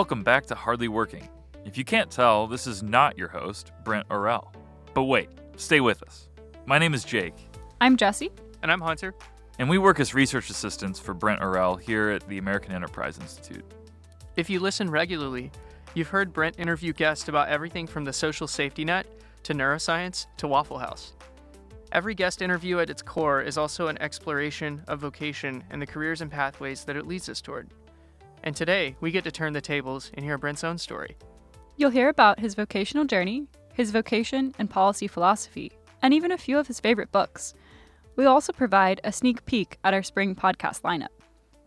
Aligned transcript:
Welcome 0.00 0.22
back 0.22 0.46
to 0.46 0.54
Hardly 0.54 0.88
Working. 0.88 1.28
If 1.66 1.76
you 1.76 1.84
can't 1.84 2.10
tell, 2.10 2.46
this 2.46 2.66
is 2.66 2.82
not 2.82 3.18
your 3.18 3.28
host, 3.28 3.70
Brent 3.84 4.08
Orrell. 4.08 4.50
But 4.94 5.02
wait, 5.02 5.28
stay 5.56 5.80
with 5.82 6.02
us. 6.02 6.30
My 6.64 6.78
name 6.78 6.94
is 6.94 7.04
Jake, 7.04 7.34
I'm 7.82 7.98
Jesse. 7.98 8.32
And 8.62 8.72
I'm 8.72 8.80
Hunter. 8.80 9.14
and 9.58 9.68
we 9.68 9.76
work 9.76 10.00
as 10.00 10.14
research 10.14 10.48
assistants 10.48 10.98
for 10.98 11.12
Brent 11.12 11.42
Orrell 11.42 11.78
here 11.78 12.08
at 12.08 12.26
the 12.26 12.38
American 12.38 12.72
Enterprise 12.72 13.18
Institute. 13.18 13.62
If 14.36 14.48
you 14.48 14.58
listen 14.58 14.90
regularly, 14.90 15.52
you've 15.92 16.08
heard 16.08 16.32
Brent 16.32 16.58
interview 16.58 16.94
guests 16.94 17.28
about 17.28 17.50
everything 17.50 17.86
from 17.86 18.06
the 18.06 18.12
social 18.14 18.46
safety 18.46 18.86
net 18.86 19.06
to 19.42 19.52
neuroscience 19.52 20.24
to 20.38 20.48
Waffle 20.48 20.78
House. 20.78 21.12
Every 21.92 22.14
guest 22.14 22.40
interview 22.40 22.78
at 22.78 22.88
its 22.88 23.02
core 23.02 23.42
is 23.42 23.58
also 23.58 23.88
an 23.88 24.00
exploration 24.00 24.82
of 24.88 25.00
vocation 25.00 25.62
and 25.68 25.82
the 25.82 25.86
careers 25.86 26.22
and 26.22 26.30
pathways 26.30 26.84
that 26.84 26.96
it 26.96 27.06
leads 27.06 27.28
us 27.28 27.42
toward. 27.42 27.68
And 28.42 28.56
today, 28.56 28.96
we 29.00 29.10
get 29.10 29.24
to 29.24 29.30
turn 29.30 29.52
the 29.52 29.60
tables 29.60 30.10
and 30.14 30.24
hear 30.24 30.38
Brent's 30.38 30.64
own 30.64 30.78
story. 30.78 31.16
You'll 31.76 31.90
hear 31.90 32.08
about 32.08 32.40
his 32.40 32.54
vocational 32.54 33.04
journey, 33.04 33.46
his 33.74 33.90
vocation 33.90 34.54
and 34.58 34.68
policy 34.68 35.06
philosophy, 35.06 35.72
and 36.02 36.14
even 36.14 36.32
a 36.32 36.38
few 36.38 36.58
of 36.58 36.66
his 36.66 36.80
favorite 36.80 37.12
books. 37.12 37.54
We 38.16 38.26
also 38.26 38.52
provide 38.52 39.00
a 39.04 39.12
sneak 39.12 39.44
peek 39.46 39.78
at 39.84 39.94
our 39.94 40.02
spring 40.02 40.34
podcast 40.34 40.82
lineup. 40.82 41.08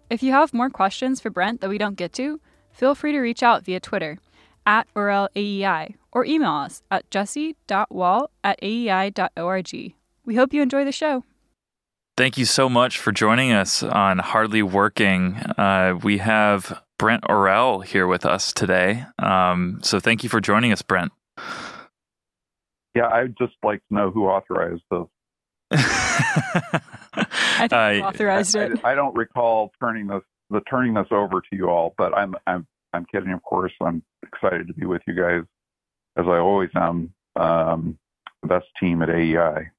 If 0.09 0.21
you 0.21 0.31
have 0.31 0.53
more 0.53 0.69
questions 0.69 1.19
for 1.21 1.29
Brent 1.29 1.61
that 1.61 1.69
we 1.69 1.77
don't 1.77 1.95
get 1.95 2.13
to, 2.13 2.39
feel 2.71 2.95
free 2.95 3.11
to 3.13 3.19
reach 3.19 3.41
out 3.41 3.63
via 3.63 3.79
Twitter 3.79 4.19
at 4.65 4.87
OrrellAEI 4.95 5.95
or 6.11 6.25
email 6.25 6.51
us 6.51 6.81
at 6.91 7.09
jesse.wall 7.09 8.29
at 8.43 8.59
aei.org. 8.61 9.93
We 10.25 10.35
hope 10.35 10.53
you 10.53 10.61
enjoy 10.61 10.85
the 10.85 10.91
show. 10.91 11.23
Thank 12.15 12.37
you 12.37 12.45
so 12.45 12.69
much 12.69 12.99
for 12.99 13.11
joining 13.11 13.51
us 13.53 13.81
on 13.81 14.19
Hardly 14.19 14.61
Working. 14.61 15.35
Uh, 15.57 15.97
we 16.03 16.19
have 16.19 16.83
Brent 16.99 17.23
Orrell 17.23 17.83
here 17.83 18.05
with 18.05 18.23
us 18.23 18.53
today. 18.53 19.05
Um, 19.17 19.79
so 19.81 19.99
thank 19.99 20.21
you 20.23 20.29
for 20.29 20.39
joining 20.39 20.71
us, 20.71 20.83
Brent. 20.83 21.11
Yeah, 22.93 23.07
I'd 23.07 23.35
just 23.39 23.53
like 23.63 23.79
to 23.87 23.95
know 23.95 24.11
who 24.11 24.27
authorized 24.27 24.83
this. 24.91 25.05
I 25.71 27.67
think 27.67 27.73
Uh, 27.73 28.07
authorized 28.07 28.55
I, 28.55 28.63
it. 28.65 28.81
I, 28.83 28.91
I 28.91 28.95
don't 28.95 29.15
recall 29.15 29.71
turning 29.79 30.05
this 30.05 30.21
the 30.51 30.61
turning 30.69 30.93
this 30.93 31.07
over 31.09 31.41
to 31.41 31.47
you 31.51 31.67
all, 31.69 31.95
but 31.97 32.15
I'm 32.15 32.35
I'm 32.45 32.67
I'm 32.93 33.05
kidding, 33.05 33.31
of 33.33 33.41
course. 33.41 33.71
I'm 33.81 34.03
excited 34.21 34.67
to 34.67 34.73
be 34.73 34.85
with 34.85 35.01
you 35.07 35.15
guys, 35.15 35.41
as 36.15 36.25
I 36.27 36.37
always 36.37 36.69
am. 36.75 37.11
Um, 37.35 37.97
the 38.43 38.49
best 38.49 38.67
team 38.79 39.01
at 39.01 39.09
AEI. 39.09 39.71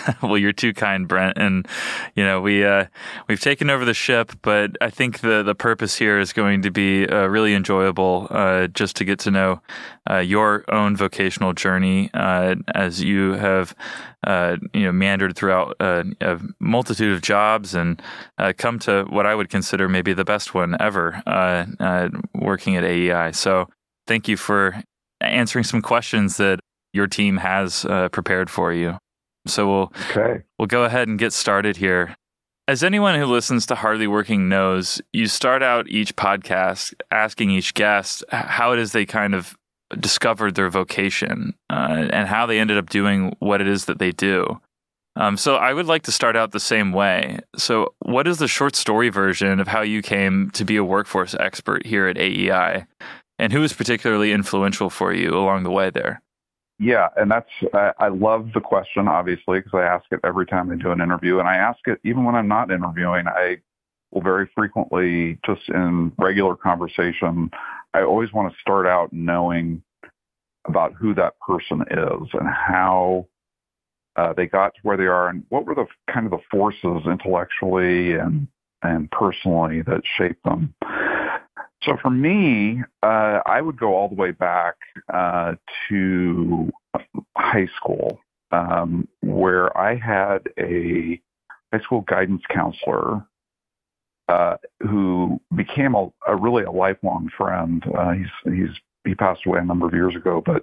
well, 0.22 0.38
you're 0.38 0.52
too 0.52 0.72
kind, 0.72 1.06
Brent, 1.06 1.38
and 1.38 1.66
you 2.14 2.24
know 2.24 2.40
we 2.40 2.64
uh, 2.64 2.86
we've 3.28 3.40
taken 3.40 3.70
over 3.70 3.84
the 3.84 3.94
ship, 3.94 4.32
but 4.42 4.76
I 4.80 4.90
think 4.90 5.20
the 5.20 5.42
the 5.42 5.54
purpose 5.54 5.96
here 5.96 6.18
is 6.18 6.32
going 6.32 6.62
to 6.62 6.70
be 6.70 7.06
uh, 7.06 7.26
really 7.26 7.54
enjoyable, 7.54 8.26
uh, 8.30 8.66
just 8.68 8.96
to 8.96 9.04
get 9.04 9.18
to 9.20 9.30
know 9.30 9.60
uh, 10.10 10.18
your 10.18 10.64
own 10.68 10.96
vocational 10.96 11.52
journey 11.52 12.10
uh, 12.14 12.56
as 12.74 13.02
you 13.02 13.32
have 13.32 13.74
uh, 14.26 14.56
you 14.72 14.82
know 14.82 14.92
meandered 14.92 15.36
throughout 15.36 15.76
a 15.80 16.40
multitude 16.60 17.12
of 17.12 17.22
jobs 17.22 17.74
and 17.74 18.00
come 18.58 18.78
to 18.80 19.04
what 19.08 19.26
I 19.26 19.34
would 19.34 19.48
consider 19.48 19.88
maybe 19.88 20.12
the 20.12 20.24
best 20.24 20.54
one 20.54 20.76
ever, 20.80 21.22
working 22.34 22.76
at 22.76 22.84
AEI. 22.84 23.32
So, 23.32 23.68
thank 24.06 24.28
you 24.28 24.36
for 24.36 24.82
answering 25.20 25.64
some 25.64 25.82
questions 25.82 26.36
that 26.38 26.60
your 26.92 27.06
team 27.06 27.38
has 27.38 27.86
prepared 28.12 28.50
for 28.50 28.72
you. 28.72 28.98
So 29.46 29.68
we'll 29.68 29.92
Okay. 30.10 30.42
we'll 30.58 30.66
go 30.66 30.84
ahead 30.84 31.08
and 31.08 31.18
get 31.18 31.32
started 31.32 31.76
here. 31.76 32.16
As 32.68 32.84
anyone 32.84 33.18
who 33.18 33.26
listens 33.26 33.66
to 33.66 33.74
Hardly 33.74 34.06
Working 34.06 34.48
knows, 34.48 35.02
you 35.12 35.26
start 35.26 35.62
out 35.62 35.88
each 35.88 36.14
podcast 36.14 36.94
asking 37.10 37.50
each 37.50 37.74
guest 37.74 38.24
how 38.30 38.72
it 38.72 38.78
is 38.78 38.92
they 38.92 39.04
kind 39.04 39.34
of 39.34 39.56
discovered 39.98 40.54
their 40.54 40.70
vocation 40.70 41.54
uh, 41.68 42.06
and 42.10 42.28
how 42.28 42.46
they 42.46 42.58
ended 42.60 42.78
up 42.78 42.88
doing 42.88 43.34
what 43.40 43.60
it 43.60 43.66
is 43.66 43.86
that 43.86 43.98
they 43.98 44.12
do. 44.12 44.60
Um, 45.16 45.36
so 45.36 45.56
I 45.56 45.74
would 45.74 45.86
like 45.86 46.02
to 46.04 46.12
start 46.12 46.36
out 46.36 46.52
the 46.52 46.60
same 46.60 46.92
way. 46.92 47.40
So, 47.56 47.92
what 47.98 48.26
is 48.26 48.38
the 48.38 48.48
short 48.48 48.74
story 48.74 49.10
version 49.10 49.60
of 49.60 49.68
how 49.68 49.82
you 49.82 50.00
came 50.00 50.50
to 50.52 50.64
be 50.64 50.76
a 50.76 50.84
workforce 50.84 51.34
expert 51.38 51.84
here 51.84 52.06
at 52.06 52.16
AEI, 52.16 52.86
and 53.38 53.52
who 53.52 53.60
was 53.60 53.74
particularly 53.74 54.32
influential 54.32 54.88
for 54.88 55.12
you 55.12 55.34
along 55.36 55.64
the 55.64 55.70
way 55.70 55.90
there? 55.90 56.21
Yeah, 56.82 57.10
and 57.16 57.30
that's 57.30 57.48
I, 57.72 57.92
I 58.00 58.08
love 58.08 58.50
the 58.54 58.60
question 58.60 59.06
obviously 59.06 59.60
because 59.60 59.74
I 59.74 59.82
ask 59.82 60.04
it 60.10 60.18
every 60.24 60.46
time 60.46 60.68
I 60.68 60.74
do 60.74 60.90
an 60.90 61.00
interview, 61.00 61.38
and 61.38 61.48
I 61.48 61.54
ask 61.54 61.78
it 61.86 62.00
even 62.02 62.24
when 62.24 62.34
I'm 62.34 62.48
not 62.48 62.72
interviewing. 62.72 63.28
I 63.28 63.58
will 64.10 64.20
very 64.20 64.50
frequently, 64.52 65.38
just 65.46 65.62
in 65.68 66.10
regular 66.18 66.56
conversation, 66.56 67.52
I 67.94 68.02
always 68.02 68.32
want 68.32 68.52
to 68.52 68.60
start 68.60 68.88
out 68.88 69.12
knowing 69.12 69.80
about 70.66 70.92
who 70.94 71.14
that 71.14 71.38
person 71.38 71.82
is 71.88 72.28
and 72.32 72.48
how 72.48 73.28
uh, 74.16 74.32
they 74.32 74.46
got 74.46 74.74
to 74.74 74.80
where 74.82 74.96
they 74.96 75.06
are, 75.06 75.28
and 75.28 75.44
what 75.50 75.66
were 75.66 75.76
the 75.76 75.86
kind 76.12 76.26
of 76.26 76.32
the 76.32 76.42
forces 76.50 77.06
intellectually 77.06 78.14
and 78.14 78.48
and 78.82 79.08
personally 79.12 79.82
that 79.82 80.02
shaped 80.16 80.42
them. 80.42 80.74
So 81.84 81.96
for 82.00 82.10
me, 82.10 82.82
uh, 83.02 83.40
I 83.44 83.60
would 83.60 83.78
go 83.78 83.94
all 83.94 84.08
the 84.08 84.14
way 84.14 84.30
back 84.30 84.76
uh, 85.12 85.54
to 85.88 86.70
high 87.36 87.68
school, 87.76 88.20
um, 88.52 89.08
where 89.20 89.76
I 89.76 89.96
had 89.96 90.48
a 90.58 91.20
high 91.72 91.80
school 91.80 92.02
guidance 92.02 92.42
counselor 92.50 93.26
uh, 94.28 94.56
who 94.80 95.40
became 95.56 95.94
a, 95.94 96.08
a 96.28 96.36
really 96.36 96.62
a 96.62 96.70
lifelong 96.70 97.28
friend. 97.36 97.84
Uh, 97.98 98.12
he's 98.12 98.54
he's 98.54 98.76
he 99.04 99.14
passed 99.14 99.44
away 99.46 99.58
a 99.58 99.64
number 99.64 99.86
of 99.86 99.94
years 99.94 100.14
ago, 100.14 100.42
but 100.44 100.62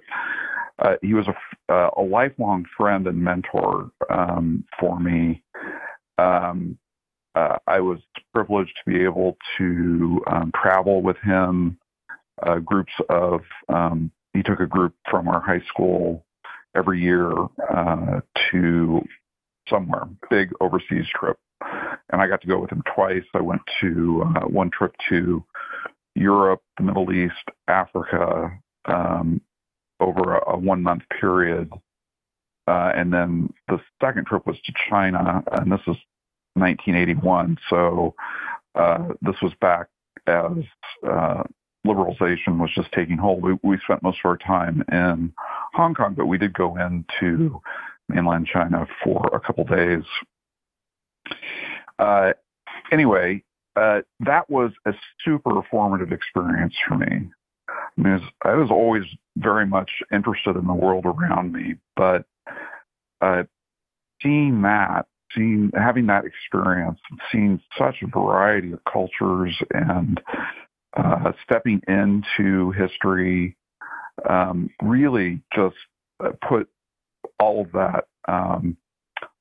uh, 0.78 0.94
he 1.02 1.12
was 1.12 1.26
a, 1.28 1.72
uh, 1.72 1.90
a 1.98 2.02
lifelong 2.02 2.64
friend 2.76 3.06
and 3.06 3.22
mentor 3.22 3.90
um, 4.08 4.64
for 4.78 4.98
me. 4.98 5.42
Um, 6.16 6.78
uh, 7.34 7.58
I 7.66 7.80
was 7.80 7.98
privileged 8.34 8.72
to 8.84 8.90
be 8.90 9.04
able 9.04 9.36
to 9.58 10.22
um, 10.26 10.52
travel 10.54 11.02
with 11.02 11.16
him. 11.18 11.78
Uh, 12.42 12.58
groups 12.58 12.92
of 13.08 13.42
um, 13.68 14.10
he 14.32 14.42
took 14.42 14.60
a 14.60 14.66
group 14.66 14.94
from 15.10 15.28
our 15.28 15.40
high 15.40 15.60
school 15.68 16.24
every 16.74 17.00
year 17.00 17.32
uh, 17.70 18.20
to 18.50 19.02
somewhere 19.68 20.04
big 20.30 20.50
overseas 20.60 21.06
trip, 21.14 21.38
and 22.10 22.20
I 22.20 22.26
got 22.26 22.40
to 22.42 22.48
go 22.48 22.58
with 22.58 22.72
him 22.72 22.82
twice. 22.94 23.24
I 23.34 23.40
went 23.40 23.62
to 23.82 24.22
uh, 24.24 24.48
one 24.48 24.70
trip 24.70 24.94
to 25.10 25.44
Europe, 26.14 26.62
the 26.78 26.84
Middle 26.84 27.12
East, 27.12 27.34
Africa 27.68 28.58
um, 28.86 29.40
over 30.00 30.36
a, 30.36 30.54
a 30.54 30.58
one 30.58 30.82
month 30.82 31.02
period, 31.20 31.70
uh, 32.66 32.92
and 32.94 33.12
then 33.12 33.52
the 33.68 33.80
second 34.02 34.26
trip 34.26 34.46
was 34.46 34.56
to 34.64 34.72
China, 34.88 35.42
and 35.52 35.70
this 35.70 35.80
is 35.86 35.96
1981. 36.54 37.58
So 37.68 38.14
uh, 38.74 39.08
this 39.22 39.36
was 39.42 39.52
back 39.60 39.88
as 40.26 40.52
uh, 41.08 41.42
liberalization 41.86 42.58
was 42.58 42.70
just 42.74 42.92
taking 42.92 43.16
hold. 43.16 43.42
We, 43.42 43.58
we 43.62 43.78
spent 43.84 44.02
most 44.02 44.18
of 44.24 44.28
our 44.28 44.36
time 44.36 44.84
in 44.92 45.32
Hong 45.74 45.94
Kong, 45.94 46.14
but 46.16 46.26
we 46.26 46.38
did 46.38 46.52
go 46.52 46.76
into 46.76 47.60
mainland 48.08 48.46
China 48.46 48.86
for 49.02 49.30
a 49.32 49.40
couple 49.40 49.64
days. 49.64 50.04
Uh, 51.98 52.32
anyway, 52.90 53.42
uh, 53.76 54.00
that 54.20 54.48
was 54.50 54.72
a 54.86 54.92
super 55.24 55.62
formative 55.70 56.12
experience 56.12 56.74
for 56.86 56.98
me. 56.98 57.30
I, 57.68 58.00
mean, 58.00 58.20
I 58.42 58.54
was 58.54 58.70
always 58.70 59.04
very 59.36 59.66
much 59.66 59.90
interested 60.12 60.56
in 60.56 60.66
the 60.66 60.74
world 60.74 61.06
around 61.06 61.52
me, 61.52 61.76
but 61.96 62.24
uh, 63.20 63.44
seeing 64.22 64.62
that 64.62 65.06
seeing 65.34 65.70
having 65.74 66.06
that 66.06 66.24
experience, 66.24 66.98
seeing 67.30 67.60
such 67.78 67.96
a 68.02 68.06
variety 68.06 68.72
of 68.72 68.80
cultures 68.90 69.56
and 69.72 70.20
uh, 70.96 71.32
stepping 71.44 71.80
into 71.88 72.72
history, 72.72 73.56
um, 74.28 74.70
really 74.82 75.40
just 75.54 75.76
uh, 76.24 76.30
put 76.46 76.68
all 77.38 77.62
of 77.62 77.72
that 77.72 78.04
um, 78.28 78.76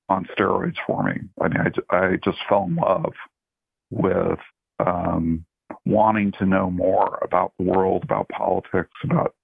on 0.07 0.27
steroids 0.37 0.77
for 0.85 1.03
me. 1.03 1.19
I 1.41 1.47
mean, 1.47 1.73
I, 1.89 1.95
I 1.95 2.15
just 2.23 2.37
fell 2.47 2.65
in 2.65 2.75
love 2.75 3.13
with 3.91 4.39
um, 4.79 5.45
wanting 5.85 6.31
to 6.39 6.45
know 6.45 6.69
more 6.69 7.19
about 7.23 7.53
the 7.57 7.65
world, 7.65 8.03
about 8.03 8.29
politics, 8.29 8.91
about 9.03 9.35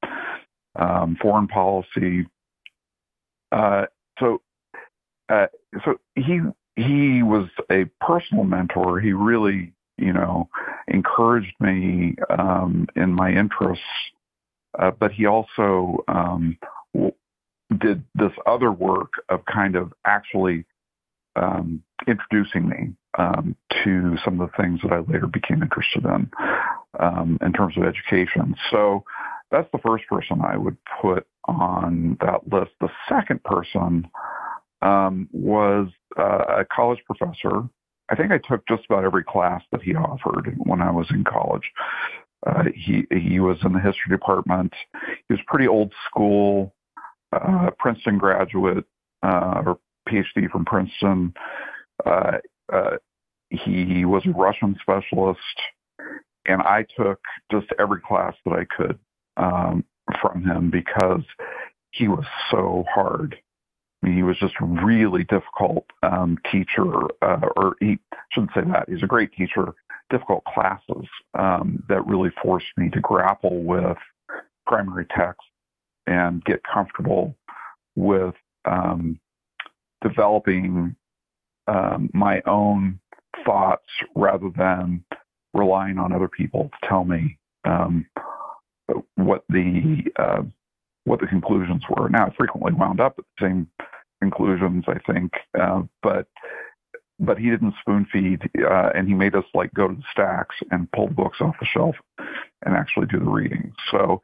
um, 0.76 1.18
foreign 1.22 1.48
policy. 1.48 2.28
Uh, 3.52 3.86
so 4.20 4.42
uh, 5.30 5.48
so 5.84 6.00
he 6.16 6.40
he 6.76 7.24
was 7.24 7.48
a 7.72 7.86
personal 8.02 8.44
mentor. 8.44 9.00
He 9.00 9.14
really, 9.14 9.74
you 9.98 10.14
know, 10.14 10.50
encouraged 10.88 11.54
me 11.60 12.16
um, 12.30 12.88
in 12.96 13.14
my 13.14 13.32
interests, 13.32 13.84
uh, 14.78 14.92
but 14.92 15.12
he 15.12 15.26
also 15.26 16.04
um, 16.08 16.58
w- 16.94 17.14
did 17.80 18.04
this 18.14 18.32
other 18.46 18.72
work 18.72 19.14
of 19.30 19.46
kind 19.46 19.76
of 19.76 19.94
actually 20.06 20.66
um, 21.36 21.82
introducing 22.08 22.68
me 22.68 22.94
um, 23.18 23.56
to 23.84 24.18
some 24.24 24.40
of 24.40 24.50
the 24.52 24.62
things 24.62 24.80
that 24.84 24.92
I 24.92 25.00
later 25.00 25.28
became 25.28 25.64
interested 25.64 26.06
in 26.06 26.30
um, 27.00 27.38
in 27.42 27.54
terms 27.54 27.76
of 27.78 27.84
education. 27.84 28.56
So 28.72 29.04
that's 29.52 29.70
the 29.72 29.80
first 29.80 30.06
person 30.08 30.42
I 30.42 30.58
would 30.58 30.78
put 31.02 31.26
on 31.46 32.18
that 32.22 32.48
list. 32.52 32.72
The 32.80 32.90
second 33.08 33.44
person 33.44 34.08
um, 34.82 35.28
was 35.32 35.88
uh, 36.18 36.60
a 36.60 36.66
college 36.66 37.00
professor. 37.06 37.64
I 38.10 38.16
think 38.16 38.32
I 38.32 38.38
took 38.38 38.68
just 38.68 38.84
about 38.90 39.04
every 39.04 39.24
class 39.24 39.64
that 39.72 39.82
he 39.82 39.96
offered 39.96 40.56
when 40.58 40.82
I 40.82 40.92
was 40.92 41.08
in 41.10 41.24
college. 41.24 41.72
Uh, 42.46 42.66
he 42.76 43.06
he 43.12 43.40
was 43.40 43.58
in 43.64 43.74
the 43.74 43.80
history 43.80 44.12
department. 44.12 44.74
He 45.28 45.34
was 45.34 45.40
pretty 45.48 45.68
old 45.68 45.92
school, 46.08 46.76
uh, 47.32 47.72
Princeton 47.80 48.18
graduate 48.18 48.86
uh, 49.24 49.64
or 49.66 49.80
PhD 50.08 50.50
from 50.52 50.66
Princeton. 50.66 51.34
Uh, 52.06 52.38
uh, 52.72 52.98
he 53.50 54.06
was 54.06 54.24
a 54.26 54.32
Russian 54.32 54.76
specialist, 54.82 55.40
and 56.46 56.62
I 56.62 56.86
took 56.98 57.20
just 57.52 57.68
every 57.80 58.02
class 58.02 58.36
that 58.46 58.54
I 58.54 58.66
could 58.66 59.00
um, 59.38 59.84
from 60.22 60.44
him 60.44 60.70
because 60.70 61.24
he 61.92 62.08
was 62.08 62.26
so 62.52 62.86
hard. 62.94 63.38
He 64.06 64.24
was 64.24 64.38
just 64.38 64.56
a 64.62 64.66
really 64.66 65.24
difficult 65.24 65.86
um, 66.04 66.38
teacher, 66.52 66.86
uh, 67.22 67.48
or 67.56 67.76
he 67.80 67.98
shouldn't 68.32 68.52
say 68.54 68.62
that. 68.62 68.90
He's 68.90 69.04
a 69.04 69.08
great 69.08 69.34
teacher. 69.34 69.74
Difficult 70.10 70.44
classes 70.46 71.08
um, 71.34 71.84
that 71.90 72.06
really 72.06 72.30
forced 72.42 72.68
me 72.78 72.90
to 72.92 73.00
grapple 73.00 73.64
with 73.64 73.98
primary 74.68 75.06
text 75.06 75.42
and 76.06 76.44
get 76.46 76.62
comfortable 76.64 77.36
with 77.96 78.36
um, 78.66 79.20
developing 80.02 80.96
um, 81.68 82.10
my 82.14 82.42
own 82.46 83.00
thoughts 83.44 83.90
rather 84.16 84.50
than 84.56 85.04
relying 85.54 85.98
on 85.98 86.14
other 86.14 86.28
people 86.28 86.70
to 86.70 86.88
tell 86.88 87.04
me 87.04 87.38
um, 87.64 88.06
what 89.16 89.44
the 89.50 90.04
uh, 90.18 90.44
what 91.06 91.20
the 91.20 91.28
conclusions 91.28 91.84
were. 91.90 92.10
Now, 92.10 92.28
I 92.28 92.36
frequently 92.36 92.74
wound 92.74 93.00
up 93.00 93.16
at 93.18 93.26
the 93.38 93.46
same 93.46 93.68
conclusions, 94.22 94.86
I 94.88 95.00
think, 95.12 95.32
uh, 95.60 95.84
but 96.02 96.28
but 97.18 97.38
he 97.38 97.50
didn't 97.50 97.76
spoon 97.80 98.06
feed, 98.12 98.42
uh, 98.60 98.90
and 98.94 99.08
he 99.08 99.14
made 99.14 99.36
us 99.36 99.46
like 99.54 99.74
go 99.74 99.88
to 99.88 99.96
the 99.96 100.04
stacks 100.12 100.56
and 100.72 100.92
pull 100.92 101.08
books 101.08 101.38
off 101.40 101.56
the 101.60 101.66
shelf 101.66 101.96
and 102.66 102.76
actually 102.76 103.06
do 103.08 103.20
the 103.20 103.30
reading. 103.30 103.72
So 103.90 104.22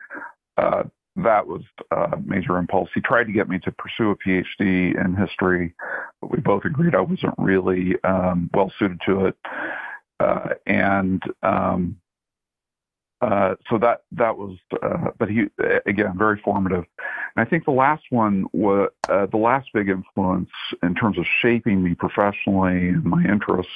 uh, 0.57 0.83
that 1.15 1.47
was 1.47 1.61
a 1.91 2.17
major 2.25 2.57
impulse. 2.57 2.89
He 2.93 3.01
tried 3.01 3.25
to 3.25 3.31
get 3.31 3.49
me 3.49 3.59
to 3.59 3.71
pursue 3.71 4.11
a 4.11 4.17
PhD 4.17 4.99
in 5.03 5.15
history, 5.15 5.73
but 6.19 6.31
we 6.31 6.39
both 6.39 6.65
agreed 6.65 6.95
I 6.95 7.01
wasn't 7.01 7.35
really 7.37 7.95
um, 8.03 8.49
well 8.53 8.71
suited 8.77 8.99
to 9.05 9.27
it. 9.27 9.37
Uh, 10.19 10.49
and 10.67 11.23
um, 11.43 11.97
uh, 13.21 13.53
so 13.69 13.77
that 13.77 14.01
that 14.11 14.35
was, 14.35 14.57
uh, 14.81 15.11
but 15.19 15.29
he 15.29 15.45
again 15.85 16.17
very 16.17 16.41
formative. 16.43 16.85
And 17.35 17.45
I 17.45 17.49
think 17.49 17.65
the 17.65 17.71
last 17.71 18.03
one 18.09 18.45
was 18.51 18.89
uh, 19.09 19.27
the 19.27 19.37
last 19.37 19.69
big 19.73 19.89
influence 19.89 20.49
in 20.81 20.95
terms 20.95 21.19
of 21.19 21.25
shaping 21.41 21.83
me 21.83 21.93
professionally 21.93 22.89
and 22.89 23.03
my 23.03 23.23
interests 23.23 23.71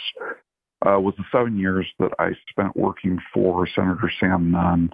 uh, 0.85 0.99
was 0.99 1.13
the 1.17 1.25
seven 1.31 1.59
years 1.59 1.85
that 1.99 2.11
I 2.17 2.31
spent 2.49 2.75
working 2.75 3.19
for 3.33 3.67
Senator 3.67 4.11
Sam 4.19 4.51
Nunn, 4.51 4.91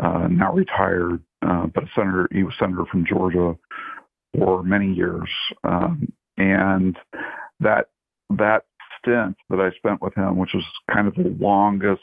uh, 0.00 0.26
now 0.28 0.52
retired, 0.52 1.22
but 1.40 1.84
a 1.84 1.88
senator. 1.94 2.28
He 2.32 2.42
was 2.42 2.54
senator 2.58 2.86
from 2.90 3.06
Georgia 3.06 3.56
for 4.36 4.64
many 4.64 4.92
years, 4.92 5.30
um, 5.62 6.12
and 6.36 6.98
that 7.60 7.86
that 8.30 8.64
stint 8.98 9.36
that 9.48 9.60
I 9.60 9.70
spent 9.76 10.02
with 10.02 10.14
him, 10.14 10.36
which 10.36 10.54
was 10.54 10.64
kind 10.92 11.06
of 11.06 11.14
the 11.14 11.36
longest 11.38 12.02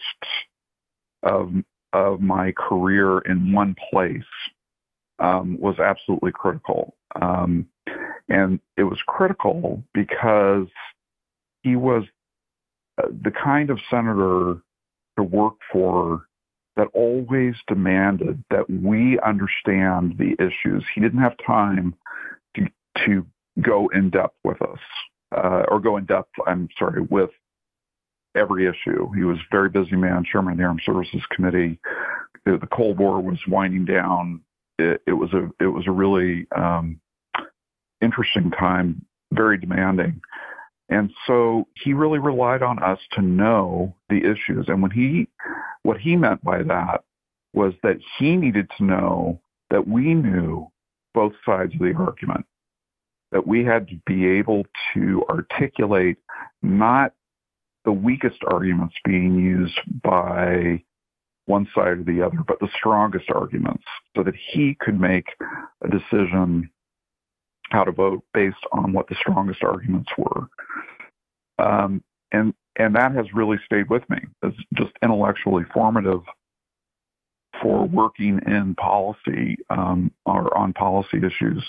of 1.23 1.51
of 1.93 2.21
my 2.21 2.51
career 2.51 3.19
in 3.19 3.53
one 3.53 3.75
place 3.91 4.23
um, 5.19 5.59
was 5.59 5.79
absolutely 5.79 6.31
critical. 6.31 6.95
Um, 7.21 7.67
and 8.29 8.59
it 8.77 8.83
was 8.83 8.99
critical 9.07 9.83
because 9.93 10.67
he 11.61 11.75
was 11.75 12.03
uh, 13.01 13.07
the 13.23 13.31
kind 13.31 13.69
of 13.69 13.79
senator 13.89 14.61
to 15.17 15.23
work 15.23 15.55
for 15.71 16.25
that 16.75 16.87
always 16.93 17.55
demanded 17.67 18.43
that 18.49 18.67
we 18.69 19.19
understand 19.19 20.15
the 20.17 20.35
issues. 20.43 20.83
He 20.93 21.01
didn't 21.01 21.19
have 21.19 21.35
time 21.45 21.93
to, 22.55 22.67
to 23.05 23.25
go 23.61 23.89
in 23.93 24.09
depth 24.09 24.35
with 24.43 24.61
us, 24.61 24.79
uh, 25.35 25.63
or 25.67 25.79
go 25.79 25.97
in 25.97 26.05
depth, 26.05 26.31
I'm 26.47 26.67
sorry, 26.77 27.01
with 27.01 27.29
every 28.35 28.67
issue. 28.67 29.11
He 29.13 29.23
was 29.23 29.37
a 29.37 29.47
very 29.51 29.69
busy 29.69 29.95
man, 29.95 30.23
chairman 30.23 30.53
of 30.53 30.57
the 30.57 30.63
Armed 30.63 30.81
Services 30.85 31.21
Committee. 31.31 31.79
The, 32.45 32.67
Cold 32.71 32.97
War 32.97 33.21
was 33.21 33.39
winding 33.47 33.85
down. 33.85 34.41
It, 34.77 35.01
it 35.07 35.13
was 35.13 35.31
a 35.33 35.49
it 35.63 35.67
was 35.67 35.85
a 35.87 35.91
really 35.91 36.47
um, 36.55 36.99
interesting 38.01 38.51
time, 38.51 39.05
very 39.31 39.57
demanding. 39.57 40.21
And 40.89 41.11
so 41.25 41.67
he 41.75 41.93
really 41.93 42.19
relied 42.19 42.61
on 42.61 42.81
us 42.83 42.99
to 43.13 43.21
know 43.21 43.95
the 44.09 44.17
issues. 44.17 44.65
And 44.67 44.81
when 44.81 44.91
he, 44.91 45.27
what 45.83 45.97
he 45.97 46.15
meant 46.15 46.43
by 46.43 46.61
that 46.63 47.03
was 47.53 47.73
that 47.83 47.97
he 48.19 48.35
needed 48.35 48.69
to 48.77 48.83
know 48.83 49.39
that 49.69 49.87
we 49.87 50.13
knew 50.13 50.67
both 51.13 51.33
sides 51.45 51.73
of 51.73 51.79
the 51.79 51.93
argument, 51.97 52.45
that 53.31 53.47
we 53.47 53.63
had 53.63 53.87
to 53.87 53.95
be 54.05 54.27
able 54.27 54.65
to 54.93 55.23
articulate 55.29 56.17
not 56.61 57.13
the 57.85 57.91
weakest 57.91 58.37
arguments 58.47 58.95
being 59.05 59.35
used 59.35 59.79
by 60.01 60.81
one 61.45 61.67
side 61.75 61.99
or 61.99 62.03
the 62.03 62.21
other, 62.21 62.37
but 62.47 62.59
the 62.59 62.69
strongest 62.77 63.29
arguments 63.29 63.83
so 64.15 64.23
that 64.23 64.35
he 64.51 64.75
could 64.79 64.99
make 64.99 65.27
a 65.83 65.89
decision 65.89 66.69
how 67.69 67.83
to 67.83 67.91
vote 67.91 68.23
based 68.33 68.55
on 68.71 68.93
what 68.93 69.07
the 69.09 69.15
strongest 69.15 69.63
arguments 69.63 70.09
were. 70.17 70.47
Um, 71.59 72.03
and 72.31 72.53
and 72.75 72.95
that 72.95 73.13
has 73.13 73.25
really 73.33 73.57
stayed 73.65 73.89
with 73.89 74.07
me. 74.09 74.17
It's 74.41 74.57
just 74.73 74.91
intellectually 75.03 75.63
formative 75.73 76.21
for 77.61 77.85
working 77.85 78.39
in 78.47 78.73
policy 78.75 79.57
um, 79.69 80.11
or 80.25 80.55
on 80.57 80.73
policy 80.73 81.17
issues 81.17 81.63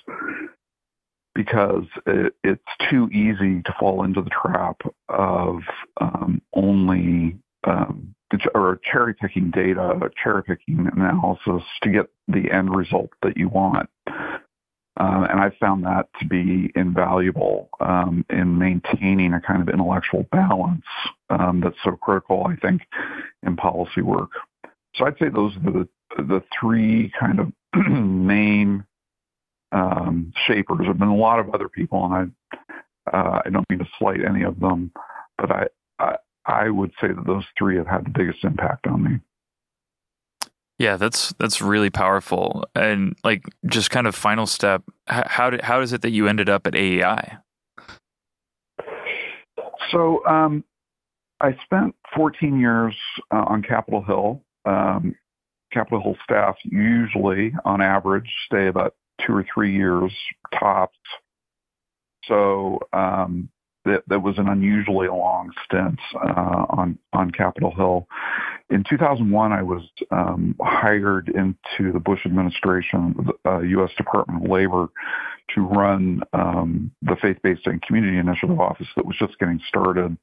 because 1.34 1.84
it, 2.06 2.34
it's 2.42 2.62
too 2.90 3.08
easy 3.10 3.62
to 3.62 3.74
fall 3.78 4.04
into 4.04 4.22
the 4.22 4.30
trap 4.30 4.80
of 5.08 5.60
um, 6.00 6.40
only 6.54 7.36
um, 7.64 8.14
or 8.54 8.80
cherry 8.90 9.14
picking 9.14 9.50
data, 9.50 9.98
cherry 10.22 10.42
picking 10.42 10.88
analysis 10.94 11.62
to 11.82 11.90
get 11.90 12.10
the 12.28 12.50
end 12.50 12.74
result 12.74 13.10
that 13.22 13.36
you 13.36 13.48
want. 13.48 13.88
Uh, 14.96 15.26
and 15.28 15.40
I 15.40 15.50
found 15.60 15.84
that 15.84 16.08
to 16.20 16.26
be 16.26 16.70
invaluable 16.76 17.68
um, 17.80 18.24
in 18.30 18.58
maintaining 18.58 19.32
a 19.34 19.40
kind 19.40 19.60
of 19.60 19.68
intellectual 19.68 20.24
balance 20.30 20.84
um, 21.30 21.60
that's 21.60 21.76
so 21.82 21.92
critical, 21.92 22.46
I 22.46 22.54
think, 22.56 22.82
in 23.42 23.56
policy 23.56 24.02
work. 24.02 24.30
So 24.94 25.04
I'd 25.04 25.18
say 25.18 25.28
those 25.28 25.56
are 25.56 25.72
the 25.72 25.88
the 26.16 26.44
three 26.60 27.12
kind 27.18 27.40
of 27.40 27.52
main 27.90 28.84
um, 29.74 30.32
shapers. 30.46 30.78
There 30.78 30.88
have 30.88 30.98
been 30.98 31.08
a 31.08 31.16
lot 31.16 31.40
of 31.40 31.52
other 31.54 31.68
people, 31.68 32.04
and 32.04 32.14
I 32.14 33.16
uh, 33.16 33.42
I 33.44 33.50
don't 33.50 33.68
mean 33.68 33.80
to 33.80 33.88
slight 33.98 34.24
any 34.24 34.44
of 34.44 34.58
them, 34.60 34.92
but 35.36 35.50
I, 35.50 35.66
I 35.98 36.16
I 36.46 36.70
would 36.70 36.92
say 37.00 37.08
that 37.08 37.26
those 37.26 37.44
three 37.58 37.76
have 37.76 37.86
had 37.86 38.06
the 38.06 38.10
biggest 38.10 38.44
impact 38.44 38.86
on 38.86 39.02
me. 39.02 39.20
Yeah, 40.78 40.96
that's 40.96 41.34
that's 41.38 41.60
really 41.60 41.90
powerful. 41.90 42.64
And 42.74 43.16
like, 43.22 43.44
just 43.66 43.90
kind 43.90 44.06
of 44.06 44.14
final 44.14 44.46
step. 44.46 44.82
How 45.06 45.50
did 45.50 45.62
how 45.62 45.80
is 45.80 45.92
it 45.92 46.02
that 46.02 46.10
you 46.10 46.26
ended 46.26 46.48
up 46.48 46.66
at 46.66 46.74
AEI? 46.74 47.38
So 49.90 50.24
um, 50.26 50.64
I 51.40 51.56
spent 51.64 51.94
14 52.16 52.58
years 52.58 52.94
uh, 53.30 53.44
on 53.46 53.62
Capitol 53.62 54.02
Hill. 54.02 54.42
Um, 54.64 55.14
Capitol 55.72 56.02
Hill 56.02 56.16
staff 56.24 56.56
usually, 56.64 57.52
on 57.64 57.80
average, 57.80 58.30
stay 58.46 58.66
about 58.66 58.94
two 59.24 59.32
or 59.34 59.44
three 59.52 59.74
years 59.74 60.12
tops. 60.58 60.96
So 62.26 62.80
um, 62.92 63.50
that, 63.84 64.02
that 64.08 64.20
was 64.20 64.38
an 64.38 64.48
unusually 64.48 65.08
long 65.08 65.50
stint 65.64 66.00
uh, 66.14 66.66
on 66.70 66.98
on 67.12 67.30
Capitol 67.30 67.74
Hill. 67.74 68.06
In 68.70 68.82
2001, 68.88 69.52
I 69.52 69.62
was 69.62 69.82
um, 70.10 70.56
hired 70.60 71.28
into 71.28 71.92
the 71.92 72.00
Bush 72.00 72.20
administration, 72.24 73.28
uh, 73.46 73.60
U.S. 73.60 73.90
Department 73.96 74.44
of 74.44 74.50
Labor, 74.50 74.88
to 75.54 75.60
run 75.60 76.22
um, 76.32 76.90
the 77.02 77.16
Faith-Based 77.20 77.66
and 77.66 77.82
Community 77.82 78.16
Initiative 78.16 78.58
Office 78.58 78.86
that 78.96 79.04
was 79.04 79.16
just 79.18 79.38
getting 79.38 79.60
started. 79.68 80.16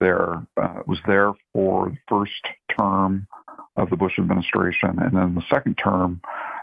There 0.00 0.46
uh, 0.60 0.82
was 0.86 0.98
there 1.06 1.32
for 1.54 1.90
the 1.90 1.98
first 2.08 2.46
term 2.78 3.26
of 3.76 3.88
the 3.88 3.96
Bush 3.96 4.18
administration, 4.18 4.98
and 4.98 5.16
then 5.16 5.34
the 5.34 5.44
second 5.50 5.76
term, 5.82 6.20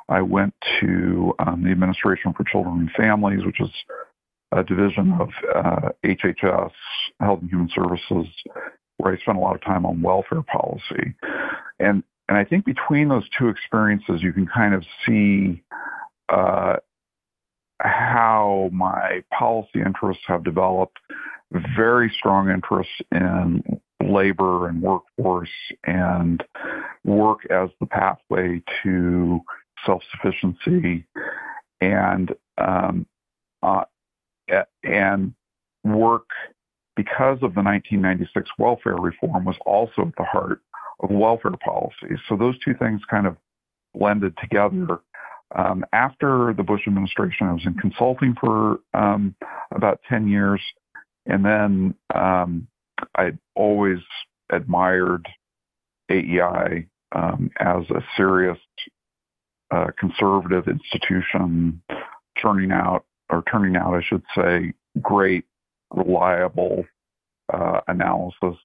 I 0.09 0.21
went 0.21 0.53
to 0.81 1.33
um, 1.39 1.63
the 1.63 1.69
Administration 1.69 2.33
for 2.33 2.43
Children 2.43 2.79
and 2.79 2.91
Families, 2.91 3.45
which 3.45 3.61
is 3.61 3.69
a 4.51 4.63
division 4.63 5.13
of 5.19 5.29
uh, 5.55 5.89
HHS, 6.03 6.71
Health 7.19 7.39
and 7.41 7.49
Human 7.49 7.69
Services, 7.73 8.27
where 8.97 9.13
I 9.13 9.17
spent 9.19 9.37
a 9.37 9.41
lot 9.41 9.55
of 9.55 9.61
time 9.61 9.85
on 9.85 10.01
welfare 10.01 10.41
policy. 10.41 11.15
And 11.79 12.03
and 12.27 12.37
I 12.37 12.43
think 12.45 12.63
between 12.63 13.09
those 13.09 13.27
two 13.37 13.47
experiences, 13.47 14.21
you 14.21 14.31
can 14.33 14.45
kind 14.45 14.75
of 14.75 14.83
see 15.05 15.63
uh, 16.29 16.75
how 17.79 18.69
my 18.71 19.23
policy 19.33 19.81
interests 19.83 20.23
have 20.27 20.43
developed 20.43 20.99
very 21.75 22.13
strong 22.15 22.49
interests 22.51 22.93
in 23.11 23.63
labor 24.03 24.67
and 24.67 24.81
workforce 24.81 25.49
and 25.85 26.43
work 27.03 27.39
as 27.49 27.69
the 27.79 27.87
pathway 27.87 28.61
to 28.83 29.39
self-sufficiency 29.85 31.05
and 31.81 32.33
um, 32.57 33.05
uh, 33.63 33.83
and 34.83 35.33
work 35.83 36.29
because 36.95 37.37
of 37.41 37.55
the 37.55 37.63
1996 37.63 38.49
welfare 38.57 38.95
reform 38.95 39.45
was 39.45 39.55
also 39.65 40.01
at 40.01 40.15
the 40.17 40.23
heart 40.23 40.61
of 40.99 41.09
welfare 41.09 41.51
policy. 41.63 42.15
So 42.27 42.35
those 42.35 42.59
two 42.59 42.73
things 42.73 43.01
kind 43.09 43.25
of 43.25 43.37
blended 43.93 44.35
together. 44.37 44.99
Um, 45.55 45.85
after 45.93 46.53
the 46.53 46.63
Bush 46.63 46.81
administration, 46.87 47.47
I 47.47 47.53
was 47.53 47.65
in 47.65 47.75
consulting 47.75 48.35
for 48.39 48.79
um, 48.93 49.35
about 49.73 50.01
10 50.09 50.27
years. 50.27 50.61
And 51.25 51.45
then 51.45 51.95
um, 52.13 52.67
I 53.15 53.31
always 53.55 53.99
admired 54.51 55.27
AEI 56.11 56.85
um, 57.13 57.49
as 57.59 57.89
a 57.89 58.03
serious 58.17 58.57
uh, 59.71 59.87
conservative 59.97 60.67
institution, 60.67 61.81
turning 62.41 62.71
out, 62.71 63.05
or 63.29 63.43
turning 63.51 63.75
out, 63.75 63.93
I 63.93 64.01
should 64.01 64.23
say, 64.35 64.73
great, 65.01 65.45
reliable 65.93 66.85
uh, 67.53 67.81
analysis. 67.87 68.55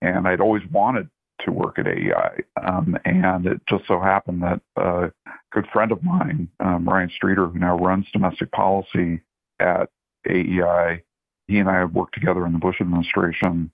And 0.00 0.28
I'd 0.28 0.40
always 0.40 0.62
wanted 0.70 1.08
to 1.44 1.52
work 1.52 1.78
at 1.78 1.86
AEI. 1.86 2.42
Um, 2.62 2.96
and 3.04 3.46
it 3.46 3.60
just 3.68 3.86
so 3.86 4.00
happened 4.00 4.42
that 4.42 4.60
a 4.76 5.12
good 5.52 5.66
friend 5.72 5.92
of 5.92 6.02
mine, 6.02 6.48
um, 6.60 6.88
Ryan 6.88 7.10
Streeter, 7.14 7.46
who 7.46 7.58
now 7.58 7.78
runs 7.78 8.06
domestic 8.12 8.50
policy 8.52 9.20
at 9.60 9.88
AEI, 10.28 11.02
he 11.46 11.58
and 11.58 11.68
I 11.68 11.80
had 11.80 11.94
worked 11.94 12.14
together 12.14 12.46
in 12.46 12.52
the 12.52 12.58
Bush 12.58 12.80
administration, 12.80 13.70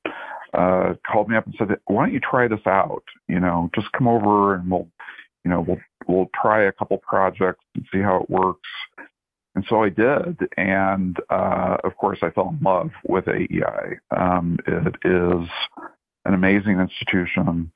uh, 0.55 0.95
called 1.11 1.29
me 1.29 1.37
up 1.37 1.47
and 1.47 1.55
said, 1.59 1.77
why 1.87 2.05
don't 2.05 2.15
you 2.15 2.21
try 2.21 2.47
this 2.49 2.67
out? 2.67 3.03
You 3.29 3.41
know, 3.41 3.71
just 3.75 3.91
come 3.93 4.07
over 4.07 4.55
and 4.55 4.71
we'll, 4.71 4.89
you 5.45 5.51
know, 5.51 5.61
we'll, 5.61 5.81
we'll 6.07 6.31
try 6.41 6.65
a 6.65 6.73
couple 6.73 6.99
projects 6.99 7.65
and 7.75 7.85
see 7.93 8.01
how 8.01 8.23
it 8.23 8.31
works. 8.31 8.69
And 9.55 9.65
so 9.69 9.83
I 9.83 9.89
did. 9.89 10.39
And, 10.57 11.17
uh, 11.31 11.77
of 11.85 11.97
course, 11.97 12.19
I 12.23 12.31
fell 12.31 12.49
in 12.49 12.59
love 12.63 12.91
with 13.07 13.29
AEI. 13.29 13.99
Um, 14.17 14.59
it 14.67 14.95
is 15.05 15.49
an 16.25 16.35
amazing 16.35 16.81
institution. 16.81 17.71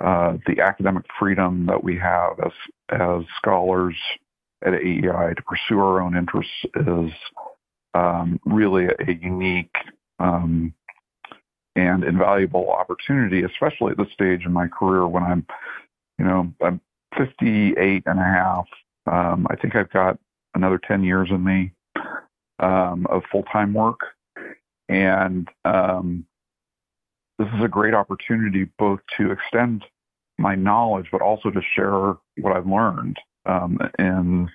Uh, 0.00 0.38
the 0.46 0.60
academic 0.60 1.04
freedom 1.18 1.66
that 1.66 1.82
we 1.82 1.98
have 1.98 2.40
as, 2.40 2.52
as 2.88 3.24
scholars 3.36 3.96
at 4.64 4.74
AEI 4.74 5.34
to 5.34 5.42
pursue 5.46 5.78
our 5.78 6.00
own 6.00 6.16
interests 6.16 6.52
is 6.74 7.10
um, 7.94 8.38
really 8.44 8.86
a, 8.86 9.12
unique 9.12 9.74
um, 10.18 10.72
and 11.76 12.04
invaluable 12.04 12.70
opportunity, 12.70 13.42
especially 13.42 13.92
at 13.92 13.98
this 13.98 14.12
stage 14.12 14.44
in 14.44 14.52
my 14.52 14.68
career 14.68 15.06
when 15.06 15.22
I'm, 15.22 15.46
you 16.18 16.24
know, 16.24 16.52
I'm 16.62 16.80
58 17.16 18.02
and 18.06 18.18
a 18.18 18.22
half. 18.22 18.66
Um, 19.10 19.46
I 19.50 19.56
think 19.56 19.74
I've 19.76 19.90
got 19.90 20.18
another 20.54 20.78
10 20.78 21.04
years 21.04 21.28
in 21.30 21.44
me 21.44 21.72
um, 22.58 23.06
of 23.08 23.22
full-time 23.30 23.72
work. 23.72 24.00
And 24.88 25.48
um, 25.64 26.26
this 27.38 27.48
is 27.56 27.64
a 27.64 27.68
great 27.68 27.94
opportunity 27.94 28.68
both 28.78 29.00
to 29.16 29.30
extend 29.30 29.84
my 30.38 30.54
knowledge, 30.54 31.06
but 31.12 31.22
also 31.22 31.50
to 31.50 31.60
share 31.74 32.16
what 32.38 32.56
I've 32.56 32.66
learned 32.66 33.18
um, 33.46 33.78
in 33.98 34.48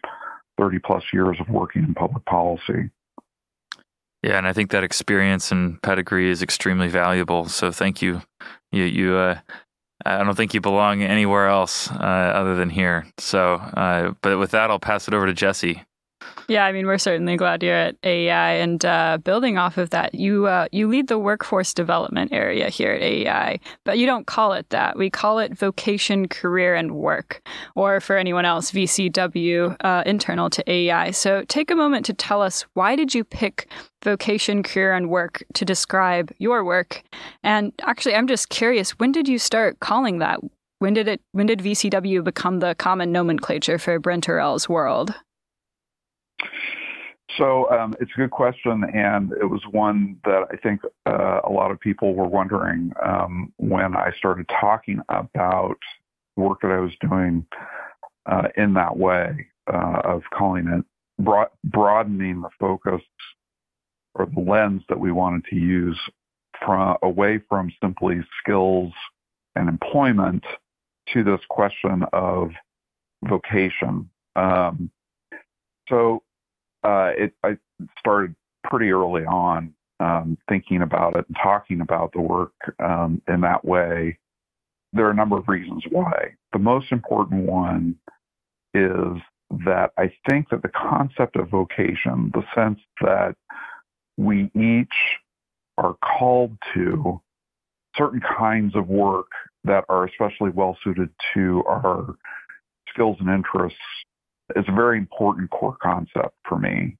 30 0.57 0.79
plus 0.79 1.03
years 1.13 1.38
of 1.39 1.50
working 1.50 1.83
in 1.83 1.93
public 1.93 2.25
policy. 2.25 2.89
Yeah, 4.24 4.38
and 4.39 4.47
I 4.47 4.53
think 4.53 4.71
that 4.71 4.83
experience 4.83 5.51
and 5.51 5.79
pedigree 5.83 6.29
is 6.29 6.41
extremely 6.41 6.88
valuable. 6.88 7.45
So 7.45 7.71
thank 7.71 8.01
you. 8.01 8.24
You, 8.71 8.83
you. 8.83 9.15
Uh, 9.15 9.39
I 10.04 10.24
don't 10.24 10.36
think 10.36 10.54
you 10.54 10.62
belong 10.62 11.02
anywhere 11.02 11.48
else 11.48 11.90
uh, 11.90 11.94
other 11.94 12.56
than 12.56 12.70
here. 12.70 13.06
So, 13.18 13.56
uh, 13.56 14.14
but 14.22 14.38
with 14.38 14.52
that, 14.52 14.70
I'll 14.70 14.80
pass 14.80 15.08
it 15.08 15.14
over 15.14 15.25
to 15.25 15.34
Jesse. 15.34 15.84
Yeah, 16.48 16.65
I 16.65 16.72
mean, 16.72 16.86
we're 16.86 17.00
certainly 17.00 17.38
glad 17.38 17.63
you're 17.63 17.74
at 17.74 17.96
AEI, 18.03 18.62
and 18.62 18.86
uh, 18.86 19.17
building 19.24 19.58
off 19.58 19.77
of 19.77 19.89
that, 19.89 20.13
you 20.13 20.46
uh, 20.46 20.67
you 20.72 20.88
lead 20.88 21.08
the 21.08 21.17
workforce 21.17 21.74
development 21.74 22.32
area 22.32 22.70
here 22.70 22.91
at 22.91 23.01
AEI, 23.01 23.60
but 23.84 23.98
you 23.98 24.05
don't 24.05 24.27
call 24.27 24.53
it 24.53 24.70
that. 24.70 24.96
We 24.96 25.10
call 25.10 25.39
it 25.39 25.58
vocation, 25.58 26.27
career, 26.27 26.75
and 26.75 26.96
work, 26.96 27.41
or 27.75 28.00
for 28.00 28.15
anyone 28.15 28.46
else, 28.46 28.72
VCW, 28.72 29.75
uh, 29.79 30.03
internal 30.05 30.50
to 30.51 30.63
AEI. 30.70 31.12
So, 31.12 31.44
take 31.48 31.72
a 31.72 31.75
moment 31.75 32.05
to 32.05 32.13
tell 32.13 32.44
us 32.44 32.62
why 32.75 32.96
did 32.96 33.15
you 33.15 33.24
pick 33.24 33.67
vocation, 34.03 34.62
career, 34.62 34.94
and 34.94 35.10
work 35.10 35.44
to 35.55 35.65
describe 35.65 36.32
your 36.38 36.63
work? 36.63 37.01
And 37.44 37.74
actually, 37.82 38.15
I'm 38.15 38.27
just 38.27 38.50
curious, 38.50 38.91
when 38.91 39.12
did 39.12 39.27
you 39.27 39.39
start 39.39 39.79
calling 39.79 40.20
that? 40.20 40.39
When 40.77 40.94
did 40.94 41.08
it? 41.08 41.22
When 41.32 41.48
did 41.48 41.60
VCW 41.60 42.24
become 42.24 42.60
the 42.60 42.75
common 42.75 43.12
nomenclature 43.12 43.79
for 43.79 43.98
Brent 43.98 44.27
Orrell's 44.27 44.70
world? 44.70 45.15
So 47.38 47.70
um, 47.70 47.94
it's 48.00 48.12
a 48.15 48.18
good 48.18 48.32
question, 48.32 48.84
and 48.94 49.32
it 49.34 49.46
was 49.46 49.62
one 49.72 50.18
that 50.24 50.44
I 50.51 50.56
think 50.58 50.82
uh, 51.06 51.42
a 51.44 51.51
lot 51.51 51.72
of 51.72 51.80
people 51.80 52.13
were 52.13 52.27
wondering 52.27 52.94
um, 53.04 53.51
when 53.58 53.96
I 53.96 54.12
started 54.18 54.50
talking 54.60 55.00
about 55.10 55.77
work 56.38 56.62
that 56.62 56.72
I 56.72 56.80
was 56.80 56.94
doing 57.01 57.46
uh, 58.25 58.48
in 58.56 58.74
that 58.75 58.98
way 58.98 59.48
uh, 59.72 60.01
of 60.04 60.22
calling 60.34 60.68
it 60.68 60.86
broad- 61.24 61.50
broadening 61.63 62.42
the 62.42 62.50
focus 62.60 63.01
or 64.13 64.27
the 64.27 64.39
lens 64.39 64.84
that 64.89 65.00
we 65.00 65.12
wanted 65.12 65.46
to 65.50 65.56
use 65.56 66.00
from 66.63 66.98
away 67.04 67.39
from 67.50 67.72
simply 67.82 68.22
skills 68.42 68.94
and 69.56 69.68
employment 69.68 70.44
to 71.13 71.24
this 71.24 71.42
question 71.50 72.04
of 72.13 72.51
vocation. 73.24 74.10
Um, 74.36 74.89
so 75.89 76.24
uh, 76.86 77.12
it, 77.18 77.34
I 77.44 77.58
started 78.00 78.36
pretty 78.63 78.92
early 78.92 79.25
on 79.25 79.74
um, 80.00 80.38
thinking 80.48 80.82
about 80.82 81.15
it 81.15 81.25
and 81.27 81.38
talking 81.42 81.82
about 81.82 82.12
the 82.13 82.22
work 82.22 82.54
um, 82.80 83.22
in 83.27 83.42
that 83.42 83.65
way. 83.65 84.20
There 84.94 85.06
are 85.08 85.12
a 85.12 85.15
number 85.15 85.38
of 85.38 85.48
reasons 85.48 85.84
why. 85.89 86.36
The 86.54 86.60
most 86.60 86.92
important 86.92 87.44
one 87.44 87.96
is 88.74 89.18
that 89.65 89.92
I 89.98 90.12
think 90.30 90.50
that 90.50 90.62
the 90.62 90.70
concept 90.70 91.36
of 91.38 91.50
vocation, 91.50 92.32
the 92.34 92.44
sense 92.54 92.80
that 93.01 93.36
we 94.18 94.51
each 94.56 94.94
are 95.77 95.96
called 96.04 96.56
to 96.74 97.20
certain 97.98 98.22
kinds 98.22 98.75
of 98.75 98.88
work 98.89 99.32
that 99.63 99.86
are 99.89 100.06
especially 100.06 100.51
well 100.51 100.77
suited 100.84 101.10
to 101.34 101.63
our 101.68 102.15
skills 102.89 103.18
and 103.20 103.30
interests 103.30 103.80
is 104.56 104.66
a 104.68 104.72
very 104.72 104.98
important 104.98 105.50
core 105.50 105.78
concept 105.82 106.36
for 106.48 106.58
me. 106.58 106.98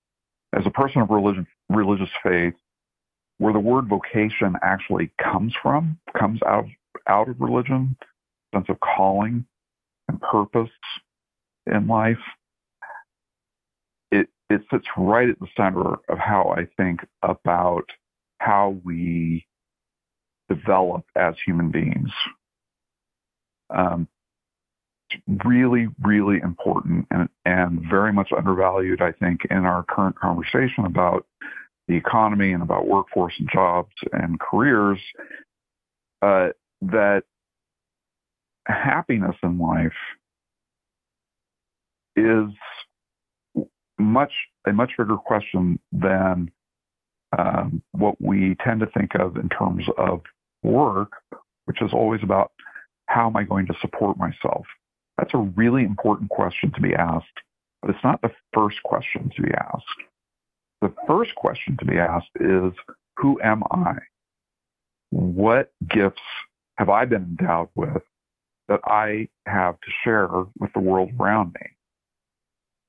As 0.54 0.66
a 0.66 0.72
person 0.72 1.02
of 1.02 1.10
religion, 1.10 1.46
religious 1.70 2.10
faith, 2.24 2.54
where 3.38 3.54
the 3.54 3.60
word 3.60 3.88
vocation 3.88 4.56
actually 4.62 5.12
comes 5.22 5.54
from, 5.62 6.00
comes 6.18 6.40
out 6.44 6.66
of, 6.66 6.70
out 7.08 7.30
of 7.30 7.40
religion, 7.40 7.98
sense 8.54 8.68
of 8.70 8.80
calling 8.80 9.46
and 10.08 10.22
purpose 10.22 10.70
in 11.68 11.88
life, 11.88 12.18
it, 14.12 14.30
it 14.50 14.62
sits 14.72 14.86
right 14.98 15.30
at 15.30 15.40
the 15.40 15.48
center 15.58 15.96
of 16.08 16.18
how 16.18 16.56
I 16.58 16.68
think 16.78 17.02
about 17.22 17.86
how 18.40 18.78
we 18.84 19.46
develop 20.48 21.06
as 21.16 21.36
human 21.46 21.72
beings. 21.72 22.12
Um, 23.76 24.08
really, 25.44 25.88
really 26.04 26.40
important 26.40 27.08
and, 27.12 27.30
and 27.46 27.82
very 27.90 28.14
much 28.14 28.30
undervalued, 28.36 29.02
I 29.02 29.12
think, 29.12 29.42
in 29.50 29.66
our 29.66 29.84
current 29.84 30.18
conversation 30.20 30.86
about 30.86 31.26
the 31.88 31.96
economy 31.96 32.52
and 32.52 32.64
about 32.64 32.88
workforce 32.88 33.34
and 33.38 33.50
jobs 33.52 33.94
and 34.12 34.40
careers, 34.40 35.00
uh, 36.22 36.50
that 36.82 37.24
happiness 38.68 39.36
in 39.44 39.60
life 39.60 39.94
is 42.16 42.50
much 44.00 44.32
a 44.68 44.74
much 44.74 44.92
bigger 44.98 45.18
question 45.18 45.80
than 45.92 46.52
um, 47.38 47.82
what 47.92 48.20
we 48.20 48.56
tend 48.64 48.80
to 48.80 48.88
think 48.88 49.16
of 49.16 49.38
in 49.38 49.50
terms 49.50 49.86
of 49.98 50.22
work, 50.64 51.14
which 51.66 51.82
is 51.82 51.92
always 51.94 52.22
about 52.24 52.52
how 53.08 53.28
am 53.28 53.36
I 53.36 53.44
going 53.44 53.68
to 53.68 53.74
support 53.82 54.18
myself? 54.18 54.66
That's 55.18 55.34
a 55.34 55.38
really 55.38 55.84
important 55.84 56.30
question 56.30 56.72
to 56.72 56.82
be 56.82 56.94
asked, 56.94 57.28
but 57.82 57.92
it's 57.92 58.04
not 58.04 58.22
the 58.22 58.32
first 58.54 58.82
question 58.84 59.32
to 59.36 59.42
be 59.42 59.52
asked. 59.54 59.86
the 60.82 60.94
first 61.08 61.34
question 61.36 61.78
to 61.78 61.86
be 61.86 61.98
asked 61.98 62.30
is, 62.40 62.74
who 63.18 63.40
am 63.42 63.64
I? 63.72 63.96
What 65.10 65.72
gifts 65.90 66.22
have 66.78 66.90
I 66.90 67.06
been 67.06 67.38
endowed 67.40 67.70
with 67.76 68.04
that 68.68 68.82
I 68.86 69.30
have 69.48 69.80
to 69.80 69.92
share 70.04 70.28
with 70.60 70.74
the 70.74 70.80
world 70.80 71.12
around 71.20 71.56
me? 71.60 71.70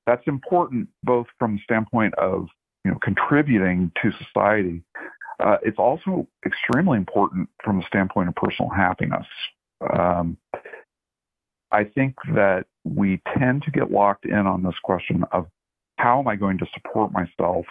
That's 0.05 0.27
important 0.27 0.89
both 1.03 1.27
from 1.39 1.55
the 1.55 1.61
standpoint 1.63 2.13
of 2.15 2.47
you 2.83 2.91
know 2.91 2.97
contributing 3.01 3.91
to 4.01 4.11
society. 4.23 4.83
Uh, 5.39 5.57
it's 5.63 5.77
also 5.77 6.27
extremely 6.45 6.97
important 6.97 7.49
from 7.63 7.77
the 7.77 7.85
standpoint 7.87 8.29
of 8.29 8.35
personal 8.35 8.69
happiness. 8.69 9.27
Um, 9.97 10.37
I 11.71 11.83
think 11.83 12.15
that 12.33 12.65
we 12.83 13.21
tend 13.37 13.63
to 13.63 13.71
get 13.71 13.91
locked 13.91 14.25
in 14.25 14.47
on 14.47 14.63
this 14.63 14.77
question 14.83 15.23
of 15.31 15.47
how 15.97 16.19
am 16.19 16.27
I 16.27 16.35
going 16.35 16.57
to 16.59 16.67
support 16.73 17.11
myself, 17.11 17.65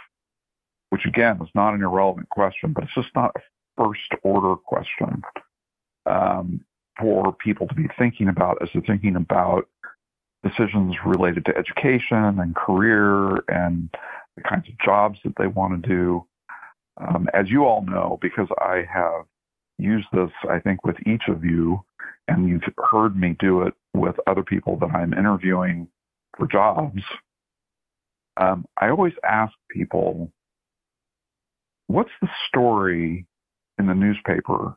which 0.91 1.07
again 1.07 1.41
is 1.43 1.49
not 1.55 1.75
an 1.75 1.83
irrelevant 1.83 2.29
question, 2.29 2.73
but 2.73 2.85
it's 2.85 2.95
just 2.95 3.15
not 3.15 3.33
a 3.37 3.41
first 3.77 4.13
order 4.23 4.57
question 4.57 5.23
um, 6.07 6.61
for 6.99 7.33
people 7.33 7.67
to 7.69 7.75
be 7.75 7.89
thinking 7.99 8.29
about 8.29 8.59
as 8.63 8.69
they're 8.73 8.83
thinking 8.83 9.17
about 9.17 9.69
decisions 10.43 10.95
related 11.05 11.45
to 11.47 11.57
education 11.57 12.39
and 12.41 12.55
career 12.55 13.37
and 13.49 13.91
the 14.37 14.43
kinds 14.43 14.69
of 14.69 14.79
jobs 14.79 15.19
that 15.25 15.35
they 15.39 15.47
want 15.47 15.83
to 15.83 15.89
do. 15.89 16.27
Um, 16.99 17.29
as 17.35 17.51
you 17.51 17.65
all 17.65 17.83
know, 17.83 18.19
because 18.23 18.49
I 18.59 18.87
have 18.93 19.25
used 19.79 20.07
this, 20.13 20.31
I 20.49 20.59
think, 20.59 20.85
with 20.85 20.97
each 21.07 21.23
of 21.29 21.45
you, 21.45 21.85
and 22.29 22.49
you've 22.49 22.63
heard 22.91 23.17
me 23.17 23.37
do 23.39 23.63
it 23.63 23.75
with 23.95 24.17
other 24.27 24.43
people 24.43 24.79
that 24.79 24.91
I'm 24.91 25.13
interviewing 25.13 25.89
for 26.37 26.47
jobs, 26.47 27.03
um, 28.37 28.67
I 28.81 28.89
always 28.89 29.15
ask 29.25 29.53
people, 29.71 30.31
what's 31.87 32.11
the 32.21 32.29
story 32.49 33.27
in 33.79 33.87
the 33.87 33.95
newspaper 33.95 34.77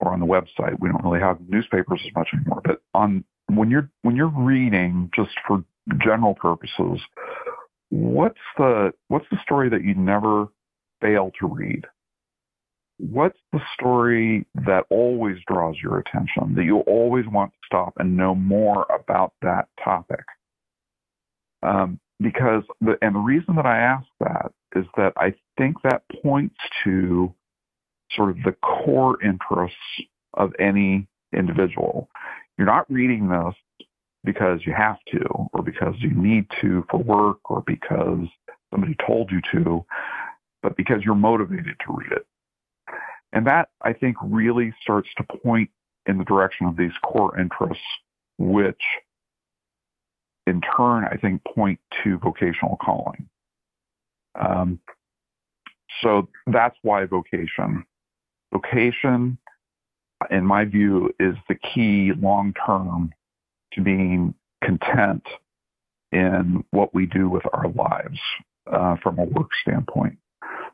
or 0.00 0.12
on 0.12 0.20
the 0.20 0.26
website? 0.26 0.78
We 0.78 0.88
don't 0.88 1.04
really 1.04 1.20
have 1.20 1.38
newspapers 1.48 2.02
as 2.06 2.14
much 2.14 2.28
anymore, 2.32 2.62
but 2.64 2.80
on 2.94 3.24
when 3.48 3.70
you're 3.70 3.90
when 4.02 4.16
you're 4.16 4.26
reading 4.26 5.10
just 5.14 5.32
for 5.46 5.64
general 5.98 6.34
purposes, 6.34 7.00
what's 7.90 8.38
the 8.58 8.92
what's 9.08 9.26
the 9.30 9.38
story 9.42 9.68
that 9.70 9.84
you 9.84 9.94
never 9.94 10.48
fail 11.00 11.32
to 11.40 11.46
read? 11.46 11.86
What's 12.98 13.38
the 13.52 13.60
story 13.74 14.46
that 14.54 14.84
always 14.88 15.36
draws 15.46 15.76
your 15.82 15.98
attention, 15.98 16.54
that 16.54 16.64
you 16.64 16.78
always 16.80 17.26
want 17.26 17.52
to 17.52 17.58
stop 17.66 17.94
and 17.98 18.16
know 18.16 18.34
more 18.34 18.86
about 18.90 19.34
that 19.42 19.68
topic? 19.82 20.24
Um, 21.62 22.00
because 22.20 22.62
the 22.80 22.96
and 23.02 23.14
the 23.14 23.20
reason 23.20 23.56
that 23.56 23.66
I 23.66 23.78
ask 23.78 24.06
that 24.20 24.52
is 24.74 24.86
that 24.96 25.12
I 25.16 25.34
think 25.58 25.76
that 25.82 26.02
points 26.22 26.56
to 26.84 27.34
sort 28.12 28.30
of 28.30 28.36
the 28.44 28.52
core 28.62 29.22
interests 29.22 29.76
of 30.34 30.52
any 30.58 31.06
individual. 31.36 32.08
You're 32.56 32.66
not 32.66 32.90
reading 32.90 33.28
this 33.28 33.54
because 34.24 34.60
you 34.64 34.72
have 34.72 34.98
to 35.12 35.24
or 35.52 35.62
because 35.62 35.94
you 35.98 36.10
need 36.10 36.46
to 36.60 36.84
for 36.90 36.98
work 36.98 37.50
or 37.50 37.62
because 37.66 38.26
somebody 38.70 38.96
told 39.06 39.30
you 39.30 39.40
to, 39.52 39.84
but 40.62 40.76
because 40.76 41.02
you're 41.04 41.14
motivated 41.14 41.76
to 41.86 41.92
read 41.92 42.12
it. 42.12 42.26
And 43.36 43.46
that, 43.46 43.68
I 43.82 43.92
think, 43.92 44.16
really 44.22 44.72
starts 44.80 45.10
to 45.18 45.22
point 45.22 45.68
in 46.06 46.16
the 46.16 46.24
direction 46.24 46.66
of 46.68 46.78
these 46.78 46.94
core 47.04 47.38
interests, 47.38 47.84
which 48.38 48.80
in 50.46 50.62
turn, 50.62 51.04
I 51.04 51.18
think, 51.18 51.44
point 51.44 51.78
to 52.02 52.16
vocational 52.16 52.78
calling. 52.80 53.28
Um, 54.40 54.80
so 56.00 56.30
that's 56.46 56.78
why 56.80 57.04
vocation. 57.04 57.84
Vocation, 58.54 59.36
in 60.30 60.46
my 60.46 60.64
view, 60.64 61.14
is 61.20 61.36
the 61.46 61.56
key 61.56 62.12
long 62.18 62.54
term 62.64 63.12
to 63.74 63.82
being 63.82 64.32
content 64.64 65.26
in 66.10 66.64
what 66.70 66.94
we 66.94 67.04
do 67.04 67.28
with 67.28 67.42
our 67.52 67.68
lives 67.68 68.18
uh, 68.72 68.96
from 69.02 69.18
a 69.18 69.24
work 69.24 69.50
standpoint. 69.60 70.16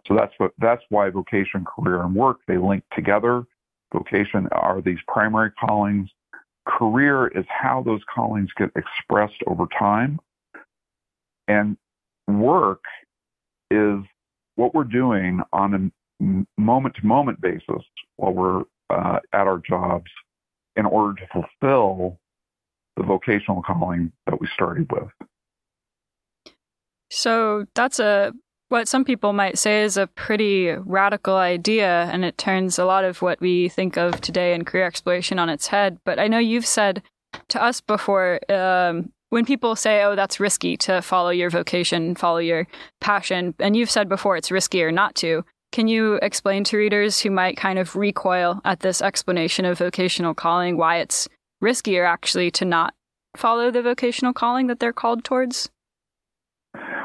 So 0.06 0.14
that's 0.14 0.32
what 0.38 0.52
that's 0.58 0.82
why 0.88 1.10
vocation, 1.10 1.64
career, 1.64 2.02
and 2.02 2.14
work 2.14 2.38
they 2.46 2.58
link 2.58 2.84
together. 2.94 3.44
Vocation 3.92 4.48
are 4.52 4.80
these 4.80 4.98
primary 5.06 5.50
callings. 5.52 6.08
Career 6.66 7.28
is 7.28 7.44
how 7.48 7.82
those 7.82 8.00
callings 8.12 8.50
get 8.56 8.70
expressed 8.76 9.42
over 9.46 9.66
time. 9.78 10.18
And 11.48 11.76
work 12.26 12.82
is 13.70 13.98
what 14.56 14.74
we're 14.74 14.84
doing 14.84 15.40
on 15.52 15.92
a 16.20 16.60
moment 16.60 16.94
to 16.96 17.06
moment 17.06 17.40
basis 17.40 17.82
while 18.16 18.32
we're 18.32 18.62
uh, 18.90 19.18
at 19.32 19.46
our 19.46 19.58
jobs 19.58 20.10
in 20.76 20.86
order 20.86 21.20
to 21.20 21.26
fulfill 21.32 22.18
the 22.96 23.02
vocational 23.02 23.62
calling 23.62 24.12
that 24.26 24.40
we 24.40 24.46
started 24.54 24.90
with. 24.92 25.08
So 27.10 27.66
that's 27.74 27.98
a 27.98 28.32
what 28.72 28.88
some 28.88 29.04
people 29.04 29.34
might 29.34 29.58
say 29.58 29.82
is 29.82 29.98
a 29.98 30.06
pretty 30.06 30.70
radical 30.70 31.36
idea, 31.36 32.08
and 32.10 32.24
it 32.24 32.38
turns 32.38 32.78
a 32.78 32.86
lot 32.86 33.04
of 33.04 33.20
what 33.20 33.38
we 33.38 33.68
think 33.68 33.98
of 33.98 34.18
today 34.22 34.54
in 34.54 34.64
career 34.64 34.86
exploration 34.86 35.38
on 35.38 35.50
its 35.50 35.66
head. 35.66 35.98
But 36.06 36.18
I 36.18 36.26
know 36.26 36.38
you've 36.38 36.64
said 36.64 37.02
to 37.48 37.62
us 37.62 37.82
before 37.82 38.40
um, 38.50 39.12
when 39.28 39.44
people 39.44 39.76
say, 39.76 40.02
oh, 40.04 40.16
that's 40.16 40.40
risky 40.40 40.78
to 40.78 41.02
follow 41.02 41.28
your 41.28 41.50
vocation, 41.50 42.14
follow 42.14 42.38
your 42.38 42.66
passion, 42.98 43.54
and 43.58 43.76
you've 43.76 43.90
said 43.90 44.08
before 44.08 44.38
it's 44.38 44.48
riskier 44.48 44.92
not 44.92 45.14
to. 45.16 45.44
Can 45.70 45.86
you 45.86 46.14
explain 46.22 46.64
to 46.64 46.78
readers 46.78 47.20
who 47.20 47.30
might 47.30 47.58
kind 47.58 47.78
of 47.78 47.94
recoil 47.94 48.62
at 48.64 48.80
this 48.80 49.02
explanation 49.02 49.66
of 49.66 49.76
vocational 49.76 50.32
calling 50.32 50.78
why 50.78 50.96
it's 50.96 51.28
riskier 51.62 52.08
actually 52.08 52.50
to 52.52 52.64
not 52.64 52.94
follow 53.36 53.70
the 53.70 53.82
vocational 53.82 54.32
calling 54.32 54.68
that 54.68 54.80
they're 54.80 54.94
called 54.94 55.24
towards? 55.24 55.68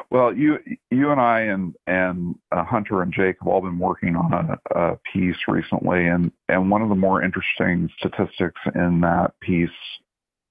Well, 0.09 0.33
you 0.33 0.59
you 0.89 1.11
and 1.11 1.19
I 1.19 1.41
and 1.41 1.75
and 1.85 2.35
uh, 2.51 2.63
Hunter 2.63 3.01
and 3.01 3.13
Jake 3.13 3.37
have 3.39 3.47
all 3.47 3.61
been 3.61 3.77
working 3.77 4.15
on 4.15 4.33
a, 4.33 4.79
a 4.79 4.99
piece 5.13 5.35
recently, 5.47 6.07
and 6.07 6.31
and 6.47 6.71
one 6.71 6.81
of 6.81 6.89
the 6.89 6.95
more 6.95 7.21
interesting 7.21 7.89
statistics 7.97 8.61
in 8.73 9.01
that 9.01 9.33
piece 9.41 9.69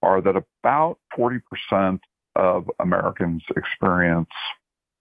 are 0.02 0.20
that 0.20 0.36
about 0.36 0.98
forty 1.16 1.38
percent 1.50 2.02
of 2.34 2.70
Americans 2.80 3.42
experience 3.56 4.28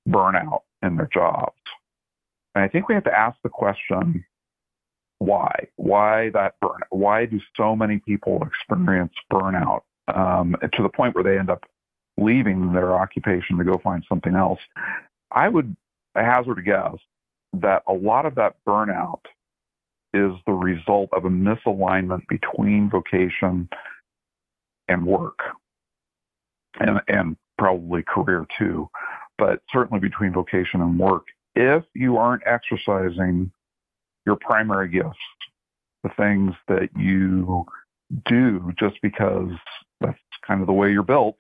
burnout 0.08 0.62
in 0.82 0.96
their 0.96 1.10
jobs, 1.14 1.60
and 2.54 2.64
I 2.64 2.70
think 2.70 2.88
we 2.88 2.96
have 2.96 3.04
to 3.06 3.18
ask 3.18 3.38
the 3.44 3.50
question 3.50 4.24
why? 5.20 5.68
Why 5.76 6.30
that 6.34 6.56
burn 6.62 6.80
why 6.92 7.26
do 7.26 7.40
so 7.58 7.76
many 7.76 8.00
people 8.00 8.42
experience 8.46 9.14
burnout 9.32 9.82
um, 10.14 10.56
to 10.62 10.84
the 10.84 10.90
point 10.90 11.16
where 11.16 11.24
they 11.24 11.38
end 11.38 11.50
up 11.50 11.64
leaving 12.18 12.74
their 12.74 12.94
occupation 12.94 13.58
to 13.58 13.64
go 13.64 13.80
find 13.84 14.04
something 14.08 14.36
else. 14.36 14.60
I 15.32 15.50
would 15.50 15.76
hazard 16.16 16.60
a 16.60 16.62
guess 16.62 16.96
that 17.54 17.84
a 17.88 17.94
lot 17.94 18.26
of 18.26 18.36
that 18.36 18.56
burnout 18.68 19.22
is 20.14 20.32
the 20.46 20.54
result 20.54 21.10
of 21.12 21.26
a 21.26 21.30
misalignment 21.30 22.28
between 22.30 22.90
vocation 22.90 23.68
and 24.88 25.06
work 25.06 25.40
and, 26.80 27.02
and 27.08 27.38
probably 27.58 28.04
career 28.04 28.46
too, 28.58 28.90
but 29.38 29.62
certainly 29.72 30.00
between 30.00 30.32
vocation 30.32 30.82
and 30.82 30.98
work. 30.98 31.26
If 31.56 31.84
you 31.94 32.18
aren't 32.18 32.44
exercising 32.46 33.52
your 34.26 34.38
primary 34.38 34.90
gifts, 34.90 35.18
the 36.04 36.10
things 36.18 36.54
that 36.68 36.90
you 36.96 37.66
do 38.26 38.72
just 38.78 38.96
because 39.02 39.52
that's 40.02 40.20
kind 40.46 40.62
of 40.62 40.68
the 40.68 40.74
way 40.74 40.92
you're 40.92 41.04
built, 41.04 41.38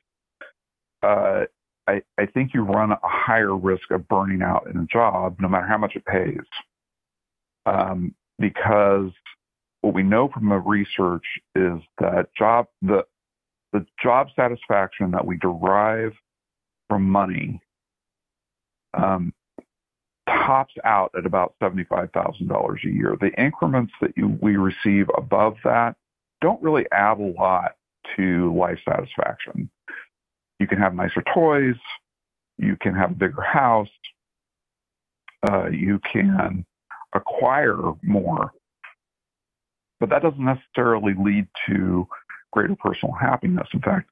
uh, 1.06 1.46
I, 1.88 2.02
I 2.18 2.26
think 2.26 2.54
you 2.54 2.64
run 2.64 2.92
a 2.92 3.00
higher 3.04 3.56
risk 3.56 3.92
of 3.92 4.08
burning 4.08 4.42
out 4.42 4.68
in 4.68 4.80
a 4.80 4.86
job, 4.86 5.38
no 5.40 5.48
matter 5.48 5.68
how 5.68 5.78
much 5.78 5.96
it 5.96 6.06
pays. 6.06 6.46
Um, 7.66 8.16
because 8.40 9.12
what 9.82 9.94
we 9.94 10.04
know 10.04 10.30
from 10.34 10.50
the 10.50 10.56
research 10.56 11.26
is 11.56 11.80
that 12.00 12.30
job 12.38 12.68
the 12.82 13.06
the 13.72 13.86
job 14.02 14.28
satisfaction 14.36 15.12
that 15.12 15.26
we 15.26 15.38
derive 15.38 16.14
from 16.90 17.04
money 17.04 17.62
um, 18.94 19.34
tops 20.28 20.74
out 20.86 21.12
at 21.18 21.26
about 21.26 21.54
seventy-five 21.62 22.10
thousand 22.12 22.48
dollars 22.48 22.82
a 22.84 22.90
year. 22.90 23.16
The 23.20 23.34
increments 23.42 23.94
that 24.02 24.12
you, 24.18 24.38
we 24.42 24.56
receive 24.56 25.08
above 25.18 25.56
that 25.64 25.96
don't 26.42 26.62
really 26.64 26.86
add 26.92 27.20
a 27.20 27.34
lot 27.40 27.76
to 28.16 28.56
life 28.56 28.80
satisfaction. 28.88 29.70
You 30.60 30.68
can 30.68 30.78
have 30.78 30.94
nicer 30.94 31.24
toys. 31.34 31.76
You 32.58 32.78
can 32.78 32.96
have 32.96 33.12
a 33.12 33.16
bigger 33.16 33.42
house. 33.42 33.90
Uh, 35.48 35.68
you 35.70 36.00
can 36.12 36.66
acquire 37.14 37.78
more. 38.02 38.52
But 40.00 40.10
that 40.10 40.22
doesn't 40.22 40.44
necessarily 40.44 41.14
lead 41.18 41.48
to 41.68 42.08
greater 42.52 42.76
personal 42.76 43.14
happiness. 43.14 43.68
In 43.74 43.82
fact, 43.82 44.10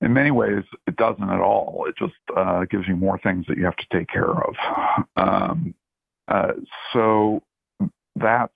in 0.00 0.12
many 0.12 0.30
ways, 0.30 0.64
it 0.86 0.96
doesn't 0.96 1.28
at 1.28 1.40
all. 1.40 1.86
It 1.88 1.96
just 1.96 2.14
uh, 2.36 2.64
gives 2.70 2.86
you 2.86 2.96
more 2.96 3.18
things 3.18 3.46
that 3.48 3.58
you 3.58 3.64
have 3.64 3.76
to 3.76 3.86
take 3.92 4.08
care 4.08 4.30
of. 4.30 4.54
Um, 5.16 5.74
uh, 6.28 6.52
so 6.92 7.42
that's 8.14 8.52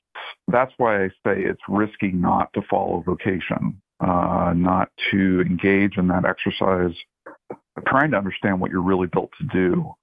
that's 0.49 0.73
why 0.77 1.05
I 1.05 1.09
say 1.09 1.43
it's 1.43 1.61
risky 1.69 2.13
not 2.13 2.53
to 2.53 2.63
follow 2.71 3.03
vocation, 3.05 3.82
uh, 4.03 4.53
not 4.55 4.91
to 5.11 5.43
engage 5.43 5.97
in 5.97 6.09
that 6.09 6.25
exercise 6.25 6.95
trying 7.87 8.11
to 8.11 8.17
understand 8.17 8.61
what 8.61 8.71
you're 8.71 8.83
really 8.83 9.07
built 9.07 9.31
to 9.39 9.47
do, 9.47 9.95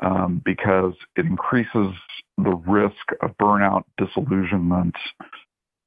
um, 0.00 0.42
because 0.44 0.94
it 1.16 1.24
increases 1.24 1.94
the 2.38 2.62
risk 2.66 2.94
of 3.22 3.36
burnout, 3.38 3.84
disillusionment, 3.96 4.94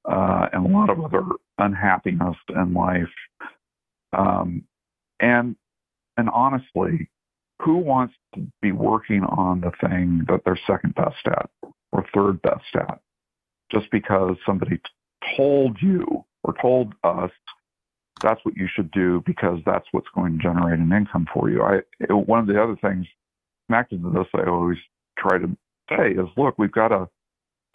uh, 0.09 0.47
and 0.51 0.65
a 0.65 0.69
lot 0.69 0.89
of 0.89 1.03
other 1.03 1.23
unhappiness 1.57 2.35
in 2.55 2.73
life. 2.73 3.09
Um, 4.17 4.63
and 5.19 5.55
and 6.17 6.29
honestly, 6.29 7.09
who 7.61 7.77
wants 7.77 8.13
to 8.35 8.47
be 8.61 8.71
working 8.71 9.23
on 9.23 9.61
the 9.61 9.71
thing 9.87 10.25
that 10.27 10.41
they're 10.43 10.59
second 10.65 10.95
best 10.95 11.25
at 11.27 11.49
or 11.91 12.05
third 12.13 12.41
best 12.41 12.75
at 12.75 12.99
just 13.71 13.89
because 13.91 14.35
somebody 14.45 14.79
told 15.37 15.77
you 15.81 16.25
or 16.43 16.54
told 16.62 16.93
us 17.04 17.32
that's 18.21 18.43
what 18.43 18.56
you 18.58 18.67
should 18.67 18.91
do 18.91 19.23
because 19.25 19.60
that's 19.65 19.86
what's 19.91 20.08
going 20.13 20.38
to 20.38 20.43
generate 20.43 20.80
an 20.80 20.91
income 20.91 21.28
for 21.34 21.49
you. 21.49 21.63
I 21.63 21.82
one 22.13 22.39
of 22.39 22.47
the 22.47 22.62
other 22.62 22.75
things 22.75 23.06
connected 23.67 24.02
to 24.04 24.10
this 24.10 24.28
I 24.34 24.49
always 24.49 24.78
try 25.17 25.38
to 25.38 25.49
say 25.89 26.12
is 26.12 26.28
look, 26.38 26.56
we've 26.58 26.71
got 26.71 26.91
a 26.91 27.08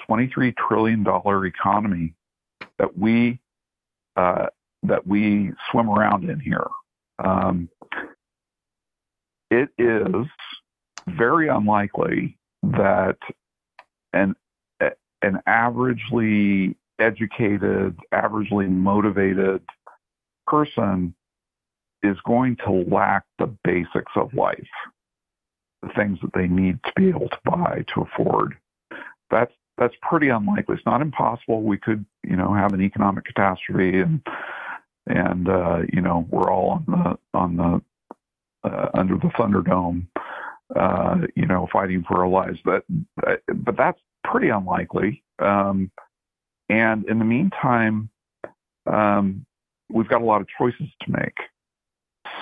23 0.07 0.53
trillion 0.53 1.03
dollar 1.03 1.47
economy 1.47 2.15
that 2.79 2.99
we 2.99 3.41
uh, 4.17 4.47
that 4.83 5.07
we 5.07 5.53
swim 5.71 5.89
around 5.89 6.29
in 6.29 6.39
here. 6.41 6.67
Um, 7.19 7.69
it 9.51 9.71
is 9.79 10.27
very 11.07 11.49
unlikely 11.49 12.37
that 12.63 13.17
an 14.13 14.35
an 14.81 15.41
averagely 15.49 16.75
educated, 16.99 17.97
averagely 18.13 18.69
motivated 18.71 19.63
person 20.47 21.15
is 22.03 22.17
going 22.27 22.57
to 22.57 22.71
lack 22.71 23.25
the 23.39 23.47
basics 23.65 24.13
of 24.17 24.35
life, 24.35 24.69
the 25.83 25.89
things 25.97 26.19
that 26.21 26.33
they 26.35 26.47
need 26.47 26.79
to 26.85 26.93
be 26.97 27.09
able 27.09 27.29
to 27.29 27.39
buy 27.45 27.85
to 27.95 28.03
afford. 28.03 28.57
That's 29.31 29.53
that's 29.77 29.95
pretty 30.03 30.29
unlikely. 30.29 30.77
It's 30.77 30.87
not 30.87 31.03
impossible. 31.03 31.63
We 31.63 31.79
could, 31.79 32.05
you 32.23 32.37
know, 32.37 32.55
have 32.55 32.73
an 32.73 32.81
economic 32.81 33.25
catastrophe 33.25 34.01
and 34.01 34.21
and 35.07 35.49
uh, 35.49 35.83
you 35.93 36.01
know 36.01 36.27
we're 36.31 36.51
all 36.51 36.71
on 36.71 36.85
the 36.87 37.39
on 37.39 37.57
the 37.57 37.83
uh, 38.69 38.89
under 38.95 39.17
the 39.17 39.29
Thunderdome, 39.29 40.07
uh, 40.75 41.27
you 41.35 41.47
know, 41.47 41.69
fighting 41.73 42.05
for 42.05 42.21
our 42.21 42.29
lives. 42.29 42.59
But 42.65 42.85
but 43.17 43.77
that's 43.77 44.01
pretty 44.25 44.49
unlikely. 44.49 45.23
Um, 45.39 45.91
and 46.75 47.09
in 47.09 47.19
the 47.19 47.25
meantime, 47.25 48.11
um, 48.87 49.47
we've 49.91 50.09
got 50.09 50.23
a 50.23 50.25
lot 50.25 50.41
of 50.41 50.49
choices 50.59 50.89
to 51.03 51.11
make. 51.11 51.37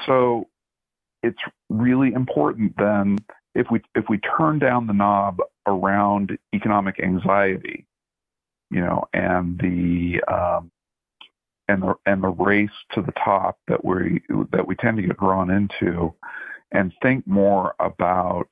So 0.06 0.48
it's 1.22 1.38
really 1.68 2.12
important 2.12 2.74
then 2.78 3.18
if 3.54 3.66
we 3.70 3.82
if 3.94 4.06
we 4.08 4.18
turn 4.18 4.58
down 4.58 4.86
the 4.86 4.92
knob 4.92 5.38
around 5.66 6.36
economic 6.54 7.00
anxiety, 7.00 7.86
you 8.70 8.80
know, 8.80 9.04
and 9.12 9.58
the 9.60 10.22
um, 10.32 10.70
and 11.68 11.82
the 11.82 11.94
and 12.06 12.22
the 12.22 12.28
race 12.28 12.70
to 12.94 13.02
the 13.02 13.12
top 13.12 13.58
that 13.68 13.84
we 13.84 14.22
that 14.52 14.66
we 14.66 14.74
tend 14.76 14.96
to 14.98 15.02
get 15.02 15.18
drawn 15.18 15.50
into, 15.50 16.14
and 16.72 16.92
think 17.02 17.26
more 17.26 17.74
about 17.80 18.48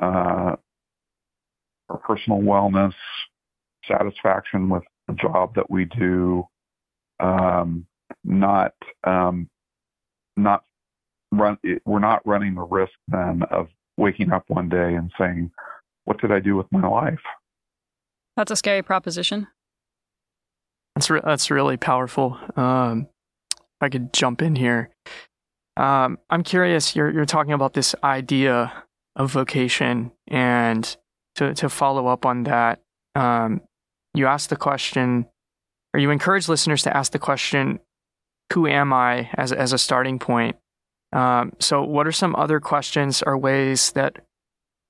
uh, 0.00 0.56
our 1.88 1.98
personal 2.06 2.40
wellness, 2.40 2.94
satisfaction 3.86 4.68
with 4.68 4.84
the 5.08 5.14
job 5.14 5.54
that 5.54 5.70
we 5.70 5.84
do, 5.84 6.44
um, 7.18 7.86
not 8.24 8.74
um, 9.04 9.48
not 10.36 10.64
run. 11.32 11.58
We're 11.84 11.98
not 11.98 12.26
running 12.26 12.54
the 12.54 12.62
risk 12.62 12.92
then 13.08 13.42
of 13.50 13.68
waking 13.96 14.32
up 14.32 14.44
one 14.48 14.68
day 14.68 14.94
and 14.94 15.10
saying, 15.18 15.50
"What 16.04 16.20
did 16.20 16.32
I 16.32 16.40
do 16.40 16.56
with 16.56 16.66
my 16.70 16.86
life?" 16.86 17.20
That's 18.36 18.50
a 18.50 18.56
scary 18.56 18.82
proposition. 18.82 19.48
That's 20.94 21.10
re- 21.10 21.20
that's 21.24 21.50
really 21.50 21.76
powerful. 21.76 22.38
Um, 22.56 23.08
if 23.52 23.82
I 23.82 23.88
could 23.88 24.12
jump 24.12 24.42
in 24.42 24.56
here, 24.56 24.90
um, 25.76 26.18
I'm 26.28 26.42
curious. 26.42 26.94
You're 26.96 27.10
you're 27.10 27.24
talking 27.24 27.52
about 27.52 27.74
this 27.74 27.94
idea 28.02 28.72
of 29.16 29.30
vocation, 29.30 30.12
and 30.28 30.96
to 31.36 31.54
to 31.54 31.68
follow 31.68 32.06
up 32.06 32.26
on 32.26 32.44
that, 32.44 32.80
um, 33.14 33.60
you 34.14 34.26
ask 34.26 34.48
the 34.50 34.56
question, 34.56 35.26
or 35.94 36.00
you 36.00 36.10
encourage 36.10 36.48
listeners 36.48 36.82
to 36.82 36.96
ask 36.96 37.12
the 37.12 37.18
question, 37.18 37.80
"Who 38.52 38.66
am 38.66 38.92
I?" 38.92 39.30
as 39.34 39.52
as 39.52 39.72
a 39.72 39.78
starting 39.78 40.18
point. 40.18 40.56
Um, 41.12 41.52
so, 41.58 41.82
what 41.82 42.06
are 42.06 42.12
some 42.12 42.36
other 42.36 42.60
questions 42.60 43.22
or 43.22 43.36
ways 43.36 43.92
that 43.92 44.18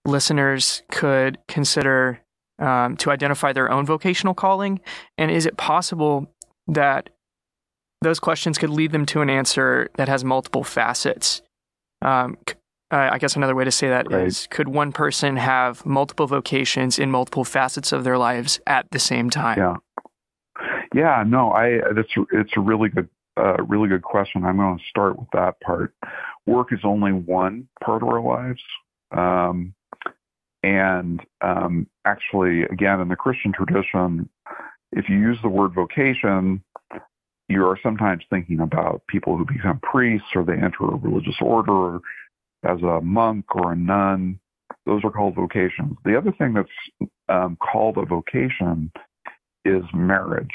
listeners 0.07 0.83
could 0.91 1.39
consider 1.49 2.21
um, 2.59 2.97
to 2.99 3.11
identify 3.11 3.53
their 3.53 3.71
own 3.71 3.87
vocational 3.87 4.35
calling? 4.35 4.81
And 5.17 5.31
is 5.31 5.47
it 5.47 5.57
possible 5.57 6.33
that 6.69 7.11
those 8.03 8.21
questions 8.21 8.59
could 8.59 8.71
lead 8.71 8.93
them 8.93 9.07
to 9.07 9.21
an 9.23 9.31
answer 9.31 9.89
that 9.97 10.09
has 10.09 10.25
multiple 10.25 10.65
facets? 10.65 11.43
Um, 12.03 12.39
uh, 12.91 13.09
I 13.13 13.19
guess 13.19 13.37
another 13.37 13.55
way 13.55 13.65
to 13.65 13.71
say 13.71 13.89
that 13.89 14.11
right. 14.11 14.27
is: 14.27 14.47
could 14.51 14.69
one 14.69 14.93
person 14.93 15.37
have 15.37 15.85
multiple 15.87 16.27
vocations 16.27 16.99
in 16.99 17.11
multiple 17.11 17.45
facets 17.45 17.93
of 17.93 18.05
their 18.05 18.19
lives 18.19 18.61
at 18.67 18.91
the 18.91 18.99
same 18.99 19.31
time? 19.31 19.59
Yeah. 19.59 19.77
Yeah, 20.93 21.23
no, 21.27 21.53
I 21.53 21.79
that's 21.95 22.09
it's 22.33 22.53
a 22.57 22.61
really 22.61 22.89
good 22.89 23.09
uh, 23.37 23.63
really 23.63 23.89
good 23.89 24.03
question. 24.03 24.45
I'm 24.45 24.57
going 24.57 24.79
to 24.79 24.85
start 24.89 25.19
with 25.19 25.29
that 25.33 25.61
part. 25.61 25.95
Work 26.47 26.73
is 26.73 26.81
only 26.85 27.13
one 27.13 27.69
part 27.85 28.03
of 28.03 28.09
our 28.09 28.21
lives. 28.21 28.61
Um, 29.13 29.75
and 30.63 31.25
um, 31.41 31.87
actually, 32.05 32.63
again, 32.65 33.01
in 33.01 33.09
the 33.09 33.17
Christian 33.17 33.53
tradition, 33.53 34.29
if 34.93 35.09
you 35.09 35.17
use 35.17 35.39
the 35.43 35.49
word 35.49 35.73
vocation, 35.75 36.63
you 37.49 37.65
are 37.65 37.79
sometimes 37.83 38.25
thinking 38.31 38.61
about 38.61 39.03
people 39.09 39.37
who 39.37 39.45
become 39.45 39.81
priests 39.81 40.29
or 40.35 40.45
they 40.45 40.55
enter 40.55 40.85
a 40.85 40.97
religious 40.97 41.37
order 41.41 42.01
as 42.65 42.81
a 42.83 43.01
monk 43.01 43.45
or 43.55 43.73
a 43.73 43.77
nun. 43.77 44.39
Those 44.87 45.03
are 45.05 45.11
called 45.11 45.35
vocations. 45.35 45.97
The 46.05 46.17
other 46.17 46.33
thing 46.33 46.55
that's 46.55 47.11
um, 47.29 47.57
called 47.57 47.99
a 47.99 48.05
vocation 48.05 48.91
is 49.65 49.83
marriage. 49.93 50.49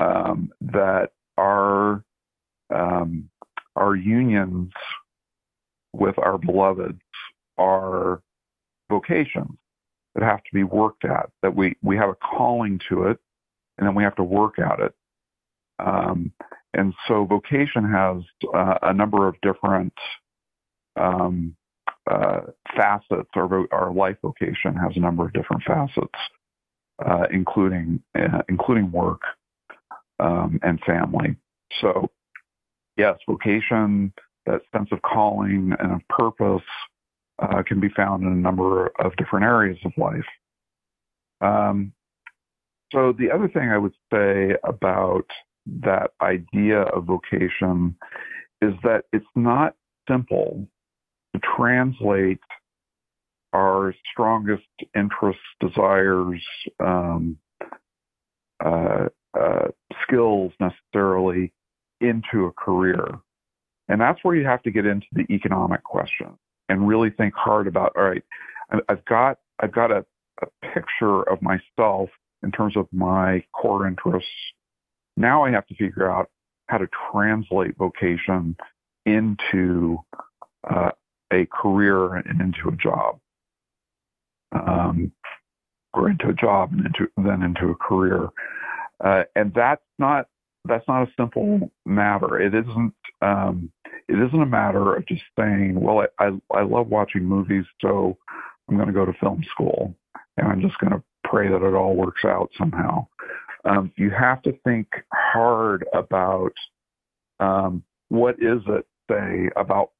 Um, 0.00 0.52
that 0.60 1.10
our 1.38 2.02
um, 2.74 3.30
our 3.76 3.94
unions 3.94 4.72
with 5.92 6.18
our 6.18 6.38
beloveds 6.38 7.00
are 7.58 8.20
vocations 8.90 9.56
that 10.14 10.24
have 10.24 10.42
to 10.44 10.50
be 10.52 10.62
worked 10.62 11.04
at, 11.04 11.30
that 11.42 11.54
we, 11.54 11.76
we 11.82 11.96
have 11.96 12.08
a 12.08 12.16
calling 12.16 12.80
to 12.88 13.04
it, 13.04 13.18
and 13.78 13.86
then 13.86 13.94
we 13.94 14.02
have 14.02 14.14
to 14.16 14.24
work 14.24 14.58
at 14.58 14.80
it. 14.80 14.94
Um, 15.78 16.32
and 16.72 16.94
so 17.08 17.24
vocation 17.24 17.84
has 17.90 18.22
uh, 18.54 18.78
a 18.82 18.92
number 18.92 19.26
of 19.26 19.34
different 19.42 19.92
um, 20.96 21.56
uh, 22.10 22.40
facets. 22.76 23.30
Our, 23.34 23.66
our 23.72 23.92
life 23.92 24.16
vocation 24.22 24.74
has 24.76 24.92
a 24.96 25.00
number 25.00 25.24
of 25.24 25.32
different 25.32 25.62
facets, 25.64 26.18
uh, 27.04 27.26
including 27.32 28.02
uh, 28.18 28.42
including 28.48 28.92
work 28.92 29.22
um, 30.20 30.58
and 30.62 30.80
family. 30.80 31.36
So, 31.80 32.10
yes, 32.96 33.18
vocation, 33.28 34.12
that 34.46 34.62
sense 34.72 34.88
of 34.92 35.02
calling 35.02 35.72
and 35.78 35.92
of 35.92 36.00
purpose, 36.08 36.66
uh, 37.40 37.62
can 37.66 37.80
be 37.80 37.88
found 37.88 38.22
in 38.22 38.28
a 38.32 38.36
number 38.36 38.92
of 38.98 39.16
different 39.16 39.44
areas 39.44 39.78
of 39.84 39.92
life. 39.96 40.24
Um, 41.40 41.92
so 42.92 43.12
the 43.12 43.30
other 43.30 43.48
thing 43.48 43.70
I 43.70 43.78
would 43.78 43.94
say 44.12 44.54
about 44.62 45.26
that 45.82 46.12
idea 46.20 46.82
of 46.82 47.04
vocation 47.04 47.96
is 48.62 48.74
that 48.84 49.04
it's 49.12 49.26
not 49.34 49.74
simple 50.08 50.68
translate 51.40 52.40
our 53.52 53.94
strongest 54.10 54.64
interests, 54.96 55.42
desires, 55.60 56.42
um, 56.80 57.38
uh, 58.64 59.06
uh, 59.38 59.68
skills 60.02 60.52
necessarily 60.60 61.52
into 62.00 62.46
a 62.46 62.52
career. 62.52 63.06
And 63.88 64.00
that's 64.00 64.18
where 64.22 64.34
you 64.34 64.44
have 64.44 64.62
to 64.62 64.70
get 64.70 64.86
into 64.86 65.06
the 65.12 65.26
economic 65.30 65.84
question 65.84 66.38
and 66.68 66.88
really 66.88 67.10
think 67.10 67.34
hard 67.34 67.66
about 67.66 67.92
all 67.96 68.04
right 68.04 68.22
i've 68.88 69.04
got 69.04 69.38
i've 69.60 69.72
got 69.72 69.90
a, 69.90 70.04
a 70.42 70.46
picture 70.72 71.22
of 71.22 71.40
myself 71.42 72.08
in 72.42 72.50
terms 72.50 72.76
of 72.76 72.86
my 72.92 73.42
core 73.52 73.86
interests 73.86 74.30
now 75.16 75.44
i 75.44 75.50
have 75.50 75.66
to 75.66 75.74
figure 75.74 76.10
out 76.10 76.30
how 76.68 76.78
to 76.78 76.88
translate 77.12 77.76
vocation 77.76 78.56
into 79.06 79.98
uh, 80.70 80.90
a 81.34 81.46
career 81.46 82.14
and 82.14 82.40
into 82.40 82.68
a 82.68 82.76
job, 82.76 83.18
um, 84.52 85.12
or 85.92 86.08
into 86.10 86.28
a 86.28 86.34
job 86.34 86.72
and 86.72 86.86
into 86.86 87.08
then 87.16 87.42
into 87.42 87.70
a 87.70 87.74
career, 87.74 88.28
uh, 89.04 89.24
and 89.36 89.52
that's 89.54 89.84
not 89.98 90.28
that's 90.66 90.86
not 90.88 91.08
a 91.08 91.12
simple 91.16 91.70
matter. 91.84 92.40
It 92.40 92.54
isn't. 92.54 92.94
Um, 93.20 93.70
it 94.08 94.16
isn't 94.16 94.42
a 94.42 94.46
matter 94.46 94.94
of 94.94 95.06
just 95.06 95.22
saying, 95.38 95.80
"Well, 95.80 96.06
I 96.18 96.24
I, 96.24 96.30
I 96.52 96.62
love 96.62 96.88
watching 96.88 97.24
movies, 97.24 97.64
so 97.80 98.16
I'm 98.68 98.76
going 98.76 98.88
to 98.88 98.94
go 98.94 99.04
to 99.04 99.12
film 99.14 99.42
school, 99.50 99.94
and 100.36 100.48
I'm 100.48 100.60
just 100.60 100.78
going 100.78 100.92
to 100.92 101.02
pray 101.24 101.48
that 101.48 101.62
it 101.62 101.74
all 101.74 101.96
works 101.96 102.24
out 102.24 102.50
somehow." 102.56 103.06
Um, 103.64 103.92
you 103.96 104.10
have 104.10 104.42
to 104.42 104.52
think 104.64 104.88
hard 105.12 105.86
about 105.94 106.52
um, 107.40 107.82
what 108.08 108.36
is 108.38 108.60
it, 108.68 108.86
say, 109.10 109.50
about 109.56 109.90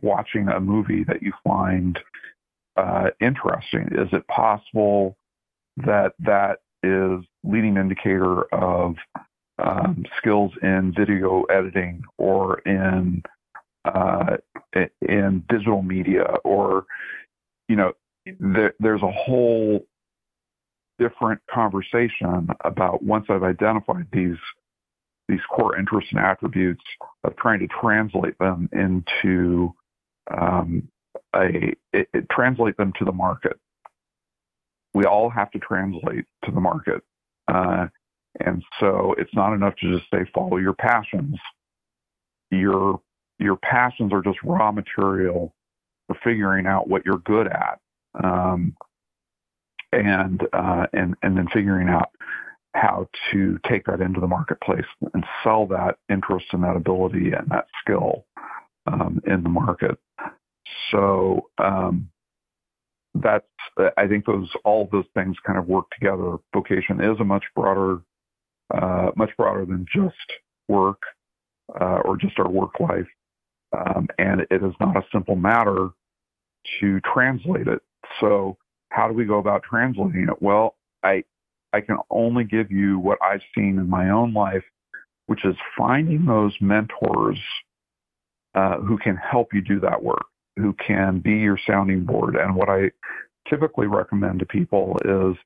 watching 0.00 0.48
a 0.48 0.60
movie 0.60 1.04
that 1.04 1.22
you 1.22 1.32
find 1.44 1.98
uh, 2.76 3.10
interesting? 3.20 3.88
Is 3.92 4.08
it 4.12 4.26
possible 4.28 5.16
that 5.78 6.12
that 6.20 6.60
is 6.82 7.24
leading 7.44 7.76
indicator 7.76 8.42
of 8.54 8.96
um, 9.58 10.04
skills 10.18 10.52
in 10.62 10.92
video 10.96 11.42
editing 11.44 12.02
or 12.18 12.58
in 12.60 13.22
uh, 13.84 14.36
in 15.02 15.44
digital 15.48 15.82
media 15.82 16.24
or 16.44 16.86
you 17.68 17.76
know 17.76 17.92
there, 18.40 18.74
there's 18.78 19.02
a 19.02 19.10
whole 19.10 19.84
different 20.98 21.40
conversation 21.50 22.48
about 22.64 23.02
once 23.02 23.26
I've 23.28 23.42
identified 23.42 24.06
these 24.12 24.38
these 25.28 25.40
core 25.50 25.78
interests 25.78 26.10
and 26.12 26.20
attributes 26.20 26.84
of 27.24 27.36
trying 27.36 27.60
to 27.60 27.68
translate 27.68 28.38
them 28.38 28.68
into 28.72 29.74
um, 30.30 30.88
a 31.34 31.74
it, 31.92 32.08
it 32.12 32.28
translate 32.30 32.76
them 32.76 32.92
to 32.98 33.04
the 33.04 33.12
market. 33.12 33.58
We 34.94 35.04
all 35.04 35.30
have 35.30 35.50
to 35.52 35.58
translate 35.58 36.24
to 36.44 36.50
the 36.50 36.60
market, 36.60 37.02
uh, 37.48 37.86
and 38.40 38.62
so 38.78 39.14
it's 39.18 39.34
not 39.34 39.54
enough 39.54 39.74
to 39.76 39.98
just 39.98 40.10
say 40.10 40.30
follow 40.34 40.58
your 40.58 40.74
passions. 40.74 41.38
Your 42.50 43.00
your 43.38 43.56
passions 43.56 44.12
are 44.12 44.22
just 44.22 44.38
raw 44.44 44.70
material 44.70 45.54
for 46.06 46.16
figuring 46.22 46.66
out 46.66 46.88
what 46.88 47.04
you're 47.06 47.18
good 47.18 47.46
at, 47.46 47.80
um, 48.22 48.76
and 49.92 50.46
uh, 50.52 50.86
and 50.92 51.16
and 51.22 51.36
then 51.36 51.48
figuring 51.52 51.88
out 51.88 52.10
how 52.74 53.06
to 53.30 53.58
take 53.68 53.84
that 53.84 54.00
into 54.00 54.20
the 54.20 54.26
marketplace 54.26 54.86
and 55.12 55.24
sell 55.44 55.66
that 55.66 55.96
interest 56.08 56.46
and 56.52 56.64
that 56.64 56.76
ability 56.76 57.32
and 57.32 57.48
that 57.50 57.66
skill 57.80 58.24
um, 58.86 59.20
in 59.26 59.42
the 59.42 59.48
market. 59.48 59.98
So 60.90 61.48
um, 61.58 62.08
that's 63.14 63.46
I 63.96 64.06
think 64.06 64.26
those 64.26 64.50
all 64.64 64.88
those 64.90 65.04
things 65.14 65.36
kind 65.46 65.58
of 65.58 65.66
work 65.68 65.86
together. 65.98 66.36
Vocation 66.54 67.00
is 67.02 67.18
a 67.20 67.24
much 67.24 67.44
broader, 67.54 68.00
uh, 68.74 69.10
much 69.16 69.30
broader 69.36 69.64
than 69.64 69.86
just 69.94 70.16
work 70.68 71.02
uh, 71.80 72.00
or 72.04 72.16
just 72.16 72.38
our 72.38 72.48
work 72.48 72.80
life, 72.80 73.08
um, 73.76 74.08
and 74.18 74.40
it 74.42 74.62
is 74.62 74.74
not 74.80 74.96
a 74.96 75.02
simple 75.12 75.36
matter 75.36 75.90
to 76.80 77.00
translate 77.00 77.68
it. 77.68 77.82
So 78.20 78.56
how 78.90 79.08
do 79.08 79.14
we 79.14 79.24
go 79.24 79.38
about 79.38 79.62
translating 79.62 80.28
it? 80.30 80.42
Well, 80.42 80.76
I 81.02 81.24
I 81.72 81.80
can 81.80 81.98
only 82.10 82.44
give 82.44 82.70
you 82.70 82.98
what 82.98 83.18
I've 83.22 83.40
seen 83.54 83.78
in 83.78 83.88
my 83.88 84.10
own 84.10 84.34
life, 84.34 84.64
which 85.26 85.44
is 85.44 85.56
finding 85.76 86.26
those 86.26 86.54
mentors 86.60 87.38
uh, 88.54 88.78
who 88.78 88.98
can 88.98 89.16
help 89.16 89.54
you 89.54 89.62
do 89.62 89.80
that 89.80 90.02
work, 90.02 90.26
who 90.56 90.74
can 90.74 91.20
be 91.20 91.32
your 91.32 91.58
sounding 91.66 92.04
board. 92.04 92.36
And 92.36 92.54
what 92.54 92.68
I 92.68 92.90
typically 93.48 93.86
recommend 93.86 94.40
to 94.40 94.46
people 94.46 94.96
is 95.04 95.36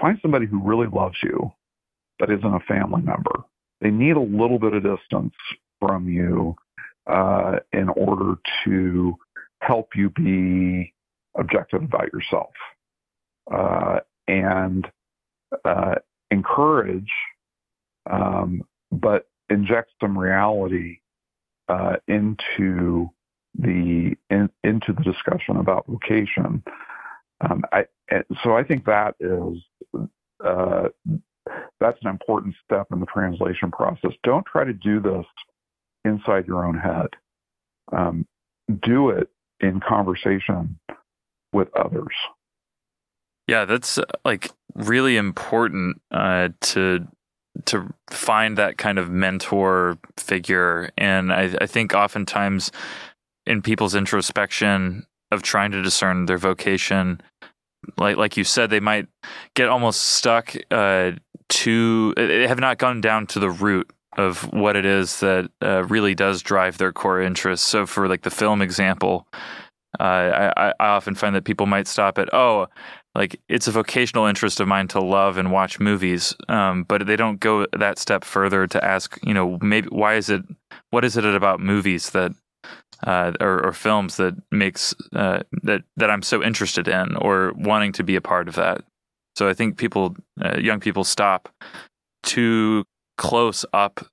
find 0.00 0.18
somebody 0.22 0.46
who 0.46 0.62
really 0.62 0.88
loves 0.88 1.16
you, 1.22 1.52
but 2.18 2.30
isn't 2.30 2.44
a 2.44 2.60
family 2.60 3.02
member. 3.02 3.44
They 3.80 3.90
need 3.90 4.16
a 4.16 4.20
little 4.20 4.58
bit 4.58 4.74
of 4.74 4.82
distance 4.82 5.34
from 5.80 6.08
you 6.08 6.56
uh, 7.06 7.58
in 7.72 7.88
order 7.90 8.36
to 8.64 9.16
help 9.60 9.90
you 9.94 10.10
be 10.10 10.92
objective 11.36 11.82
about 11.82 12.12
yourself. 12.12 12.50
Uh, 13.52 14.00
and 14.26 14.86
uh, 15.64 15.96
encourage, 16.30 17.10
um, 18.10 18.62
but 18.90 19.28
inject 19.50 19.90
some 20.00 20.16
reality 20.16 20.98
uh, 21.68 21.96
into 22.08 23.10
the 23.58 24.16
in, 24.30 24.50
into 24.62 24.92
the 24.92 25.02
discussion 25.02 25.56
about 25.56 25.86
vocation. 25.86 26.62
Um, 27.40 27.62
I, 27.72 27.84
so 28.42 28.56
I 28.56 28.64
think 28.64 28.84
that 28.86 29.14
is 29.20 29.58
uh, 30.44 30.88
that's 31.80 31.98
an 32.02 32.08
important 32.08 32.54
step 32.64 32.86
in 32.92 33.00
the 33.00 33.06
translation 33.06 33.70
process. 33.70 34.12
Don't 34.22 34.46
try 34.46 34.64
to 34.64 34.72
do 34.72 35.00
this 35.00 35.26
inside 36.04 36.46
your 36.46 36.64
own 36.64 36.78
head. 36.78 37.08
Um, 37.92 38.26
do 38.82 39.10
it 39.10 39.28
in 39.60 39.80
conversation 39.80 40.78
with 41.52 41.68
others. 41.76 42.14
Yeah, 43.46 43.64
that's 43.64 43.98
uh, 43.98 44.04
like 44.24 44.50
really 44.74 45.16
important 45.16 46.00
uh, 46.10 46.50
to 46.60 47.06
to 47.66 47.94
find 48.10 48.58
that 48.58 48.78
kind 48.78 48.98
of 48.98 49.10
mentor 49.10 49.98
figure, 50.16 50.90
and 50.96 51.32
I, 51.32 51.54
I 51.60 51.66
think 51.66 51.94
oftentimes 51.94 52.72
in 53.46 53.62
people's 53.62 53.94
introspection 53.94 55.06
of 55.30 55.42
trying 55.42 55.70
to 55.72 55.82
discern 55.82 56.26
their 56.26 56.38
vocation, 56.38 57.20
like 57.98 58.16
like 58.16 58.36
you 58.36 58.44
said, 58.44 58.70
they 58.70 58.80
might 58.80 59.06
get 59.54 59.68
almost 59.68 60.00
stuck 60.00 60.54
uh, 60.70 61.12
to 61.48 62.14
they 62.16 62.46
have 62.46 62.60
not 62.60 62.78
gone 62.78 63.00
down 63.00 63.26
to 63.28 63.40
the 63.40 63.50
root 63.50 63.90
of 64.16 64.52
what 64.52 64.76
it 64.76 64.86
is 64.86 65.20
that 65.20 65.50
uh, 65.62 65.84
really 65.84 66.14
does 66.14 66.42
drive 66.42 66.78
their 66.78 66.92
core 66.92 67.20
interests. 67.20 67.66
So, 67.66 67.86
for 67.86 68.08
like 68.08 68.22
the 68.22 68.30
film 68.30 68.62
example, 68.62 69.26
uh, 69.98 70.52
I, 70.56 70.72
I 70.80 70.86
often 70.86 71.14
find 71.14 71.34
that 71.34 71.44
people 71.44 71.66
might 71.66 71.86
stop 71.86 72.18
at, 72.18 72.32
oh, 72.32 72.68
like 73.14 73.40
it's 73.48 73.68
a 73.68 73.72
vocational 73.72 74.26
interest 74.26 74.60
of 74.60 74.66
mine 74.68 74.88
to 74.88 75.00
love 75.00 75.38
and 75.38 75.52
watch 75.52 75.78
movies, 75.78 76.34
um, 76.48 76.82
but 76.84 77.06
they 77.06 77.16
don't 77.16 77.38
go 77.38 77.66
that 77.72 77.98
step 77.98 78.24
further 78.24 78.66
to 78.66 78.84
ask, 78.84 79.18
you 79.22 79.32
know, 79.32 79.58
maybe 79.62 79.88
why 79.88 80.14
is 80.14 80.30
it, 80.30 80.42
what 80.90 81.04
is 81.04 81.16
it 81.16 81.24
about 81.24 81.60
movies 81.60 82.10
that, 82.10 82.32
uh, 83.04 83.32
or, 83.40 83.66
or, 83.66 83.72
films 83.72 84.16
that 84.16 84.34
makes 84.50 84.94
uh, 85.14 85.40
that 85.62 85.82
that 85.96 86.10
I'm 86.10 86.22
so 86.22 86.42
interested 86.42 86.88
in 86.88 87.16
or 87.16 87.52
wanting 87.56 87.92
to 87.92 88.02
be 88.02 88.16
a 88.16 88.20
part 88.20 88.48
of 88.48 88.54
that. 88.54 88.82
So 89.36 89.48
I 89.48 89.52
think 89.52 89.76
people, 89.76 90.16
uh, 90.42 90.58
young 90.58 90.80
people, 90.80 91.04
stop 91.04 91.48
too 92.22 92.84
close 93.18 93.64
up 93.72 94.06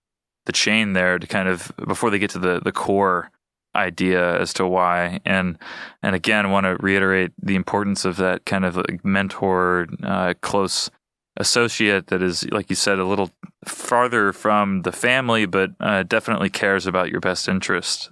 the 0.46 0.52
chain 0.52 0.94
there 0.94 1.20
to 1.20 1.28
kind 1.28 1.48
of 1.48 1.72
before 1.88 2.10
they 2.10 2.20
get 2.20 2.32
to 2.32 2.40
the 2.40 2.60
the 2.60 2.72
core 2.72 3.32
idea 3.76 4.40
as 4.40 4.54
to 4.54 4.68
why 4.68 5.20
and 5.26 5.58
and 6.04 6.14
again 6.16 6.52
want 6.52 6.66
to 6.66 6.76
reiterate 6.78 7.32
the 7.42 7.56
importance 7.56 8.04
of 8.04 8.18
that 8.18 8.46
kind 8.46 8.66
of 8.66 8.76
like 8.76 9.06
mentor 9.06 9.88
uh, 10.04 10.34
close 10.42 10.90
associate 11.38 12.08
that 12.08 12.22
is 12.22 12.46
like 12.52 12.70
you 12.70 12.76
said 12.76 13.00
a 13.00 13.06
little 13.06 13.32
farther 13.66 14.34
from 14.34 14.82
the 14.82 14.92
family 14.92 15.46
but 15.46 15.72
uh, 15.80 16.04
definitely 16.04 16.50
cares 16.50 16.86
about 16.86 17.10
your 17.10 17.22
best 17.22 17.48
interest 17.48 18.10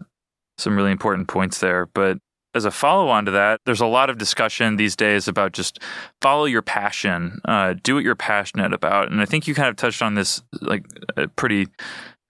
some 0.60 0.76
really 0.76 0.92
important 0.92 1.28
points 1.28 1.60
there 1.60 1.86
but 1.94 2.18
as 2.56 2.66
a 2.66 2.72
follow 2.72 3.10
on 3.10 3.26
to 3.26 3.32
that, 3.32 3.62
there's 3.66 3.80
a 3.80 3.86
lot 3.86 4.10
of 4.10 4.18
discussion 4.18 4.76
these 4.76 4.96
days 4.96 5.28
about 5.28 5.52
just 5.52 5.80
follow 6.20 6.46
your 6.46 6.64
passion, 6.64 7.40
uh, 7.46 7.76
do 7.84 7.94
what 7.96 8.04
you're 8.04 8.16
passionate 8.16 8.74
about, 8.74 9.12
and 9.12 9.22
I 9.22 9.26
think 9.26 9.48
you 9.48 9.54
kind 9.54 9.70
of 9.70 9.76
touched 9.76 10.02
on 10.02 10.16
this 10.16 10.42
like 10.62 10.84
uh, 11.16 11.28
pretty 11.36 11.68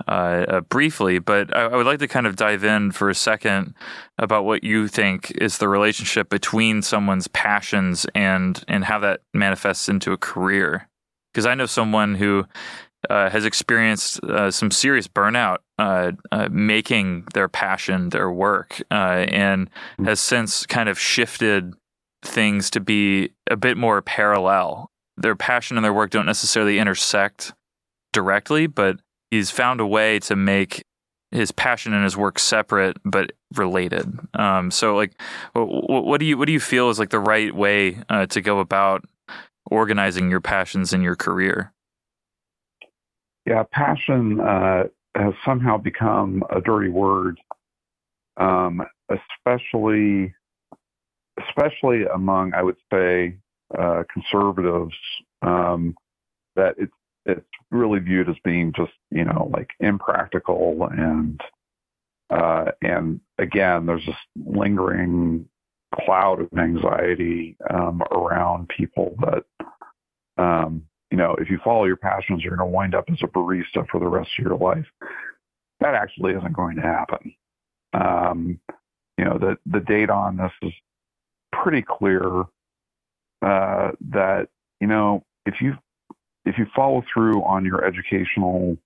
uh, 0.08 0.46
uh, 0.48 0.62
briefly, 0.62 1.20
but 1.20 1.56
I, 1.56 1.63
I, 1.63 1.76
would 1.76 1.86
like 1.86 2.00
to 2.00 2.08
kind 2.08 2.26
of 2.26 2.38
dive 2.38 2.63
in 2.63 2.92
for 2.92 3.10
a 3.10 3.15
second 3.15 3.74
about 4.18 4.46
what 4.46 4.63
you 4.63 4.88
think 4.88 5.32
is 5.32 5.58
the 5.58 5.68
relationship 5.68 6.30
between 6.30 6.82
someone's 6.82 7.28
passions 7.28 8.06
and 8.15 8.63
and 8.70 8.86
how 8.86 9.00
that 9.00 9.20
manifests 9.34 9.89
into 9.89 10.13
a 10.13 10.18
career. 10.18 10.88
Because 11.34 11.46
I 11.46 11.54
know 11.54 11.65
someone 11.65 12.15
who 12.15 12.46
uh, 13.10 13.30
has 13.30 13.45
experienced 13.45 14.24
uh, 14.24 14.52
some 14.52 14.72
serious 14.72 15.08
burnout 15.08 15.58
uh, 15.78 16.12
uh, 16.32 16.48
making 16.52 17.26
their 17.34 17.48
passion 17.48 18.10
their 18.10 18.32
work, 18.32 18.82
and 18.91 19.69
hmm. 19.98 20.06
has 20.06 20.19
since 20.19 20.65
kind 20.65 20.89
of 20.89 21.00
shifted 21.00 21.74
things 22.22 22.69
to 22.69 22.80
be 22.80 23.32
a 23.50 23.56
bit 23.56 23.78
more 23.78 24.02
parallel. 24.02 24.89
Their 25.17 25.36
passion 25.36 25.78
and 25.78 25.84
their 25.84 25.93
work 25.93 26.12
don't 26.12 26.26
necessarily 26.26 26.80
intersect 26.80 27.54
directly, 28.13 28.67
but 28.67 28.98
he's 29.32 29.52
found 29.52 29.82
a 29.82 29.86
way 29.86 30.19
to 30.19 30.36
make 30.36 30.84
his 31.32 31.52
passion 31.52 31.93
and 31.93 32.04
his 32.04 32.17
work 32.17 32.39
separate 32.39 32.98
but 33.06 33.32
related. 33.56 34.12
Um, 34.34 34.72
so, 34.72 34.95
like, 34.95 35.19
what, 35.54 36.06
what, 36.06 36.19
do 36.19 36.26
you 36.26 36.38
what 36.38 36.45
do 36.45 36.52
you 36.52 36.60
feel 36.60 36.89
is 36.89 37.00
like 37.00 37.10
the 37.10 37.19
right 37.19 37.54
way 37.54 38.00
uh, 38.10 38.26
to 38.28 38.41
go 38.41 38.60
about 38.60 39.04
organizing 39.69 40.30
your 40.30 40.41
passions 40.41 40.93
in 40.93 41.02
your 41.02 41.15
career? 41.15 41.72
Yeah, 43.50 43.64
passion 43.72 44.40
uh, 44.40 44.84
has 45.16 45.34
somehow 45.46 45.78
become 45.78 46.44
a 46.56 46.62
dirty 46.62 46.90
word 46.90 47.40
um, 48.38 48.82
especially 49.10 50.34
especially 51.48 52.04
among 52.14 52.54
I 52.54 52.64
would 52.64 52.78
say 52.92 53.38
uh, 53.78 54.04
conservatives 54.12 54.96
um, 55.42 55.96
that 56.56 56.76
it's 56.78 56.94
it's 57.26 57.46
really 57.72 58.00
viewed 58.00 58.30
as 58.30 58.36
being 58.44 58.74
just 58.76 58.94
you 59.12 59.26
know 59.26 59.52
like 59.54 59.70
impractical 59.80 60.88
and 60.92 61.42
uh, 62.30 62.72
and 62.82 63.20
again 63.38 63.86
there's 63.86 64.06
this 64.06 64.16
lingering 64.46 65.48
cloud 66.06 66.42
of 66.42 66.50
anxiety 66.58 67.58
um, 67.70 68.02
around 68.12 68.70
people 68.70 69.16
that 69.22 69.46
um, 70.44 70.84
you 71.12 71.17
know 71.17 71.36
if 71.39 71.50
you 71.50 71.60
follow 71.63 71.86
your 71.86 71.98
passions 71.98 72.43
you're 72.43 72.56
going 72.56 72.69
to 72.69 72.74
wind 72.74 72.95
up 72.95 73.06
as 73.10 73.17
a 73.24 73.28
barista 73.28 73.88
for 73.89 74.00
the 74.00 74.08
rest 74.08 74.30
of 74.38 74.45
your 74.45 74.58
life 74.58 74.86
that 75.80 75.93
actually 75.93 76.34
isn't 76.34 76.54
going 76.54 76.76
to 76.76 76.82
happen 76.82 77.34
um, 77.93 78.60
you 79.17 79.26
know 79.26 79.38
the 79.38 79.58
the 79.65 79.80
data 79.82 80.13
on 80.13 80.38
this 80.38 80.52
is 80.62 80.74
pretty 81.52 81.82
clear 81.82 82.43
uh, 83.41 83.91
that 84.12 84.48
you 84.80 84.88
know 84.88 85.24
if 85.45 85.62
you 85.62 85.78
if 86.45 86.58
you 86.58 86.65
follow 86.76 87.04
through 87.13 87.43
on 87.43 87.65
your 87.65 87.86
educational 87.86 88.78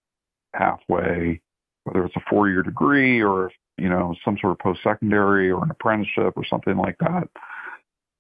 pathway, 0.54 1.40
whether 1.84 2.06
it's 2.06 2.16
a 2.16 2.24
four 2.30 2.50
year 2.50 2.64
degree 2.64 3.22
or 3.22 3.52
you 3.78 3.90
know 3.90 4.16
some 4.24 4.38
sort 4.40 4.52
of 4.52 4.60
post 4.60 4.82
secondary 4.84 5.50
or 5.50 5.64
an 5.64 5.72
apprenticeship 5.72 6.34
or 6.36 6.46
something 6.46 6.78
like 6.78 6.98
that, 7.00 7.28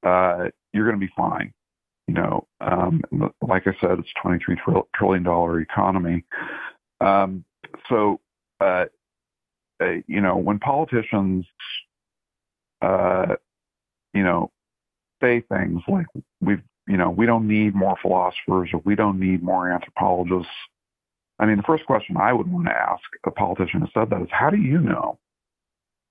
uh, 0.07 0.49
you're 0.73 0.85
going 0.85 0.99
to 0.99 1.05
be 1.05 1.11
fine. 1.15 1.53
You 2.07 2.15
know, 2.15 2.47
um, 2.59 3.01
like 3.41 3.65
I 3.65 3.75
said, 3.79 3.99
it's 3.99 4.09
a 4.17 4.21
23 4.21 4.57
trillion 4.95 5.23
dollar 5.23 5.61
economy. 5.61 6.25
Um, 6.99 7.45
so, 7.89 8.19
uh, 8.59 8.85
uh, 9.81 9.93
you 10.07 10.21
know, 10.21 10.35
when 10.35 10.59
politicians, 10.59 11.45
uh, 12.81 13.35
you 14.13 14.23
know, 14.23 14.51
say 15.21 15.41
things 15.49 15.81
like 15.87 16.05
we've 16.41 16.61
you 16.87 16.97
know 16.97 17.09
we 17.09 17.25
don't 17.25 17.47
need 17.47 17.75
more 17.75 17.97
philosophers 18.01 18.69
or 18.73 18.81
we 18.83 18.95
don't 18.95 19.19
need 19.19 19.41
more 19.41 19.71
anthropologists 19.71 20.51
i 21.39 21.45
mean 21.45 21.57
the 21.57 21.63
first 21.63 21.85
question 21.85 22.17
i 22.17 22.33
would 22.33 22.51
want 22.51 22.65
to 22.65 22.73
ask 22.73 23.03
a 23.25 23.31
politician 23.31 23.81
who 23.81 23.87
said 23.93 24.09
that 24.09 24.21
is 24.21 24.27
how 24.31 24.49
do 24.49 24.57
you 24.57 24.79
know 24.79 25.17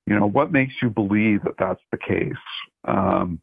you 0.07 0.19
know 0.19 0.27
what 0.27 0.51
makes 0.51 0.75
you 0.81 0.89
believe 0.89 1.43
that 1.43 1.55
that's 1.59 1.83
the 1.91 1.99
case 1.99 2.33
um, 2.87 3.41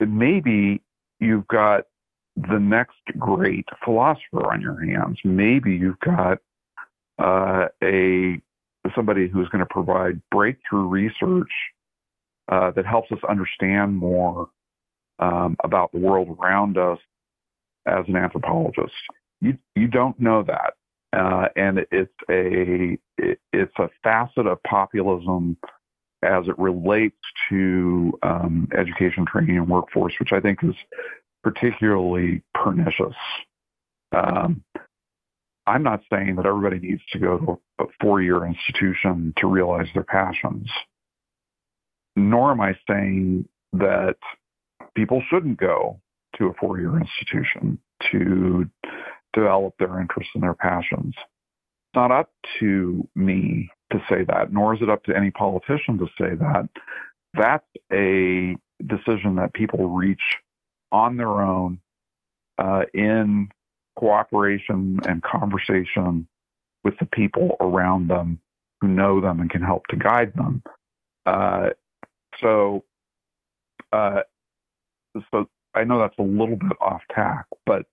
maybe 0.00 0.80
you've 1.24 1.48
got 1.48 1.84
the 2.36 2.58
next 2.58 2.96
great 3.18 3.66
philosopher 3.84 4.52
on 4.52 4.60
your 4.60 4.80
hands 4.84 5.18
maybe 5.24 5.72
you've 5.72 6.00
got 6.00 6.38
uh, 7.18 7.66
a 7.82 8.40
somebody 8.94 9.28
who's 9.28 9.48
going 9.48 9.60
to 9.60 9.70
provide 9.70 10.20
breakthrough 10.30 10.86
research 10.86 11.50
uh, 12.48 12.70
that 12.72 12.84
helps 12.84 13.10
us 13.12 13.18
understand 13.28 13.96
more 13.96 14.48
um, 15.18 15.56
about 15.64 15.92
the 15.92 15.98
world 15.98 16.36
around 16.38 16.76
us 16.76 16.98
as 17.86 18.04
an 18.08 18.16
anthropologist. 18.16 18.92
You 19.40 19.56
you 19.74 19.88
don't 19.88 20.18
know 20.18 20.42
that, 20.42 20.74
uh, 21.16 21.48
and 21.56 21.86
it's 21.90 22.12
a 22.30 22.98
it, 23.18 23.38
it's 23.52 23.78
a 23.78 23.88
facet 24.02 24.46
of 24.46 24.62
populism 24.64 25.56
as 26.24 26.48
it 26.48 26.58
relates 26.58 27.16
to 27.50 28.18
um, 28.22 28.68
education, 28.76 29.26
training, 29.26 29.58
and 29.58 29.68
workforce, 29.68 30.14
which 30.18 30.32
I 30.32 30.40
think 30.40 30.60
is 30.62 30.74
particularly 31.42 32.42
pernicious. 32.54 33.14
Um, 34.16 34.62
I'm 35.66 35.82
not 35.82 36.00
saying 36.12 36.36
that 36.36 36.46
everybody 36.46 36.78
needs 36.78 37.02
to 37.12 37.18
go 37.18 37.38
to 37.38 37.84
a 37.84 37.86
four-year 38.00 38.44
institution 38.44 39.32
to 39.38 39.46
realize 39.46 39.86
their 39.94 40.04
passions, 40.04 40.68
nor 42.16 42.52
am 42.52 42.60
I 42.60 42.74
saying 42.88 43.48
that 43.72 44.16
people 44.94 45.22
shouldn't 45.30 45.58
go 45.58 46.00
to 46.38 46.46
a 46.46 46.54
four-year 46.54 46.98
institution 46.98 47.78
to 48.12 48.68
develop 49.32 49.74
their 49.78 50.00
interests 50.00 50.32
and 50.34 50.42
their 50.42 50.54
passions. 50.54 51.14
It's 51.16 51.96
not 51.96 52.10
up 52.10 52.30
to 52.60 53.06
me 53.14 53.70
to 53.94 54.04
say 54.08 54.24
that, 54.24 54.52
nor 54.52 54.74
is 54.74 54.82
it 54.82 54.90
up 54.90 55.04
to 55.04 55.16
any 55.16 55.30
politician 55.30 55.98
to 55.98 56.06
say 56.18 56.34
that. 56.34 56.68
That's 57.34 57.66
a 57.92 58.56
decision 58.86 59.36
that 59.36 59.54
people 59.54 59.88
reach 59.88 60.20
on 60.92 61.16
their 61.16 61.42
own 61.42 61.80
uh, 62.58 62.82
in 62.92 63.48
cooperation 63.96 65.00
and 65.06 65.22
conversation 65.22 66.26
with 66.82 66.94
the 66.98 67.06
people 67.06 67.56
around 67.60 68.08
them 68.08 68.40
who 68.80 68.88
know 68.88 69.20
them 69.20 69.40
and 69.40 69.50
can 69.50 69.62
help 69.62 69.86
to 69.88 69.96
guide 69.96 70.32
them. 70.34 70.62
Uh, 71.26 71.70
so 72.40 72.84
uh, 73.92 74.20
so 75.30 75.48
I 75.74 75.84
know 75.84 75.98
that's 76.00 76.18
a 76.18 76.22
little 76.22 76.56
bit 76.56 76.76
off 76.80 77.02
tack, 77.14 77.46
but 77.64 77.86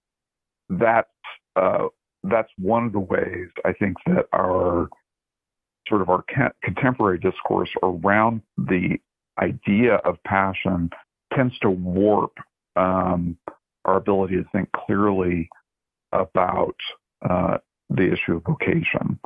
that's 0.69 1.07
uh, 1.55 1.87
that's 2.23 2.49
one 2.57 2.85
of 2.85 2.91
the 2.91 2.99
ways 2.99 3.49
I 3.65 3.73
think 3.73 3.97
that 4.07 4.25
our 4.33 4.89
sort 5.87 6.01
of 6.01 6.09
our 6.09 6.23
contemporary 6.63 7.17
discourse 7.17 7.69
around 7.83 8.41
the 8.57 8.97
idea 9.39 9.95
of 9.95 10.21
passion 10.23 10.89
tends 11.33 11.57
to 11.59 11.69
warp 11.69 12.37
um, 12.75 13.37
our 13.85 13.97
ability 13.97 14.35
to 14.35 14.45
think 14.51 14.69
clearly 14.71 15.49
about 16.11 16.75
uh, 17.27 17.57
the 17.89 18.11
issue 18.11 18.35
of 18.35 18.43
vocation. 18.43 19.19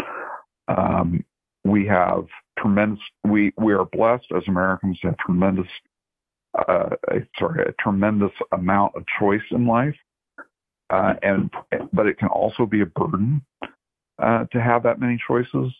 Um, 0.67 1.23
we 1.63 1.85
have 1.87 2.25
tremendous. 2.59 2.99
We 3.23 3.53
we 3.57 3.73
are 3.73 3.85
blessed 3.85 4.27
as 4.35 4.43
Americans 4.47 4.99
to 4.99 5.07
have 5.07 5.17
tremendous 5.17 5.67
uh, 6.57 6.89
sorry, 7.37 7.65
a 7.67 7.73
tremendous 7.81 8.31
amount 8.51 8.95
of 8.95 9.03
choice 9.19 9.41
in 9.51 9.67
life, 9.67 9.95
uh, 10.89 11.13
and 11.21 11.51
but 11.91 12.07
it 12.07 12.17
can 12.17 12.29
also 12.29 12.65
be 12.65 12.81
a 12.81 12.85
burden 12.85 13.43
uh, 14.19 14.45
to 14.51 14.61
have 14.61 14.83
that 14.83 14.99
many 14.99 15.19
choices, 15.27 15.73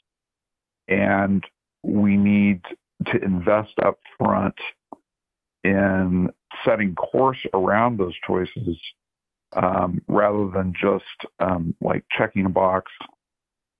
and 0.88 1.44
we 1.84 2.18
need 2.18 2.62
to 3.08 3.24
invest 3.24 3.74
up 3.84 4.00
front 4.18 4.56
in 5.64 6.30
setting 6.64 6.96
course 6.96 7.40
around 7.54 7.98
those 7.98 8.14
choices 8.26 8.78
um, 9.56 10.02
rather 10.08 10.50
than 10.54 10.74
just 10.80 11.04
um, 11.40 11.76
like 11.82 12.04
checking 12.18 12.46
a 12.46 12.50
box. 12.50 12.92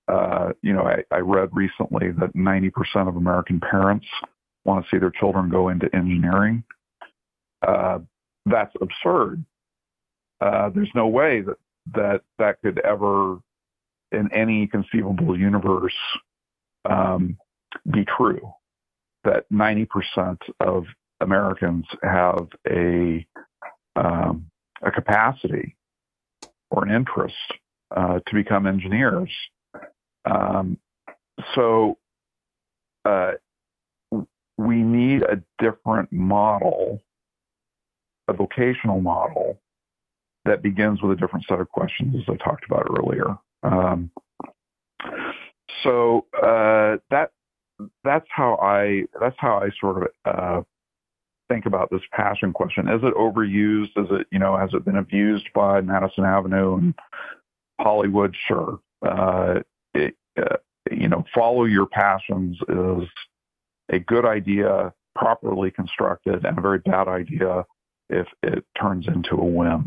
Uh, 0.08 0.52
you 0.62 0.72
know, 0.72 0.82
I, 0.82 1.02
I 1.14 1.18
read 1.18 1.50
recently 1.52 2.12
that 2.12 2.34
90% 2.34 3.08
of 3.08 3.16
American 3.16 3.60
parents 3.60 4.06
want 4.64 4.84
to 4.84 4.90
see 4.90 4.98
their 4.98 5.10
children 5.10 5.48
go 5.48 5.68
into 5.68 5.94
engineering. 5.94 6.64
Uh, 7.66 7.98
that's 8.46 8.74
absurd. 8.80 9.44
Uh, 10.40 10.70
there's 10.70 10.90
no 10.94 11.06
way 11.08 11.40
that 11.40 11.56
that 11.94 12.20
that 12.38 12.60
could 12.62 12.78
ever, 12.80 13.38
in 14.12 14.30
any 14.32 14.66
conceivable 14.66 15.38
universe, 15.38 15.94
um, 16.88 17.36
be 17.90 18.04
true. 18.04 18.40
That 19.24 19.44
90% 19.52 20.38
of 20.60 20.84
Americans 21.20 21.86
have 22.02 22.48
a 22.68 23.26
um, 23.96 24.50
a 24.82 24.90
capacity 24.90 25.74
or 26.70 26.84
an 26.84 26.94
interest 26.94 27.34
uh, 27.96 28.20
to 28.26 28.34
become 28.34 28.66
engineers. 28.66 29.30
Um, 30.26 30.78
so 31.54 31.96
uh, 33.06 33.32
we 34.58 34.76
need 34.76 35.22
a 35.22 35.42
different 35.58 36.12
model 36.12 37.00
a 38.28 38.32
vocational 38.32 39.00
model 39.00 39.60
that 40.44 40.62
begins 40.62 41.02
with 41.02 41.16
a 41.16 41.20
different 41.20 41.44
set 41.48 41.60
of 41.60 41.68
questions, 41.68 42.14
as 42.16 42.22
I 42.28 42.36
talked 42.36 42.64
about 42.64 42.86
earlier. 42.98 43.36
Um, 43.62 44.10
so 45.82 46.26
uh, 46.34 46.96
that 47.10 47.30
that's 48.04 48.26
how 48.30 48.56
I 48.56 49.04
that's 49.20 49.36
how 49.38 49.58
I 49.58 49.70
sort 49.80 50.02
of 50.02 50.08
uh, 50.24 50.62
think 51.48 51.66
about 51.66 51.90
this 51.90 52.02
passion 52.12 52.52
question. 52.52 52.88
Is 52.88 53.02
it 53.02 53.14
overused? 53.14 53.96
Is 53.96 54.08
it 54.10 54.26
you 54.30 54.38
know 54.38 54.56
has 54.56 54.70
it 54.72 54.84
been 54.84 54.96
abused 54.96 55.48
by 55.54 55.80
Madison 55.80 56.24
Avenue 56.24 56.76
and 56.76 56.94
Hollywood? 57.80 58.34
Sure. 58.46 58.80
Uh, 59.06 59.60
it, 59.94 60.14
uh, 60.38 60.56
you 60.90 61.08
know, 61.08 61.24
follow 61.34 61.64
your 61.64 61.86
passions 61.86 62.56
is 62.68 63.08
a 63.90 63.98
good 63.98 64.24
idea, 64.24 64.92
properly 65.14 65.70
constructed, 65.70 66.44
and 66.44 66.58
a 66.58 66.60
very 66.60 66.78
bad 66.78 67.08
idea 67.08 67.64
if 68.08 68.26
it 68.42 68.64
turns 68.80 69.06
into 69.08 69.34
a 69.34 69.44
whim. 69.44 69.86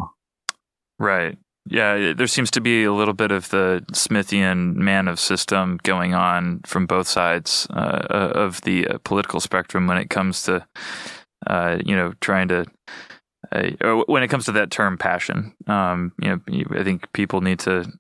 Right. 0.98 1.38
Yeah, 1.66 2.14
there 2.14 2.28
seems 2.28 2.50
to 2.52 2.62
be 2.62 2.84
a 2.84 2.94
little 2.94 3.14
bit 3.14 3.32
of 3.32 3.50
the 3.50 3.86
Smithian 3.92 4.76
man 4.76 5.08
of 5.08 5.20
system 5.20 5.80
going 5.84 6.14
on 6.14 6.62
from 6.66 6.88
both 6.88 7.08
sides 7.08 7.68
uh, 7.70 8.08
uh 8.10 8.32
of 8.34 8.62
the 8.62 8.88
uh, 8.88 8.98
political 9.04 9.40
spectrum 9.40 9.86
when 9.86 9.98
it 9.98 10.10
comes 10.10 10.44
to, 10.44 10.66
uh, 11.46 11.78
you 11.86 11.96
know, 11.96 12.14
trying 12.22 12.48
to, 12.48 12.66
uh, 13.52 14.04
when 14.08 14.24
it 14.24 14.30
comes 14.30 14.46
to 14.46 14.52
that 14.54 14.72
term 14.72 14.98
passion. 14.98 15.54
Um, 15.68 16.14
you 16.20 16.30
know, 16.30 16.80
I 16.80 16.84
think 16.84 17.12
people 17.14 17.42
need 17.42 17.60
to 17.60 17.92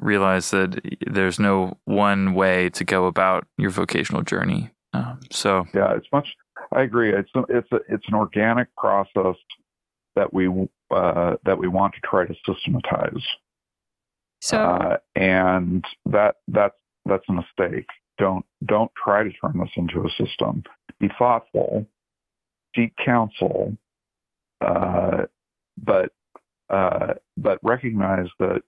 realize 0.00 0.50
that 0.50 0.80
there's 1.06 1.38
no 1.38 1.76
one 1.84 2.34
way 2.34 2.70
to 2.70 2.84
go 2.84 3.06
about 3.06 3.46
your 3.58 3.70
vocational 3.70 4.22
journey. 4.22 4.70
Um, 4.94 5.20
so 5.30 5.66
yeah, 5.74 5.94
it's 5.94 6.08
much. 6.12 6.28
I 6.72 6.82
agree. 6.82 7.12
It's 7.12 7.30
it's 7.48 7.70
a, 7.72 7.80
it's 7.88 8.06
an 8.08 8.14
organic 8.14 8.74
process 8.76 9.36
that 10.16 10.32
we 10.32 10.48
uh, 10.90 11.36
that 11.44 11.58
we 11.58 11.68
want 11.68 11.94
to 11.94 12.00
try 12.00 12.26
to 12.26 12.34
systematize. 12.46 13.22
So 14.40 14.58
uh, 14.58 14.96
and 15.16 15.84
that 16.06 16.36
that's 16.48 16.76
that's 17.04 17.24
a 17.28 17.32
mistake. 17.32 17.86
Don't 18.18 18.44
don't 18.64 18.90
try 19.02 19.24
to 19.24 19.30
turn 19.30 19.58
this 19.58 19.70
into 19.76 20.06
a 20.06 20.10
system. 20.10 20.62
Be 21.00 21.08
thoughtful, 21.18 21.86
seek 22.74 22.92
counsel, 23.04 23.76
uh, 24.60 25.24
but 25.82 26.12
uh, 26.70 27.14
but 27.36 27.58
recognize 27.62 28.28
that 28.38 28.62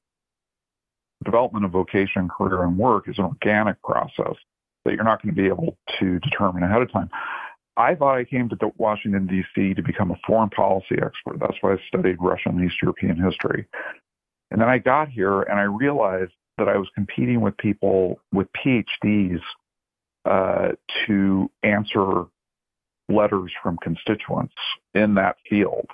development 1.24 1.64
of 1.64 1.70
vocation, 1.70 2.28
career, 2.28 2.62
and 2.64 2.78
work 2.78 3.08
is 3.08 3.18
an 3.18 3.24
organic 3.24 3.80
process 3.82 4.34
that 4.84 4.94
you're 4.94 5.04
not 5.04 5.22
going 5.22 5.34
to 5.34 5.40
be 5.40 5.48
able 5.48 5.76
to 5.98 6.18
determine 6.20 6.62
ahead 6.62 6.80
of 6.80 6.90
time. 6.90 7.10
I 7.80 7.94
thought 7.94 8.16
I 8.16 8.24
came 8.24 8.48
to 8.48 8.56
Washington, 8.76 9.26
D.C. 9.26 9.74
to 9.74 9.82
become 9.82 10.10
a 10.10 10.16
foreign 10.26 10.50
policy 10.50 10.96
expert. 11.02 11.40
That's 11.40 11.56
why 11.60 11.72
I 11.72 11.76
studied 11.88 12.16
Russian 12.20 12.58
and 12.58 12.64
East 12.64 12.76
European 12.82 13.16
history. 13.16 13.66
And 14.50 14.60
then 14.60 14.68
I 14.68 14.78
got 14.78 15.08
here 15.08 15.42
and 15.42 15.58
I 15.58 15.64
realized 15.64 16.32
that 16.58 16.68
I 16.68 16.76
was 16.76 16.88
competing 16.94 17.40
with 17.40 17.56
people 17.56 18.20
with 18.32 18.48
PhDs 18.52 19.40
uh, 20.24 20.72
to 21.06 21.50
answer 21.62 22.24
letters 23.08 23.52
from 23.62 23.78
constituents 23.82 24.54
in 24.94 25.14
that 25.14 25.36
field. 25.48 25.86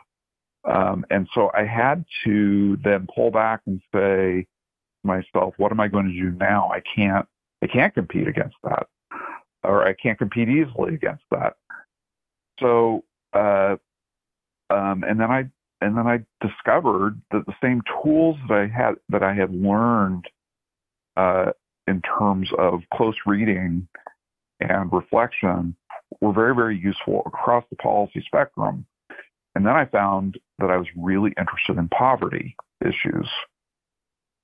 Um, 0.64 1.05
and 1.11 1.28
so 1.34 1.51
I 1.55 1.64
had 1.64 2.05
to 2.24 2.76
then 2.82 3.07
pull 3.14 3.30
back 3.30 3.61
and 3.66 3.80
say 3.95 4.43
to 4.43 4.47
myself, 5.05 5.55
what 5.59 5.70
am 5.70 5.80
I 5.80 5.89
going 5.89 6.07
to 6.07 6.12
do 6.12 6.37
now? 6.37 6.70
I 6.72 6.82
can't, 6.95 7.26
I 7.62 7.68
can't 7.68 7.95
compete 7.95 8.26
against 8.26 8.57
that 8.64 8.89
or 9.66 9.86
I 9.86 9.92
can't 9.94 10.18
compete 10.18 10.48
easily 10.48 10.94
against 10.94 11.24
that. 11.30 11.56
So, 12.60 13.04
uh, 13.32 13.76
um, 14.70 15.04
and 15.04 15.20
then 15.20 15.30
I 15.30 15.50
and 15.80 15.96
then 15.96 16.06
I 16.06 16.24
discovered 16.40 17.20
that 17.30 17.44
the 17.46 17.54
same 17.62 17.82
tools 18.02 18.36
that 18.48 18.58
I 18.58 18.66
had 18.66 18.94
that 19.10 19.22
I 19.22 19.34
had 19.34 19.54
learned 19.54 20.26
uh, 21.16 21.52
in 21.86 22.02
terms 22.02 22.50
of 22.58 22.80
close 22.94 23.16
reading 23.26 23.86
and 24.60 24.92
reflection 24.92 25.76
were 26.20 26.32
very 26.32 26.54
very 26.54 26.78
useful 26.78 27.22
across 27.26 27.64
the 27.70 27.76
policy 27.76 28.22
spectrum. 28.26 28.86
And 29.54 29.66
then 29.66 29.74
I 29.74 29.86
found 29.86 30.38
that 30.58 30.70
I 30.70 30.76
was 30.76 30.86
really 30.96 31.32
interested 31.38 31.78
in 31.78 31.88
poverty 31.88 32.54
issues. 32.84 33.28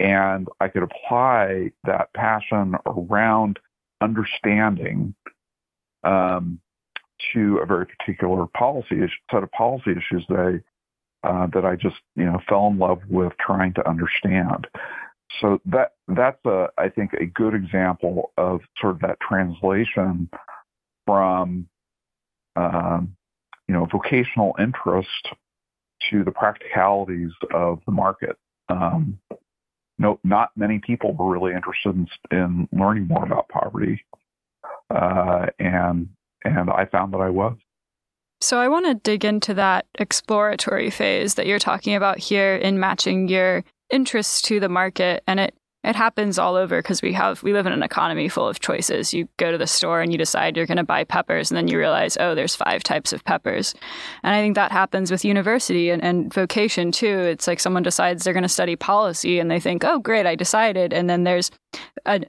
And 0.01 0.49
I 0.59 0.69
could 0.69 0.83
apply 0.83 1.73
that 1.85 2.13
passion 2.15 2.77
around 2.87 3.59
understanding 4.03 5.15
um, 6.05 6.61
to 7.33 7.59
a 7.59 7.67
very 7.67 7.87
particular 7.87 8.47
policy 8.47 9.01
set 9.31 9.43
of 9.43 9.51
policy 9.53 9.93
issues 9.93 10.25
that 10.29 10.61
I, 11.25 11.29
uh, 11.29 11.47
that 11.55 11.65
I 11.65 11.77
just 11.77 11.97
you 12.17 12.25
know 12.25 12.41
fell 12.49 12.67
in 12.67 12.79
love 12.79 13.01
with 13.09 13.33
trying 13.45 13.75
to 13.75 13.89
understand. 13.89 14.67
So 15.41 15.61
that 15.67 15.93
that's 16.09 16.45
a 16.45 16.69
I 16.79 16.89
think 16.89 17.13
a 17.15 17.27
good 17.27 17.55
example 17.55 18.33
of 18.37 18.61
sort 18.81 18.95
of 18.95 19.01
that 19.01 19.19
translation 19.21 20.29
from 21.07 21.69
um, 22.57 23.17
you 23.69 23.75
know 23.75 23.87
vocational 23.91 24.55
interest 24.59 25.29
to 26.11 26.25
the 26.25 26.33
practicalities 26.33 27.31
of 27.55 27.81
the 27.87 27.93
market. 27.93 28.37
Um, 28.69 29.19
no, 29.99 30.19
not 30.25 30.51
many 30.57 30.79
people 30.79 31.15
were 31.15 31.31
really 31.31 31.53
interested 31.53 31.95
in, 31.95 32.09
in 32.31 32.69
learning 32.73 33.07
more 33.09 33.25
about 33.25 33.49
poverty, 33.49 34.05
uh, 34.91 35.47
and 35.59 36.09
and 36.45 36.71
I 36.71 36.87
found 36.87 37.13
that 37.15 37.21
I 37.21 37.31
was. 37.31 37.57
So 38.41 38.59
I 38.59 38.67
want 38.67 38.87
to 38.87 38.95
dig 38.95 39.25
into 39.25 39.55
that 39.55 39.87
exploratory 39.99 40.91
phase 40.91 41.35
that 41.35 41.47
you're 41.47 41.61
talking 41.61 41.95
about 41.95 42.19
here 42.19 42.57
in 42.57 42.81
matching 42.81 43.29
your 43.29 43.63
interests 43.91 44.43
to 44.43 44.59
the 44.59 44.69
market 44.69 45.23
and 45.29 45.39
it 45.39 45.55
it 45.85 45.97
happens 45.97 46.39
all 46.39 46.55
over 46.55 46.81
because 46.81 47.03
we 47.03 47.13
have 47.13 47.43
we 47.43 47.53
live 47.53 47.67
in 47.67 47.73
an 47.73 47.83
economy 47.83 48.29
full 48.29 48.47
of 48.47 48.61
choices. 48.61 49.13
You 49.13 49.29
go 49.37 49.51
to 49.51 49.59
the 49.59 49.67
store 49.67 50.01
and 50.01 50.13
you 50.13 50.19
decide 50.19 50.57
you're 50.57 50.67
going 50.67 50.77
to 50.77 50.85
buy 50.85 51.05
peppers, 51.05 51.51
and 51.51 51.57
then 51.57 51.69
you 51.69 51.79
realize, 51.79 52.17
oh, 52.21 52.35
there's 52.35 52.55
five 52.55 52.83
types 52.83 53.13
of 53.13 53.25
peppers. 53.25 53.75
And 54.23 54.35
I 54.35 54.41
think 54.41 54.55
that 54.55 54.71
happens 54.71 55.11
with 55.11 55.25
university 55.25 55.91
and, 55.91 56.03
and 56.03 56.33
vocation 56.33 56.93
too. 56.93 57.19
It's 57.19 57.47
like 57.47 57.59
someone 57.59 57.83
decides 57.83 58.23
they're 58.23 58.33
going 58.33 58.43
to 58.43 58.49
study 58.49 58.77
policy, 58.77 59.41
and 59.41 59.51
they 59.51 59.59
think, 59.59 59.85
oh, 59.85 59.99
great, 59.99 60.27
I 60.27 60.37
decided. 60.37 60.93
And 60.93 61.11
then 61.11 61.25
there's 61.25 61.51
an 62.07 62.27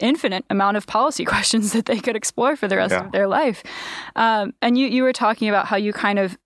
infinite 0.00 0.44
amount 0.50 0.76
of 0.76 0.86
policy 0.86 1.24
questions 1.26 1.72
that 1.72 1.86
they 1.86 2.00
could 2.00 2.16
explore 2.16 2.56
for 2.56 2.66
the 2.66 2.76
rest 2.76 2.92
yeah. 2.92 3.04
of 3.04 3.12
their 3.12 3.28
life. 3.28 3.62
Um, 4.16 4.52
and 4.60 4.76
you 4.76 4.88
you 4.88 5.04
were 5.04 5.12
talking 5.12 5.48
about 5.48 5.66
how 5.66 5.76
you 5.76 5.92
kind 5.92 6.18
of 6.18 6.36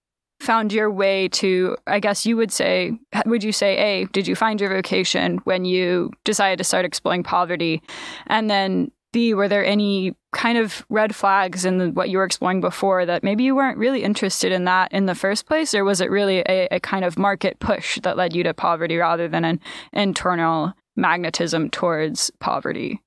found 0.45 0.73
your 0.73 0.91
way 0.91 1.29
to 1.29 1.77
i 1.87 1.99
guess 1.99 2.27
you 2.27 2.37
would 2.37 2.53
say 2.53 2.93
would 3.27 3.43
you 3.43 3.53
say 3.53 3.77
a 3.79 4.05
did 4.07 4.27
you 4.27 4.37
find 4.37 4.61
your 4.61 4.71
vocation 4.71 5.39
when 5.45 5.65
you 5.65 6.11
decided 6.25 6.59
to 6.59 6.65
start 6.65 6.85
exploring 6.85 7.23
poverty? 7.23 7.83
And 8.27 8.51
then 8.51 8.91
b 9.13 9.35
were 9.35 9.49
there 9.49 9.65
any 9.65 10.15
kind 10.33 10.59
of 10.59 10.85
red 10.89 11.15
flags 11.15 11.65
in 11.65 11.79
the, 11.79 11.91
what 11.91 12.11
you 12.11 12.19
were 12.19 12.25
exploring 12.25 12.61
before 12.61 13.07
that 13.07 13.23
maybe 13.23 13.45
you 13.45 13.55
weren't 13.55 13.79
really 13.79 14.03
interested 14.03 14.53
in 14.53 14.65
that 14.65 14.93
in 14.93 15.07
the 15.07 15.15
first 15.15 15.47
place? 15.47 15.75
Or 15.75 15.85
was 15.85 16.01
it 16.01 16.11
really 16.11 16.41
a, 16.41 16.69
a 16.73 16.81
kind 16.81 17.05
of 17.05 17.19
market 17.19 17.59
push 17.61 18.01
that 18.03 18.17
led 18.17 18.35
you 18.35 18.43
to 18.43 18.53
poverty 18.53 18.97
rather 18.97 19.29
than 19.29 19.45
an 19.45 19.61
internal 19.93 20.75
magnetism 20.97 21.71
towards 21.71 22.31
poverty? 22.41 23.01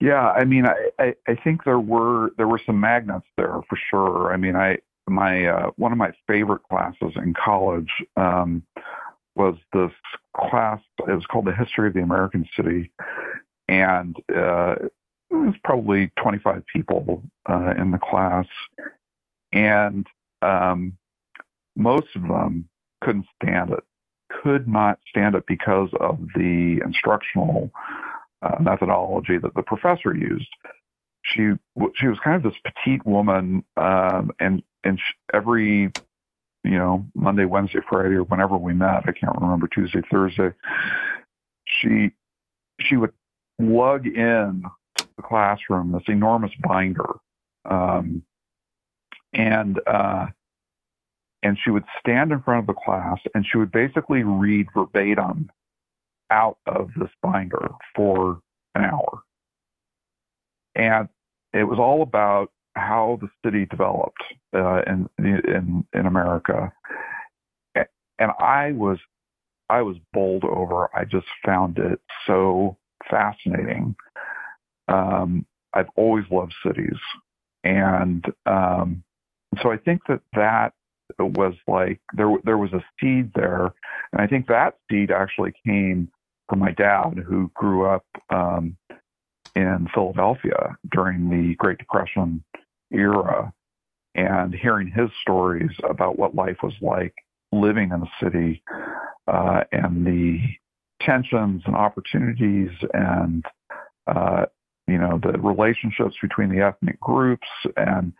Yeah, 0.00 0.30
I 0.30 0.44
mean, 0.44 0.66
I, 0.66 0.90
I, 0.98 1.14
I 1.28 1.34
think 1.34 1.64
there 1.64 1.80
were 1.80 2.30
there 2.36 2.48
were 2.48 2.60
some 2.66 2.80
magnets 2.80 3.26
there 3.36 3.60
for 3.68 3.78
sure. 3.90 4.32
I 4.32 4.36
mean, 4.36 4.56
I 4.56 4.78
my 5.08 5.46
uh, 5.46 5.70
one 5.76 5.92
of 5.92 5.98
my 5.98 6.12
favorite 6.26 6.62
classes 6.68 7.12
in 7.16 7.34
college 7.34 7.90
um, 8.16 8.62
was 9.34 9.56
this 9.72 9.92
class. 10.36 10.80
It 11.06 11.14
was 11.14 11.26
called 11.26 11.46
the 11.46 11.54
History 11.54 11.88
of 11.88 11.94
the 11.94 12.02
American 12.02 12.48
City, 12.56 12.90
and 13.68 14.16
uh, 14.34 14.76
it 15.30 15.34
was 15.34 15.54
probably 15.64 16.10
25 16.22 16.64
people 16.72 17.22
uh, 17.48 17.74
in 17.76 17.90
the 17.90 17.98
class, 17.98 18.46
and 19.52 20.06
um, 20.42 20.96
most 21.76 22.08
of 22.14 22.22
them 22.22 22.68
couldn't 23.02 23.26
stand 23.42 23.70
it. 23.70 23.84
Could 24.42 24.66
not 24.66 24.98
stand 25.08 25.34
it 25.34 25.44
because 25.46 25.90
of 26.00 26.18
the 26.34 26.80
instructional 26.84 27.70
uh, 28.42 28.56
methodology 28.60 29.38
that 29.38 29.54
the 29.54 29.62
professor 29.62 30.14
used. 30.14 30.48
She 31.24 31.52
she 31.96 32.06
was 32.06 32.18
kind 32.22 32.36
of 32.36 32.42
this 32.42 32.60
petite 32.62 33.04
woman, 33.06 33.64
um, 33.76 34.30
and 34.38 34.62
and 34.84 34.98
she, 34.98 35.14
every 35.32 35.92
you 36.62 36.78
know 36.78 37.06
Monday, 37.14 37.44
Wednesday, 37.44 37.80
Friday, 37.88 38.16
or 38.16 38.24
whenever 38.24 38.56
we 38.56 38.74
met, 38.74 39.04
I 39.08 39.12
can't 39.12 39.40
remember 39.40 39.68
Tuesday, 39.68 40.02
Thursday. 40.10 40.52
She 41.66 42.12
she 42.80 42.96
would 42.96 43.12
lug 43.58 44.06
in 44.06 44.64
the 44.98 45.22
classroom 45.22 45.92
this 45.92 46.02
enormous 46.08 46.52
binder, 46.62 47.14
um, 47.64 48.22
and 49.32 49.80
uh, 49.86 50.26
and 51.44 51.58
she 51.62 51.70
would 51.70 51.84
stand 52.00 52.32
in 52.32 52.42
front 52.42 52.60
of 52.60 52.66
the 52.66 52.80
class 52.80 53.18
and 53.34 53.46
she 53.46 53.58
would 53.58 53.70
basically 53.70 54.24
read 54.24 54.66
verbatim 54.74 55.50
out 56.30 56.56
of 56.66 56.90
this 56.96 57.10
binder 57.22 57.68
for 57.94 58.40
an 58.74 58.84
hour. 58.84 59.22
And 60.74 61.08
it 61.54 61.64
was 61.64 61.78
all 61.78 62.02
about 62.02 62.50
how 62.76 63.18
the 63.20 63.28
city 63.44 63.66
developed 63.66 64.22
uh, 64.54 64.82
in, 64.86 65.08
in 65.18 65.86
in 65.94 66.06
America, 66.06 66.72
and 67.74 68.30
I 68.38 68.72
was 68.72 68.98
I 69.70 69.82
was 69.82 69.96
bowled 70.12 70.44
over. 70.44 70.90
I 70.94 71.04
just 71.04 71.26
found 71.44 71.78
it 71.78 72.00
so 72.26 72.76
fascinating. 73.08 73.94
Um, 74.88 75.46
I've 75.72 75.88
always 75.96 76.24
loved 76.30 76.54
cities, 76.66 76.98
and 77.62 78.24
um, 78.46 79.02
so 79.62 79.70
I 79.70 79.76
think 79.76 80.02
that 80.08 80.20
that 80.34 80.74
was 81.18 81.54
like 81.68 82.00
there 82.16 82.36
there 82.44 82.58
was 82.58 82.72
a 82.72 82.84
seed 83.00 83.30
there, 83.34 83.72
and 84.12 84.20
I 84.20 84.26
think 84.26 84.48
that 84.48 84.76
seed 84.90 85.10
actually 85.10 85.52
came 85.64 86.10
from 86.48 86.58
my 86.58 86.72
dad, 86.72 87.22
who 87.26 87.50
grew 87.54 87.86
up 87.86 88.04
um, 88.30 88.76
in 89.54 89.88
Philadelphia 89.94 90.76
during 90.90 91.30
the 91.30 91.54
Great 91.56 91.78
Depression 91.78 92.42
era, 92.92 93.52
and 94.14 94.54
hearing 94.54 94.90
his 94.90 95.10
stories 95.20 95.70
about 95.88 96.18
what 96.18 96.34
life 96.34 96.58
was 96.62 96.74
like 96.80 97.14
living 97.52 97.90
in 97.92 98.00
the 98.00 98.08
city 98.22 98.62
uh, 99.26 99.64
and 99.72 100.06
the 100.06 100.40
tensions 101.00 101.62
and 101.66 101.74
opportunities 101.76 102.70
and 102.92 103.44
uh, 104.06 104.46
you 104.86 104.98
know 104.98 105.18
the 105.22 105.38
relationships 105.38 106.14
between 106.20 106.48
the 106.48 106.60
ethnic 106.60 106.98
groups 107.00 107.46
and 107.76 108.12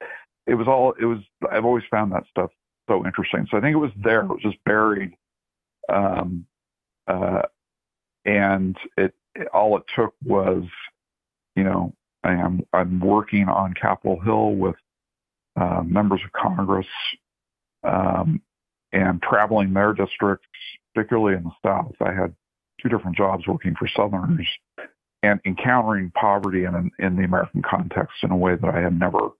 it 0.46 0.54
was 0.54 0.66
all 0.66 0.94
it 1.00 1.04
was 1.04 1.18
I've 1.50 1.64
always 1.64 1.84
found 1.90 2.12
that 2.12 2.24
stuff 2.30 2.50
so 2.88 3.04
interesting. 3.06 3.46
So 3.50 3.56
I 3.56 3.60
think 3.60 3.74
it 3.74 3.78
was 3.78 3.92
there. 4.02 4.20
It 4.20 4.28
was 4.28 4.40
just 4.42 4.62
buried 4.64 5.12
um, 5.88 6.46
uh, 7.06 7.42
and 8.24 8.76
it, 8.96 9.14
it 9.34 9.48
all 9.48 9.76
it 9.76 9.84
took 9.94 10.14
was 10.24 10.64
you 11.56 11.64
know 11.64 11.94
I 12.22 12.32
am 12.32 12.62
I'm 12.72 13.00
working 13.00 13.48
on 13.48 13.74
Capitol 13.74 14.18
Hill 14.20 14.52
with 14.52 14.76
uh, 15.56 15.82
members 15.84 16.20
of 16.24 16.32
Congress 16.32 16.86
um, 17.84 18.40
and 18.92 19.22
traveling 19.22 19.72
their 19.72 19.92
districts, 19.92 20.48
particularly 20.94 21.36
in 21.36 21.44
the 21.44 21.52
South. 21.64 21.94
I 22.00 22.12
had 22.12 22.34
two 22.80 22.88
different 22.88 23.16
jobs 23.16 23.46
working 23.46 23.74
for 23.78 23.88
Southerners 23.88 24.48
and 25.22 25.40
encountering 25.44 26.10
poverty 26.14 26.64
in, 26.64 26.90
in 26.98 27.16
the 27.16 27.24
American 27.24 27.62
context 27.62 28.16
in 28.22 28.30
a 28.30 28.36
way 28.36 28.56
that 28.56 28.74
I 28.74 28.80
had 28.80 28.98
never 28.98 29.30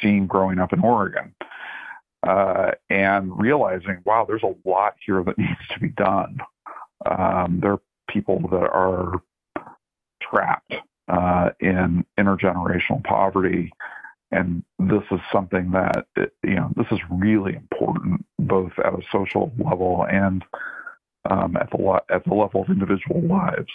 seen 0.00 0.26
growing 0.26 0.58
up 0.58 0.72
in 0.72 0.80
Oregon. 0.80 1.34
Uh, 2.26 2.70
and 2.88 3.36
realizing, 3.40 3.98
wow, 4.04 4.24
there's 4.26 4.44
a 4.44 4.54
lot 4.68 4.94
here 5.04 5.24
that 5.24 5.36
needs 5.38 5.60
to 5.72 5.80
be 5.80 5.88
done. 5.88 6.38
Um, 7.04 7.58
there 7.60 7.72
are 7.72 7.80
people 8.08 8.40
that 8.50 8.70
are 8.70 9.20
trapped 10.22 10.74
uh, 11.08 11.50
in 11.60 12.04
intergenerational 12.18 13.02
poverty. 13.04 13.72
And 14.30 14.64
this 14.78 15.02
is 15.10 15.20
something 15.30 15.72
that, 15.72 16.06
you 16.42 16.54
know, 16.54 16.72
this 16.74 16.86
is 16.90 16.98
really 17.10 17.54
important, 17.54 18.24
both 18.38 18.72
at 18.78 18.94
a 18.94 19.02
social 19.10 19.52
level 19.58 20.06
and 20.10 20.42
um, 21.28 21.56
at 21.56 21.70
the 21.70 22.02
at 22.08 22.24
the 22.24 22.34
level 22.34 22.62
of 22.62 22.68
individual 22.68 23.20
lives. 23.22 23.72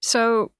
So, 0.00 0.52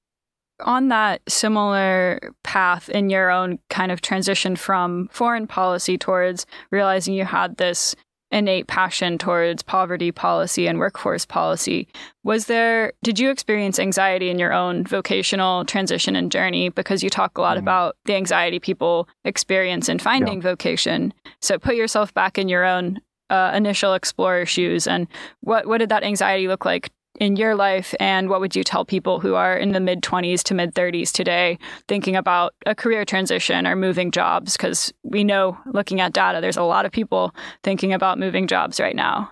on 0.59 0.89
that 0.89 1.21
similar 1.27 2.19
path 2.43 2.89
in 2.89 3.09
your 3.09 3.31
own 3.31 3.59
kind 3.69 3.91
of 3.91 4.01
transition 4.01 4.55
from 4.55 5.07
foreign 5.11 5.47
policy 5.47 5.97
towards 5.97 6.45
realizing 6.71 7.13
you 7.13 7.25
had 7.25 7.57
this 7.57 7.95
innate 8.31 8.67
passion 8.67 9.17
towards 9.17 9.63
poverty 9.63 10.11
policy 10.11 10.67
and 10.67 10.77
workforce 10.77 11.25
policy 11.25 11.87
was 12.23 12.45
there 12.45 12.93
did 13.01 13.17
you 13.17 13.29
experience 13.29 13.79
anxiety 13.79 14.29
in 14.29 14.37
your 14.37 14.53
own 14.53 14.83
vocational 14.85 15.65
transition 15.65 16.15
and 16.15 16.31
journey 16.31 16.69
because 16.69 17.01
you 17.01 17.09
talk 17.09 17.37
a 17.37 17.41
lot 17.41 17.57
mm. 17.57 17.61
about 17.61 17.95
the 18.05 18.15
anxiety 18.15 18.59
people 18.59 19.07
experience 19.25 19.89
in 19.89 19.97
finding 19.97 20.35
yeah. 20.35 20.49
vocation 20.49 21.11
so 21.41 21.57
put 21.57 21.75
yourself 21.75 22.13
back 22.13 22.37
in 22.37 22.47
your 22.47 22.65
own 22.65 22.99
uh, 23.29 23.51
initial 23.53 23.93
explorer 23.93 24.45
shoes 24.45 24.87
and 24.87 25.07
what 25.41 25.67
what 25.67 25.79
did 25.79 25.89
that 25.89 26.03
anxiety 26.03 26.47
look 26.47 26.65
like 26.65 26.89
in 27.19 27.35
your 27.35 27.55
life 27.55 27.93
and 27.99 28.29
what 28.29 28.39
would 28.39 28.55
you 28.55 28.63
tell 28.63 28.85
people 28.85 29.19
who 29.19 29.35
are 29.35 29.57
in 29.57 29.71
the 29.71 29.79
mid 29.79 30.01
20s 30.01 30.43
to 30.43 30.53
mid 30.53 30.73
30s 30.73 31.11
today 31.11 31.57
thinking 31.87 32.15
about 32.15 32.53
a 32.65 32.75
career 32.75 33.05
transition 33.05 33.67
or 33.67 33.75
moving 33.75 34.11
jobs? 34.11 34.55
Because 34.55 34.93
we 35.03 35.23
know 35.23 35.57
looking 35.73 36.01
at 36.01 36.13
data 36.13 36.39
there's 36.41 36.57
a 36.57 36.63
lot 36.63 36.85
of 36.85 36.91
people 36.91 37.33
thinking 37.63 37.93
about 37.93 38.19
moving 38.19 38.47
jobs 38.47 38.79
right 38.79 38.95
now. 38.95 39.31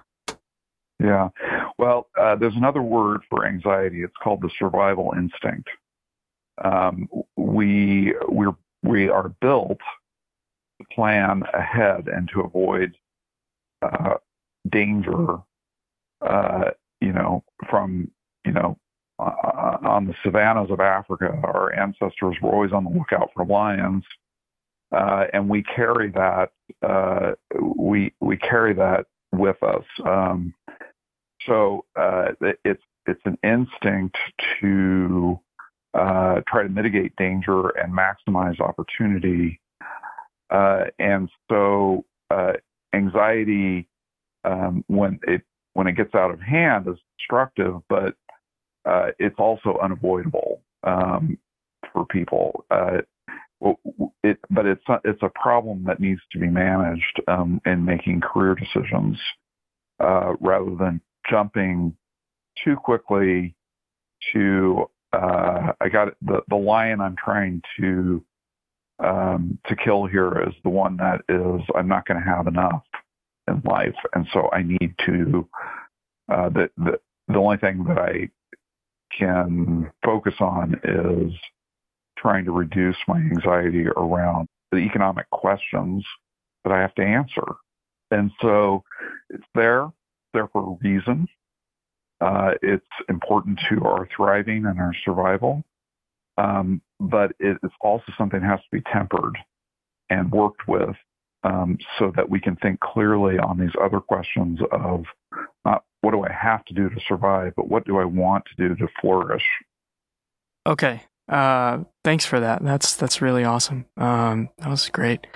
Yeah. 1.01 1.29
Well 1.77 2.07
uh, 2.19 2.35
there's 2.35 2.55
another 2.55 2.81
word 2.81 3.21
for 3.29 3.45
anxiety. 3.45 4.03
It's 4.03 4.17
called 4.21 4.41
the 4.41 4.49
survival 4.57 5.13
instinct. 5.15 5.69
Um, 6.63 7.07
we 7.35 8.15
we're 8.27 8.55
we 8.83 9.09
are 9.09 9.29
built 9.29 9.79
to 10.79 10.87
plan 10.91 11.43
ahead 11.53 12.07
and 12.07 12.29
to 12.29 12.41
avoid 12.41 12.95
uh, 13.81 14.15
danger 14.69 15.37
uh, 16.21 16.71
you 17.01 17.13
know, 17.13 17.43
from, 17.69 18.11
you 18.45 18.51
know, 18.51 18.77
uh, 19.19 19.77
on 19.83 20.05
the 20.05 20.13
savannas 20.23 20.69
of 20.69 20.79
Africa, 20.79 21.27
our 21.43 21.73
ancestors 21.73 22.35
were 22.41 22.51
always 22.51 22.71
on 22.71 22.83
the 22.83 22.89
lookout 22.89 23.29
for 23.33 23.45
lions. 23.45 24.03
Uh, 24.91 25.25
and 25.33 25.49
we 25.49 25.63
carry 25.63 26.09
that, 26.11 26.51
uh, 26.87 27.31
we, 27.59 28.13
we 28.21 28.37
carry 28.37 28.73
that 28.73 29.05
with 29.33 29.61
us. 29.63 29.83
Um, 30.05 30.53
so, 31.45 31.85
uh, 31.95 32.27
it's, 32.63 32.83
it's 33.05 33.21
an 33.25 33.37
instinct 33.43 34.17
to, 34.61 35.39
uh, 35.93 36.41
try 36.47 36.63
to 36.63 36.69
mitigate 36.69 37.15
danger 37.15 37.69
and 37.69 37.91
maximize 37.93 38.59
opportunity. 38.59 39.59
Uh, 40.49 40.85
and 40.99 41.29
so, 41.49 42.05
anxiety, 42.93 43.87
um, 44.43 44.83
when 44.87 45.19
it 45.27 45.41
when 45.77 45.85
it 45.85 45.95
gets 45.95 46.15
out 46.15 46.31
of 46.31 46.41
hand 46.41 46.87
is 46.87 46.97
destructive, 47.19 47.75
but 47.87 48.15
uh, 48.89 49.09
it's 49.19 49.35
also 49.37 49.77
unavoidable 49.79 50.59
um, 50.83 51.37
for 51.93 52.03
people. 52.07 52.65
Uh, 52.71 52.97
it, 54.23 54.39
but 54.49 54.65
it's 54.65 54.81
a, 54.89 54.99
it's 55.03 55.21
a 55.21 55.29
problem 55.29 55.83
that 55.85 55.99
needs 55.99 56.21
to 56.31 56.39
be 56.39 56.47
managed 56.47 57.21
um, 57.27 57.61
in 57.67 57.85
making 57.85 58.21
career 58.21 58.55
decisions 58.55 59.19
uh, 59.99 60.33
rather 60.39 60.75
than 60.79 60.99
jumping 61.29 61.95
too 62.63 62.75
quickly 62.75 63.55
to 64.33 64.89
uh, 65.13 65.73
I 65.79 65.89
got 65.89 66.07
the 66.23 66.41
the 66.49 66.55
lion 66.55 67.01
I'm 67.01 67.15
trying 67.23 67.61
to 67.79 68.25
um, 68.97 69.59
to 69.67 69.75
kill 69.75 70.07
here 70.07 70.41
is 70.41 70.55
the 70.63 70.71
one 70.71 70.97
that 70.97 71.21
is 71.29 71.61
I'm 71.75 71.87
not 71.87 72.07
going 72.07 72.19
to 72.19 72.27
have 72.27 72.47
enough 72.47 72.81
in 73.47 73.61
life, 73.65 73.95
and 74.13 74.27
so 74.33 74.49
I 74.51 74.63
need 74.63 74.93
to. 75.05 75.47
Uh, 76.29 76.49
the, 76.49 76.69
the 76.77 76.99
the 77.29 77.37
only 77.37 77.57
thing 77.57 77.83
that 77.85 77.97
I 77.97 78.29
can 79.17 79.91
focus 80.03 80.35
on 80.39 80.79
is 80.83 81.33
trying 82.17 82.45
to 82.45 82.51
reduce 82.51 82.97
my 83.07 83.17
anxiety 83.17 83.85
around 83.87 84.47
the 84.71 84.79
economic 84.79 85.29
questions 85.29 86.05
that 86.63 86.73
I 86.73 86.81
have 86.81 86.95
to 86.95 87.03
answer. 87.03 87.45
And 88.11 88.31
so 88.41 88.83
it's 89.29 89.45
there, 89.55 89.91
there 90.33 90.47
for 90.47 90.63
a 90.63 90.87
reason. 90.87 91.27
Uh, 92.19 92.51
it's 92.61 92.85
important 93.09 93.59
to 93.69 93.83
our 93.85 94.07
thriving 94.15 94.65
and 94.65 94.79
our 94.79 94.93
survival. 95.05 95.63
Um, 96.37 96.81
but 96.99 97.31
it's 97.39 97.59
also 97.81 98.11
something 98.17 98.41
that 98.41 98.47
has 98.47 98.59
to 98.59 98.71
be 98.71 98.81
tempered 98.91 99.37
and 100.09 100.31
worked 100.31 100.67
with 100.67 100.95
um, 101.43 101.77
so 101.97 102.11
that 102.15 102.29
we 102.29 102.39
can 102.39 102.55
think 102.57 102.79
clearly 102.79 103.37
on 103.37 103.59
these 103.59 103.71
other 103.81 103.99
questions 103.99 104.59
of 104.71 105.05
not 105.65 105.83
what 106.01 106.11
do 106.11 106.23
I 106.23 106.31
have 106.31 106.63
to 106.65 106.73
do 106.73 106.89
to 106.89 106.99
survive, 107.07 107.53
but 107.55 107.69
what 107.69 107.85
do 107.85 107.97
I 107.97 108.05
want 108.05 108.45
to 108.45 108.69
do 108.69 108.75
to 108.75 108.87
flourish. 109.01 109.43
Okay. 110.65 111.01
Uh, 111.27 111.79
thanks 112.03 112.25
for 112.25 112.39
that. 112.39 112.63
That's 112.63 112.95
that's 112.95 113.21
really 113.21 113.43
awesome. 113.43 113.85
Um, 113.97 114.49
that 114.59 114.69
was 114.69 114.89
great. 114.89 115.27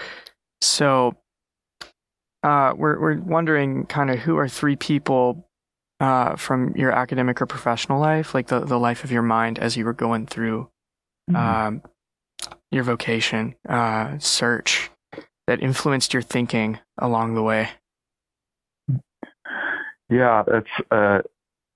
So, 0.61 1.17
uh, 2.43 2.73
we're 2.75 2.99
we're 2.99 3.19
wondering 3.19 3.85
kind 3.87 4.09
of 4.09 4.19
who 4.19 4.37
are 4.37 4.47
three 4.47 4.75
people 4.75 5.49
uh, 5.99 6.35
from 6.37 6.75
your 6.77 6.91
academic 6.91 7.41
or 7.41 7.45
professional 7.45 7.99
life, 7.99 8.33
like 8.33 8.47
the 8.47 8.61
the 8.61 8.79
life 8.79 9.03
of 9.03 9.11
your 9.11 9.21
mind 9.21 9.59
as 9.59 9.75
you 9.75 9.83
were 9.83 9.93
going 9.93 10.27
through 10.27 10.69
mm-hmm. 11.29 11.35
um, 11.35 11.81
your 12.71 12.83
vocation 12.83 13.55
uh, 13.67 14.17
search 14.19 14.90
that 15.47 15.61
influenced 15.61 16.13
your 16.13 16.21
thinking 16.21 16.79
along 16.97 17.35
the 17.35 17.43
way? 17.43 17.69
Yeah, 20.09 20.43
that's 20.45 20.67
uh, 20.91 21.21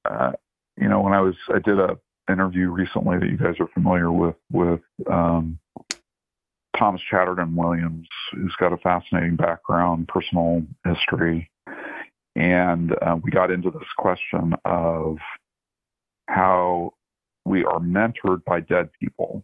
uh, 0.03 0.33
you 0.77 0.89
know 0.89 1.01
when 1.01 1.13
I 1.13 1.21
was 1.21 1.35
I 1.53 1.59
did 1.59 1.79
a 1.79 1.97
interview 2.29 2.69
recently 2.69 3.17
that 3.19 3.29
you 3.29 3.37
guys 3.37 3.55
are 3.59 3.67
familiar 3.67 4.11
with 4.11 4.35
with 4.51 4.81
um, 5.09 5.59
Thomas 6.77 7.01
Chatterton 7.09 7.55
Williams, 7.55 8.07
who's 8.31 8.55
got 8.59 8.73
a 8.73 8.77
fascinating 8.77 9.37
background, 9.37 10.09
personal 10.09 10.63
history, 10.83 11.49
and 12.35 12.93
uh, 13.01 13.17
we 13.21 13.31
got 13.31 13.51
into 13.51 13.71
this 13.71 13.87
question 13.97 14.53
of 14.65 15.17
how 16.27 16.93
we 17.45 17.63
are 17.63 17.79
mentored 17.79 18.43
by 18.43 18.59
dead 18.59 18.89
people 18.99 19.43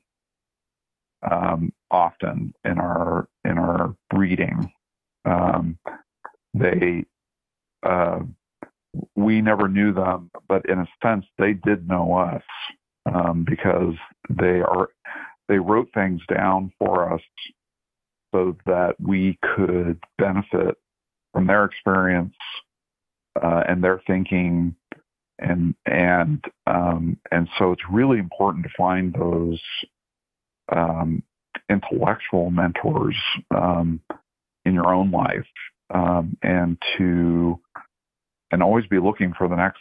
um, 1.29 1.71
often 1.89 2.53
in 2.65 2.79
our 2.79 3.27
in 3.45 3.57
our 3.57 3.95
breeding. 4.09 4.71
Um, 5.25 5.77
they 6.53 7.05
uh, 7.83 8.19
we 9.15 9.41
never 9.41 9.67
knew 9.67 9.93
them, 9.93 10.29
but 10.47 10.65
in 10.65 10.79
a 10.79 10.87
sense, 11.01 11.25
they 11.37 11.53
did 11.53 11.87
know 11.87 12.13
us 12.15 12.43
um, 13.11 13.45
because 13.47 13.95
they 14.29 14.61
are 14.61 14.89
they 15.47 15.59
wrote 15.59 15.89
things 15.93 16.21
down 16.33 16.71
for 16.79 17.13
us 17.13 17.21
so 18.33 18.55
that 18.65 18.95
we 18.99 19.37
could 19.55 19.99
benefit 20.17 20.77
from 21.33 21.47
their 21.47 21.65
experience 21.65 22.35
uh, 23.41 23.63
and 23.67 23.83
their 23.83 24.01
thinking 24.07 24.75
and 25.39 25.75
and 25.85 26.45
um, 26.67 27.17
and 27.31 27.49
so 27.57 27.71
it's 27.71 27.81
really 27.91 28.19
important 28.19 28.63
to 28.63 28.71
find 28.77 29.13
those 29.13 29.61
um, 30.73 31.23
intellectual 31.69 32.49
mentors 32.49 33.17
um, 33.55 33.99
in 34.65 34.73
your 34.73 34.93
own 34.93 35.11
life 35.11 35.47
um, 35.93 36.37
and 36.41 36.77
to 36.97 37.59
and 38.51 38.61
always 38.61 38.85
be 38.87 38.99
looking 38.99 39.33
for 39.37 39.47
the 39.47 39.55
next 39.55 39.79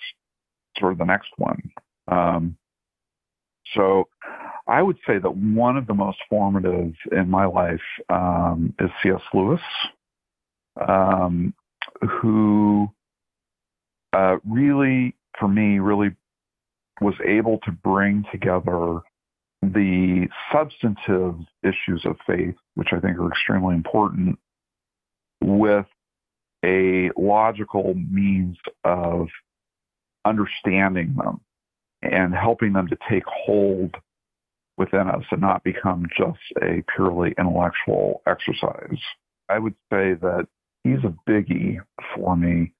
sort 0.78 0.92
of 0.92 0.98
the 0.98 1.04
next 1.04 1.30
one 1.36 1.60
um, 2.08 2.56
so 3.74 4.08
I 4.66 4.82
would 4.82 4.98
say 5.06 5.18
that 5.18 5.36
one 5.36 5.76
of 5.76 5.86
the 5.86 5.94
most 5.94 6.18
formative 6.28 6.94
in 7.12 7.30
my 7.30 7.46
life 7.46 7.80
um, 8.08 8.74
is 8.78 8.90
C.S. 9.02 9.20
Lewis, 9.32 9.60
um, 10.88 11.54
who 12.20 12.88
uh, 14.12 14.36
really, 14.48 15.14
for 15.38 15.48
me, 15.48 15.78
really 15.78 16.10
was 17.00 17.14
able 17.24 17.58
to 17.64 17.72
bring 17.72 18.24
together 18.30 19.00
the 19.62 20.28
substantive 20.52 21.36
issues 21.62 22.04
of 22.04 22.16
faith, 22.26 22.54
which 22.74 22.88
I 22.92 23.00
think 23.00 23.18
are 23.18 23.28
extremely 23.28 23.74
important, 23.74 24.38
with 25.42 25.86
a 26.64 27.10
logical 27.16 27.94
means 27.94 28.56
of 28.84 29.28
understanding 30.24 31.14
them 31.16 31.40
and 32.02 32.34
helping 32.34 32.72
them 32.72 32.88
to 32.88 32.98
take 33.08 33.24
hold 33.26 33.94
within 34.76 35.08
us 35.08 35.24
and 35.30 35.40
not 35.40 35.62
become 35.62 36.06
just 36.16 36.38
a 36.62 36.82
purely 36.94 37.34
intellectual 37.38 38.22
exercise. 38.26 38.98
I 39.48 39.58
would 39.58 39.74
say 39.92 40.14
that 40.14 40.46
he's 40.84 41.04
a 41.04 41.14
biggie 41.28 41.78
for 42.14 42.36
me. 42.36 42.72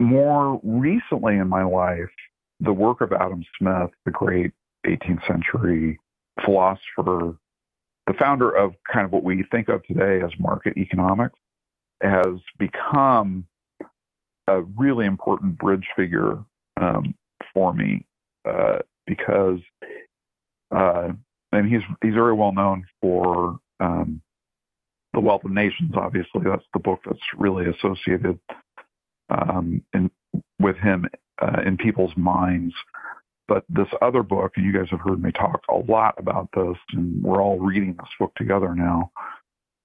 More 0.00 0.60
recently 0.62 1.36
in 1.36 1.48
my 1.48 1.64
life, 1.64 2.10
the 2.60 2.72
work 2.72 3.00
of 3.00 3.12
Adam 3.12 3.44
Smith, 3.58 3.90
the 4.04 4.10
great 4.10 4.52
18th 4.86 5.26
century 5.26 5.98
philosopher, 6.44 7.36
the 8.06 8.14
founder 8.18 8.50
of 8.50 8.74
kind 8.90 9.04
of 9.04 9.12
what 9.12 9.24
we 9.24 9.44
think 9.50 9.68
of 9.68 9.84
today 9.84 10.24
as 10.24 10.30
market 10.38 10.76
economics, 10.76 11.38
has 12.02 12.40
become 12.58 13.46
a 14.48 14.62
really 14.76 15.06
important 15.06 15.56
bridge 15.56 15.86
figure 15.96 16.38
um, 16.80 17.14
for 17.54 17.72
me 17.72 18.04
uh, 18.48 18.78
because, 19.06 19.60
uh, 20.74 21.10
and 21.52 21.68
he's 21.68 21.82
he's 22.02 22.14
very 22.14 22.32
well 22.32 22.52
known 22.52 22.84
for 23.00 23.58
um, 23.78 24.20
the 25.12 25.20
Wealth 25.20 25.44
of 25.44 25.52
Nations. 25.52 25.92
Obviously, 25.94 26.42
that's 26.44 26.64
the 26.72 26.80
book 26.80 27.00
that's 27.04 27.20
really 27.36 27.66
associated 27.68 28.38
um, 29.28 29.82
in, 29.94 30.10
with 30.58 30.76
him 30.76 31.06
uh, 31.40 31.60
in 31.64 31.76
people's 31.76 32.16
minds. 32.16 32.74
But 33.48 33.64
this 33.68 33.88
other 34.00 34.22
book, 34.22 34.52
you 34.56 34.72
guys 34.72 34.88
have 34.90 35.00
heard 35.00 35.22
me 35.22 35.32
talk 35.32 35.60
a 35.68 35.76
lot 35.76 36.14
about 36.18 36.48
this, 36.54 36.76
and 36.92 37.22
we're 37.22 37.42
all 37.42 37.58
reading 37.58 37.96
this 37.98 38.08
book 38.18 38.32
together 38.36 38.74
now. 38.74 39.10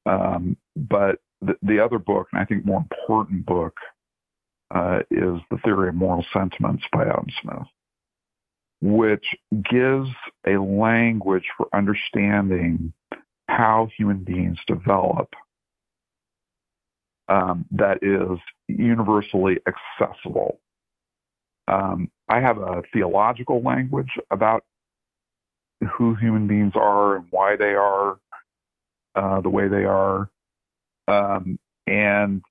Um, 0.06 0.58
but 0.76 1.20
the, 1.42 1.56
the, 1.62 1.84
other 1.84 2.00
book, 2.00 2.28
and 2.32 2.42
I 2.42 2.46
think 2.46 2.66
more 2.66 2.80
important 2.80 3.46
book, 3.46 3.76
uh, 4.74 5.00
is 5.12 5.40
The 5.50 5.58
Theory 5.64 5.90
of 5.90 5.96
Moral 5.96 6.26
Sentiments 6.32 6.84
by 6.94 7.04
Adam 7.04 7.28
Smith, 7.42 7.68
which 8.82 9.26
gives 9.70 10.10
a 10.46 10.58
language 10.58 11.46
for 11.58 11.68
understanding 11.74 12.94
how 13.50 13.90
human 13.98 14.20
beings 14.20 14.58
develop 14.68 15.34
um, 17.30 17.66
that 17.72 18.00
is 18.02 18.40
universally 18.68 19.58
accessible. 19.68 20.60
Um, 21.68 22.10
I 22.30 22.40
have 22.40 22.58
a 22.58 22.82
theological 22.94 23.62
language 23.62 24.12
about 24.32 24.64
who 25.94 26.16
human 26.16 26.48
beings 26.48 26.74
are 26.76 27.18
and 27.18 27.26
why 27.30 27.56
they 27.56 27.74
are 27.76 28.18
uh, 29.16 29.42
the 29.42 29.50
way 29.50 29.68
they 29.68 29.86
are. 29.86 30.30
Um, 31.08 31.58
and 31.86 32.42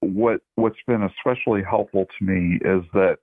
what 0.00 0.40
what's 0.56 0.78
been 0.86 1.02
especially 1.02 1.62
helpful 1.62 2.06
to 2.18 2.24
me 2.24 2.58
is 2.62 2.82
that 2.92 3.18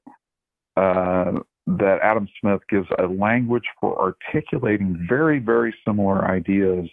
uh, 0.78 1.40
that 1.68 2.00
Adam 2.02 2.28
Smith 2.40 2.62
gives 2.70 2.88
a 2.98 3.04
language 3.04 3.66
for 3.80 4.00
articulating 4.00 5.06
very 5.08 5.40
very 5.40 5.74
similar 5.86 6.26
ideas 6.26 6.90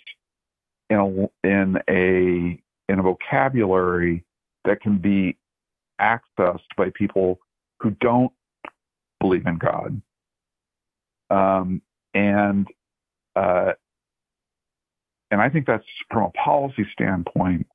in 0.90 0.96
a 0.96 1.46
in 1.46 1.78
a 1.88 2.60
in 2.92 2.98
a 2.98 3.02
vocabulary 3.02 4.24
that 4.64 4.80
can 4.80 4.98
be 4.98 5.36
accessed 6.00 6.58
by 6.76 6.90
people 6.94 7.38
who 7.80 7.90
don't 8.00 8.32
believe 9.20 9.46
in 9.46 9.58
God. 9.58 10.00
Um, 11.30 11.82
and 12.14 12.66
uh, 13.36 13.72
and 15.30 15.40
I 15.40 15.48
think 15.48 15.66
that's 15.66 15.84
from 16.10 16.24
a 16.24 16.30
policy 16.30 16.84
standpoint, 16.92 17.66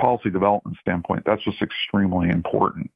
policy 0.00 0.30
development 0.30 0.76
standpoint, 0.80 1.22
that's 1.24 1.42
just 1.42 1.62
extremely 1.62 2.28
important. 2.28 2.90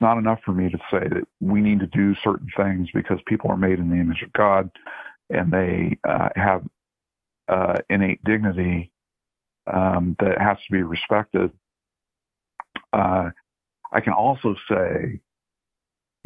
Not 0.00 0.18
enough 0.18 0.40
for 0.44 0.52
me 0.52 0.70
to 0.70 0.78
say 0.90 1.08
that 1.08 1.26
we 1.40 1.60
need 1.60 1.80
to 1.80 1.86
do 1.86 2.14
certain 2.22 2.48
things 2.56 2.88
because 2.92 3.18
people 3.26 3.50
are 3.50 3.56
made 3.56 3.78
in 3.78 3.88
the 3.88 3.96
image 3.96 4.22
of 4.22 4.32
God 4.32 4.70
and 5.30 5.50
they 5.50 5.98
uh, 6.08 6.28
have 6.36 6.62
uh, 7.48 7.78
innate 7.88 8.22
dignity 8.24 8.92
um, 9.72 10.14
that 10.20 10.40
has 10.40 10.58
to 10.58 10.72
be 10.72 10.82
respected. 10.82 11.50
Uh, 12.92 13.30
I 13.92 14.00
can 14.00 14.12
also 14.12 14.54
say, 14.70 15.20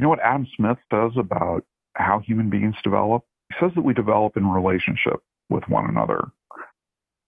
you 0.02 0.06
know 0.06 0.10
what 0.10 0.20
Adam 0.24 0.48
Smith 0.56 0.78
says 0.92 1.12
about 1.16 1.64
how 1.94 2.18
human 2.18 2.50
beings 2.50 2.74
develop? 2.82 3.22
He 3.50 3.54
says 3.60 3.70
that 3.76 3.82
we 3.82 3.94
develop 3.94 4.36
in 4.36 4.44
relationship 4.50 5.22
with 5.48 5.62
one 5.68 5.88
another. 5.88 6.24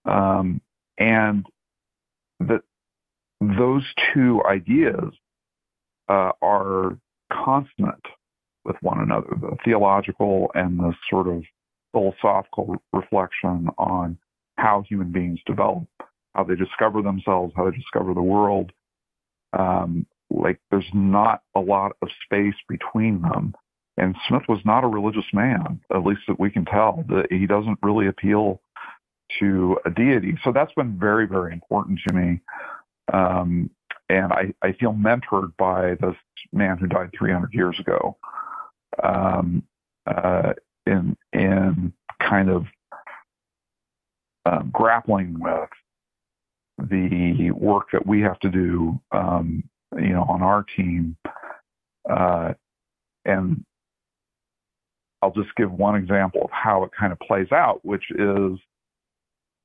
Um, 0.03 0.59
and 0.97 1.45
that 2.41 2.63
those 3.39 3.83
two 4.13 4.41
ideas 4.45 5.13
uh, 6.09 6.33
are 6.41 6.97
consonant 7.31 8.03
with 8.65 8.75
one 8.81 8.99
another, 8.99 9.29
the 9.39 9.55
theological 9.63 10.51
and 10.53 10.77
the 10.77 10.93
sort 11.09 11.29
of 11.29 11.43
philosophical 11.93 12.75
reflection 12.91 13.69
on 13.77 14.17
how 14.57 14.83
human 14.89 15.13
beings 15.13 15.39
develop, 15.45 15.87
how 16.33 16.43
they 16.43 16.55
discover 16.55 17.01
themselves, 17.01 17.53
how 17.55 17.69
they 17.69 17.77
discover 17.77 18.13
the 18.13 18.21
world. 18.21 18.73
Um, 19.57 20.05
like 20.29 20.59
there's 20.71 20.89
not 20.93 21.41
a 21.55 21.59
lot 21.59 21.93
of 22.01 22.09
space 22.25 22.55
between 22.67 23.21
them. 23.21 23.53
And 23.97 24.15
Smith 24.27 24.43
was 24.49 24.59
not 24.65 24.83
a 24.83 24.87
religious 24.87 25.25
man, 25.31 25.79
at 25.93 26.03
least 26.03 26.21
that 26.27 26.39
we 26.39 26.49
can 26.49 26.65
tell. 26.65 27.05
That 27.07 27.27
he 27.29 27.47
doesn't 27.47 27.79
really 27.81 28.07
appeal 28.07 28.61
to 29.39 29.77
a 29.85 29.89
deity. 29.89 30.37
So 30.43 30.51
that's 30.51 30.73
been 30.73 30.99
very, 30.99 31.27
very 31.27 31.53
important 31.53 31.99
to 32.07 32.13
me. 32.13 32.41
Um, 33.13 33.69
and 34.09 34.33
I, 34.33 34.53
I 34.61 34.73
feel 34.73 34.93
mentored 34.93 35.55
by 35.57 35.95
this 36.01 36.15
man 36.51 36.77
who 36.77 36.87
died 36.87 37.11
300 37.17 37.53
years 37.53 37.79
ago 37.79 38.17
um, 39.03 39.63
uh, 40.05 40.53
in, 40.85 41.17
in 41.33 41.93
kind 42.19 42.49
of 42.49 42.65
um, 44.45 44.69
grappling 44.71 45.39
with 45.39 45.69
the 46.77 47.51
work 47.51 47.87
that 47.93 48.05
we 48.05 48.21
have 48.21 48.39
to 48.39 48.49
do, 48.49 48.99
um, 49.11 49.63
you 49.95 50.09
know, 50.09 50.23
on 50.23 50.41
our 50.41 50.63
team. 50.63 51.17
Uh, 52.09 52.53
and 53.25 53.63
I'll 55.21 55.31
just 55.31 55.55
give 55.55 55.71
one 55.71 55.95
example 55.95 56.41
of 56.43 56.51
how 56.51 56.83
it 56.83 56.91
kind 56.97 57.11
of 57.11 57.19
plays 57.19 57.51
out, 57.51 57.83
which 57.83 58.03
is 58.11 58.59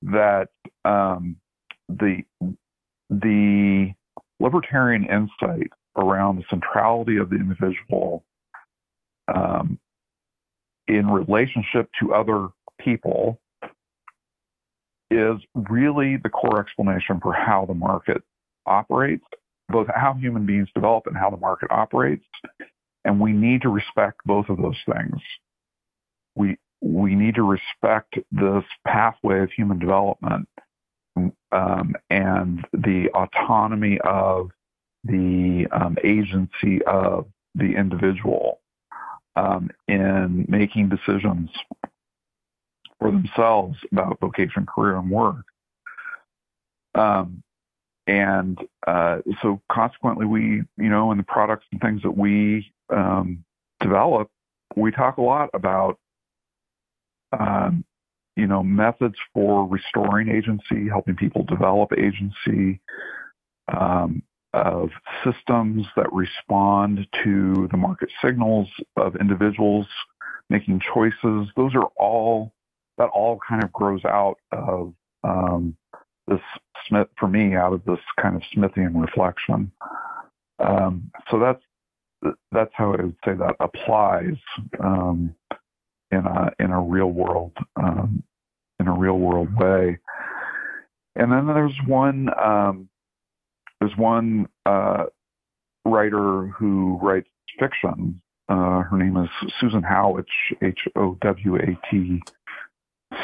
that 0.03 0.49
um, 0.85 1.37
the 1.89 2.23
the 3.11 3.93
libertarian 4.39 5.05
insight 5.05 5.71
around 5.97 6.37
the 6.37 6.45
centrality 6.49 7.19
of 7.19 7.29
the 7.29 7.37
individual 7.37 8.25
um, 9.35 9.79
in 10.89 11.09
relationship 11.09 11.91
to 12.01 12.15
other 12.15 12.49
people 12.79 13.39
is 15.11 15.37
really 15.55 16.17
the 16.17 16.29
core 16.29 16.61
explanation 16.61 17.21
for 17.21 17.33
how 17.33 17.67
the 17.67 17.75
market 17.75 18.23
operates, 18.67 19.25
both 19.71 19.89
how 19.95 20.15
human 20.15 20.47
beings 20.47 20.69
develop 20.75 21.07
and 21.07 21.17
how 21.17 21.31
the 21.31 21.37
market 21.37 21.71
operates. 21.71 22.25
And 23.05 23.21
we 23.21 23.33
need 23.33 23.63
to 23.63 23.69
respect 23.69 24.21
both 24.27 24.49
of 24.49 24.59
those 24.59 24.79
things. 24.87 25.21
We 26.35 26.59
we 26.83 27.15
need 27.15 27.35
to 27.35 27.43
respect 27.43 28.19
this 28.33 28.65
pathway 28.87 29.41
of 29.41 29.51
human 29.53 29.79
development 29.79 30.49
um, 31.53 31.95
and 32.09 32.67
the 32.73 33.11
autonomy 33.15 33.99
of 34.03 34.51
the 35.05 35.67
um, 35.73 35.97
agency 36.05 36.83
of 36.87 37.27
the 37.55 37.75
individual 37.77 38.61
um, 39.37 39.71
in 39.89 40.47
making 40.49 40.89
decisions 40.89 41.51
for 42.99 43.11
themselves 43.11 43.79
about 43.93 44.21
vocation, 44.21 44.67
career, 44.67 44.97
and 44.97 45.11
work. 45.11 45.45
Um, 46.95 47.43
and 48.11 48.59
uh, 48.89 49.19
so 49.41 49.61
consequently, 49.71 50.27
we, 50.27 50.63
you 50.77 50.89
know, 50.89 51.13
in 51.13 51.19
the 51.19 51.23
products 51.23 51.65
and 51.71 51.81
things 51.81 52.03
that 52.03 52.17
we 52.17 52.73
um, 52.89 53.45
develop, 53.79 54.29
we 54.75 54.91
talk 54.91 55.19
a 55.19 55.23
lot 55.23 55.51
about 55.55 55.99
um, 57.39 57.85
you 58.35 58.49
know, 58.49 58.65
methods 58.65 59.15
for 59.33 59.65
restoring 59.69 60.29
agency, 60.29 60.89
helping 60.89 61.15
people 61.15 61.45
develop 61.45 61.93
agency, 61.97 62.81
um, 63.69 64.23
of 64.53 64.91
systems 65.25 65.87
that 65.95 66.13
respond 66.13 67.07
to 67.23 67.69
the 67.71 67.77
market 67.77 68.09
signals 68.25 68.67
of 68.97 69.15
individuals 69.17 69.87
making 70.49 70.81
choices. 70.93 71.49
Those 71.57 71.77
are 71.77 71.87
all 71.97 72.53
that 72.99 73.09
all 73.11 73.39
kind 73.49 73.63
of 73.63 73.73
grows 73.73 74.05
out 74.05 74.39
of 74.51 74.93
um, 75.23 75.77
this 76.27 76.41
Smith 76.89 77.09
for 77.19 77.29
me 77.29 77.55
out 77.55 77.73
of 77.73 77.85
this 77.85 78.01
kind 78.21 78.37
of 78.37 78.43
Smithian 78.55 79.01
reflection. 79.01 79.71
Um, 80.59 81.11
so 81.31 81.39
that's 81.39 81.63
that's 82.53 82.73
how 82.75 82.93
I 82.93 83.03
would 83.03 83.17
say 83.25 83.33
that 83.35 83.57
applies. 83.61 84.37
Um, 84.79 85.35
in 86.11 86.27
a 86.27 86.51
in 86.59 86.71
a 86.71 86.81
real 86.81 87.11
world 87.11 87.53
um, 87.77 88.23
in 88.79 88.89
a 88.89 88.93
real 88.93 89.19
world 89.19 89.55
way. 89.57 89.99
And 91.17 91.33
then 91.33 91.47
there's 91.47 91.77
one 91.87 92.29
um, 92.41 92.89
there's 93.81 93.97
one 93.97 94.49
uh, 94.67 95.05
writer 95.85 96.47
who 96.49 96.99
writes 97.03 97.29
fiction. 97.59 98.21
Uh, 98.49 98.83
her 98.83 98.97
name 98.97 99.17
is 99.17 99.29
Susan 99.61 99.83
Howatch, 99.83 100.25
H 100.63 100.81
O 100.97 101.17
W 101.21 101.57
A 101.57 101.79
T 101.91 102.23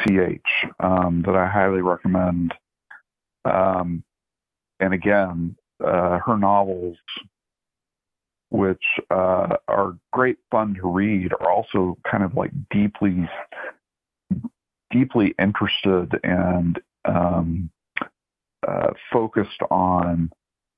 C 0.04 0.18
H, 0.18 0.40
um, 0.80 1.22
that 1.26 1.34
I 1.34 1.48
highly 1.48 1.80
recommend. 1.80 2.54
Um, 3.46 4.02
and 4.80 4.92
again, 4.92 5.56
uh, 5.84 6.18
her 6.18 6.36
novels, 6.36 6.96
which 8.50 8.82
uh, 9.10 9.56
are 9.68 9.96
great 10.12 10.38
fun 10.50 10.74
to 10.74 10.88
read, 10.88 11.32
are 11.32 11.50
also 11.50 11.98
kind 12.10 12.22
of 12.22 12.34
like 12.34 12.52
deeply, 12.70 13.28
deeply 14.90 15.34
interested 15.38 16.18
and 16.22 16.78
um, 17.04 17.70
uh, 18.66 18.90
focused 19.12 19.62
on 19.70 20.30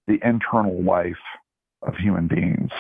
the 0.07 0.19
internal 0.25 0.83
life 0.83 1.17
of 1.83 1.95
human 1.97 2.27
beings 2.27 2.71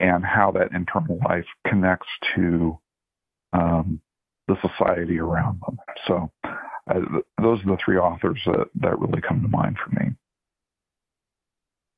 and 0.00 0.24
how 0.24 0.50
that 0.50 0.72
internal 0.72 1.18
life 1.28 1.46
connects 1.66 2.08
to 2.34 2.78
um, 3.52 4.00
the 4.48 4.56
society 4.60 5.18
around 5.18 5.60
them. 5.66 5.78
So 6.06 6.30
uh, 6.90 7.20
those 7.40 7.60
are 7.62 7.66
the 7.66 7.78
three 7.84 7.96
authors 7.96 8.40
that, 8.46 8.68
that 8.74 8.98
really 8.98 9.20
come 9.20 9.42
to 9.42 9.48
mind 9.48 9.76
for 9.78 9.90
me. 10.00 10.12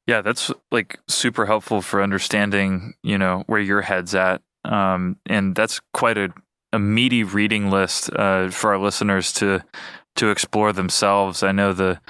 Yeah, 0.06 0.20
that's 0.20 0.50
like 0.70 0.98
super 1.08 1.46
helpful 1.46 1.80
for 1.80 2.02
understanding, 2.02 2.94
you 3.02 3.16
know, 3.16 3.44
where 3.46 3.60
your 3.60 3.80
head's 3.80 4.14
at. 4.14 4.42
Um, 4.64 5.16
and 5.26 5.54
that's 5.54 5.80
quite 5.92 6.18
a, 6.18 6.32
a 6.72 6.78
meaty 6.78 7.24
reading 7.24 7.70
list 7.70 8.10
uh, 8.14 8.50
for 8.50 8.72
our 8.72 8.78
listeners 8.78 9.32
to 9.34 9.62
to 10.16 10.30
explore 10.30 10.72
themselves. 10.72 11.42
I 11.42 11.52
know 11.52 11.72
the 11.72 12.00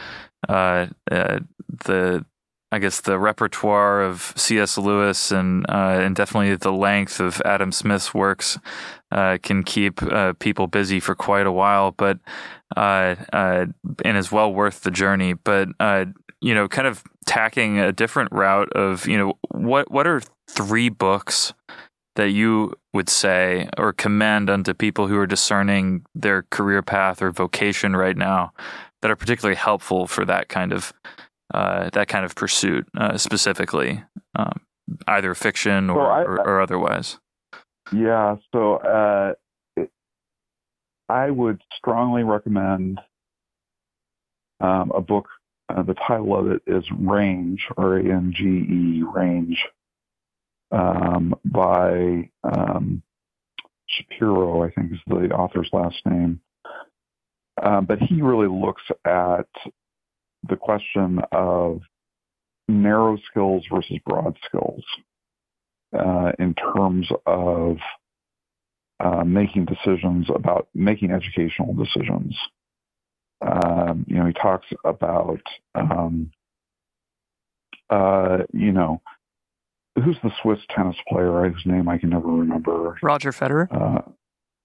uh, 0.49 0.87
uh, 1.11 1.41
the 1.85 2.27
I 2.75 2.81
guess 2.81 3.01
the 3.01 3.21
repertoire 3.21 4.03
of 4.03 4.33
C.S. 4.35 4.77
Lewis 4.77 5.31
and 5.31 5.65
uh, 5.69 6.01
and 6.03 6.17
definitely 6.17 6.57
the 6.57 6.73
length 6.73 7.21
of 7.21 7.41
Adam 7.45 7.71
Smith's 7.71 8.13
works 8.13 8.59
uh, 9.13 9.39
can 9.45 9.63
keep 9.63 10.03
uh, 10.03 10.33
people 10.41 10.67
busy 10.67 10.99
for 10.99 11.15
quite 11.15 11.47
a 11.47 11.53
while, 11.53 11.93
but 11.93 12.19
uh, 12.77 13.15
uh, 13.33 13.67
and 14.05 14.19
is 14.19 14.33
well 14.33 14.53
worth 14.53 14.81
the 14.81 14.91
journey. 14.91 15.35
But 15.35 15.69
uh, 15.79 16.07
you 16.41 16.53
know, 16.53 16.67
kind 16.67 16.89
of 16.89 17.05
tacking 17.27 17.79
a 17.79 17.93
different 17.93 18.33
route 18.33 18.73
of 18.73 19.07
you 19.07 19.19
know 19.19 19.35
what 19.53 19.89
what 19.93 20.09
are 20.09 20.21
three 20.51 20.89
books 20.89 21.55
that 22.17 22.31
you 22.31 22.73
would 22.93 23.09
say 23.09 23.69
or 23.79 23.93
commend 23.93 24.51
unto 24.51 24.75
people 24.75 25.07
who 25.07 25.17
are 25.17 25.29
discerning 25.29 26.05
their 26.13 26.43
career 26.51 26.83
path 26.83 27.23
or 27.23 27.31
vocation 27.31 27.95
right 27.95 28.17
now 28.17 28.53
that 29.01 29.13
are 29.13 29.17
particularly 29.17 29.55
helpful 29.55 30.09
for 30.09 30.25
that 30.25 30.49
kind 30.49 30.73
of 30.73 30.93
uh, 31.53 31.91
that 31.93 32.09
kind 32.09 32.25
of 32.25 32.35
pursuit 32.35 32.87
uh, 32.97 33.17
specifically, 33.17 34.03
um, 34.37 34.61
either 35.09 35.35
fiction 35.35 35.91
or, 35.91 36.11
I, 36.11 36.23
or, 36.23 36.41
or, 36.41 36.61
otherwise? 36.61 37.19
Yeah, 37.93 38.37
so 38.53 38.77
uh, 38.77 39.35
it, 39.77 39.91
I 41.09 41.31
would 41.31 41.61
strongly 41.77 42.23
recommend 42.23 43.01
um, 44.61 44.93
a 44.95 45.01
book. 45.01 45.29
Uh, 45.69 45.83
the 45.83 45.95
title 45.95 46.39
of 46.39 46.51
it 46.51 46.63
is 46.67 46.85
Range, 46.99 47.61
R 47.77 47.99
A 47.99 48.03
N 48.03 48.33
G 48.37 48.45
E, 48.45 49.03
Range, 49.03 49.67
um, 50.71 51.35
by 51.45 52.31
um, 52.43 53.03
Shapiro, 53.89 54.63
I 54.63 54.71
think 54.71 54.93
is 54.93 54.99
the 55.07 55.31
author's 55.35 55.71
last 55.73 55.97
name. 56.05 56.41
Um, 57.63 57.85
but 57.87 58.01
he 58.01 58.21
really 58.21 58.49
looks 58.49 58.83
at 59.05 59.47
the 60.49 60.57
question 60.57 61.21
of 61.33 61.81
narrow 62.69 63.17
skills 63.31 63.65
versus 63.73 63.99
broad 64.07 64.37
skills 64.47 64.85
uh, 65.99 66.33
in 66.39 66.55
terms 66.55 67.09
of 67.27 67.77
uh, 69.01 69.25
making 69.25 69.67
decisions 69.67 70.27
about 70.35 70.69
making 70.75 71.11
educational 71.11 71.75
decisions. 71.75 72.37
Um, 73.41 74.05
you 74.09 74.17
know, 74.17 74.27
he 74.27 74.33
talks 74.33 74.67
about, 74.85 75.43
um, 75.75 76.31
uh, 77.91 78.39
you 78.53 78.73
know, 78.73 79.03
who's 80.03 80.17
the 80.23 80.31
Swiss 80.43 80.61
tennis 80.75 80.97
player 81.09 81.49
whose 81.51 81.67
name 81.67 81.89
I 81.89 81.99
can 81.99 82.11
never 82.11 82.29
remember? 82.29 82.97
Roger 83.03 83.33
Federer. 83.33 83.69
Uh, 83.71 84.03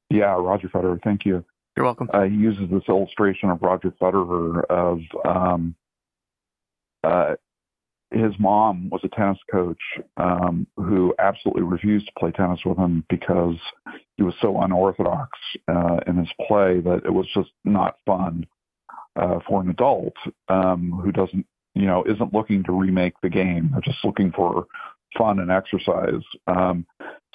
yeah, 0.09 0.35
Roger 0.39 0.69
Federer. 0.69 1.01
Thank 1.03 1.25
you. 1.25 1.43
You're 1.79 1.85
welcome. 1.85 2.09
Uh, 2.13 2.23
he 2.23 2.35
uses 2.35 2.69
this 2.69 2.83
illustration 2.89 3.49
of 3.49 3.61
Roger 3.61 3.93
Federer 4.01 4.65
of 4.69 4.99
um, 5.23 5.75
uh, 7.05 7.35
his 8.11 8.33
mom 8.37 8.89
was 8.89 8.99
a 9.05 9.07
tennis 9.07 9.37
coach 9.49 9.79
um, 10.17 10.67
who 10.75 11.15
absolutely 11.19 11.63
refused 11.63 12.07
to 12.07 12.11
play 12.19 12.31
tennis 12.31 12.59
with 12.65 12.77
him 12.77 13.05
because 13.09 13.55
he 14.17 14.23
was 14.23 14.33
so 14.41 14.61
unorthodox 14.61 15.29
uh, 15.69 15.99
in 16.05 16.17
his 16.17 16.27
play 16.49 16.81
that 16.81 17.03
it 17.05 17.13
was 17.13 17.27
just 17.33 17.51
not 17.63 17.95
fun 18.05 18.45
uh, 19.15 19.39
for 19.47 19.61
an 19.61 19.69
adult 19.69 20.15
um, 20.49 20.99
who 21.01 21.13
doesn't, 21.13 21.45
you 21.75 21.85
know, 21.85 22.03
isn't 22.03 22.33
looking 22.33 22.61
to 22.65 22.73
remake 22.73 23.13
the 23.23 23.29
game. 23.29 23.69
They're 23.71 23.79
just 23.79 24.03
looking 24.03 24.33
for 24.33 24.65
fun 25.17 25.39
and 25.39 25.49
exercise. 25.49 26.23
Um, 26.45 26.85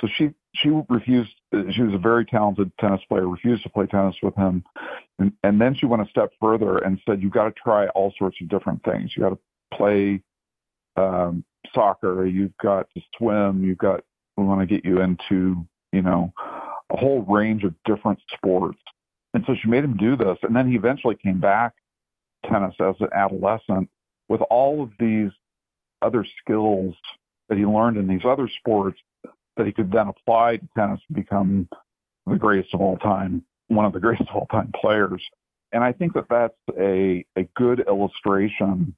so 0.01 0.09
she 0.16 0.30
she 0.55 0.70
refused. 0.88 1.32
She 1.53 1.82
was 1.82 1.95
a 1.95 1.99
very 1.99 2.24
talented 2.24 2.70
tennis 2.78 3.01
player. 3.09 3.28
Refused 3.28 3.62
to 3.64 3.70
play 3.70 3.86
tennis 3.86 4.16
with 4.22 4.34
him, 4.34 4.64
and, 5.18 5.32
and 5.42 5.61
then 5.61 5.74
she 5.74 5.86
went 5.86 6.03
a 6.03 6.11
step 6.11 6.30
further 6.40 6.78
and 6.78 7.01
said, 7.07 7.22
"You've 7.22 7.32
got 7.32 7.45
to 7.45 7.53
try 7.53 7.88
all 7.88 8.12
sorts 8.18 8.36
of 8.40 8.49
different 8.49 8.82
things. 8.84 9.12
You 9.16 9.22
got 9.22 9.30
to 9.30 9.38
play 9.76 10.20
um, 10.97 11.45
soccer. 11.74 12.26
You've 12.26 12.57
got 12.62 12.88
to 12.95 13.03
swim. 13.16 13.64
You've 13.64 13.78
got. 13.78 14.03
We 14.36 14.45
want 14.45 14.61
to 14.61 14.66
get 14.66 14.84
you 14.84 15.01
into 15.01 15.64
you 15.92 16.03
know 16.03 16.32
a 16.90 16.97
whole 16.97 17.22
range 17.22 17.64
of 17.64 17.74
different 17.84 18.20
sports." 18.34 18.78
And 19.32 19.45
so 19.47 19.55
she 19.61 19.68
made 19.68 19.84
him 19.84 19.97
do 19.97 20.16
this, 20.16 20.38
and 20.42 20.55
then 20.55 20.68
he 20.68 20.76
eventually 20.76 21.16
came 21.16 21.40
back 21.40 21.72
tennis 22.49 22.74
as 22.80 22.95
an 23.01 23.09
adolescent 23.12 23.88
with 24.28 24.40
all 24.42 24.82
of 24.82 24.90
these 24.99 25.30
other 26.03 26.24
skills 26.40 26.95
that 27.49 27.59
he 27.59 27.64
learned 27.64 27.97
in 27.97 28.07
these 28.07 28.24
other 28.24 28.49
sports 28.61 28.99
that 29.57 29.66
he 29.66 29.72
could 29.72 29.90
then 29.92 30.09
apply 30.09 30.57
to 30.57 30.68
tennis 30.76 31.00
and 31.09 31.16
become 31.16 31.68
the 32.26 32.36
greatest 32.36 32.74
of 32.74 32.80
all 32.80 32.96
time, 32.98 33.44
one 33.68 33.84
of 33.84 33.92
the 33.92 34.00
greatest 34.00 34.28
of 34.30 34.36
all 34.36 34.46
time 34.46 34.72
players. 34.80 35.22
And 35.72 35.82
I 35.82 35.92
think 35.92 36.14
that 36.14 36.26
that's 36.30 36.55
a, 36.78 37.24
a 37.36 37.42
good 37.57 37.84
illustration 37.86 38.94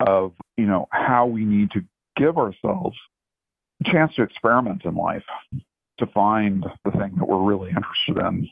of, 0.00 0.32
you 0.56 0.66
know, 0.66 0.88
how 0.90 1.26
we 1.26 1.44
need 1.44 1.70
to 1.72 1.84
give 2.16 2.38
ourselves 2.38 2.96
a 3.84 3.90
chance 3.90 4.14
to 4.14 4.22
experiment 4.22 4.84
in 4.84 4.94
life, 4.94 5.24
to 5.98 6.06
find 6.06 6.64
the 6.84 6.90
thing 6.92 7.14
that 7.16 7.28
we're 7.28 7.42
really 7.42 7.70
interested 7.70 8.18
in. 8.18 8.50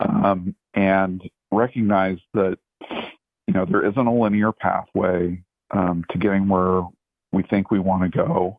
Um, 0.00 0.54
and 0.74 1.22
recognize 1.52 2.18
that, 2.34 2.58
you 3.46 3.54
know, 3.54 3.64
there 3.64 3.86
isn't 3.86 4.06
a 4.06 4.12
linear 4.12 4.52
pathway 4.52 5.40
um, 5.70 6.04
to 6.10 6.18
getting 6.18 6.48
where 6.48 6.82
we 7.30 7.42
think 7.44 7.70
we 7.70 7.78
want 7.78 8.02
to 8.02 8.08
go 8.08 8.58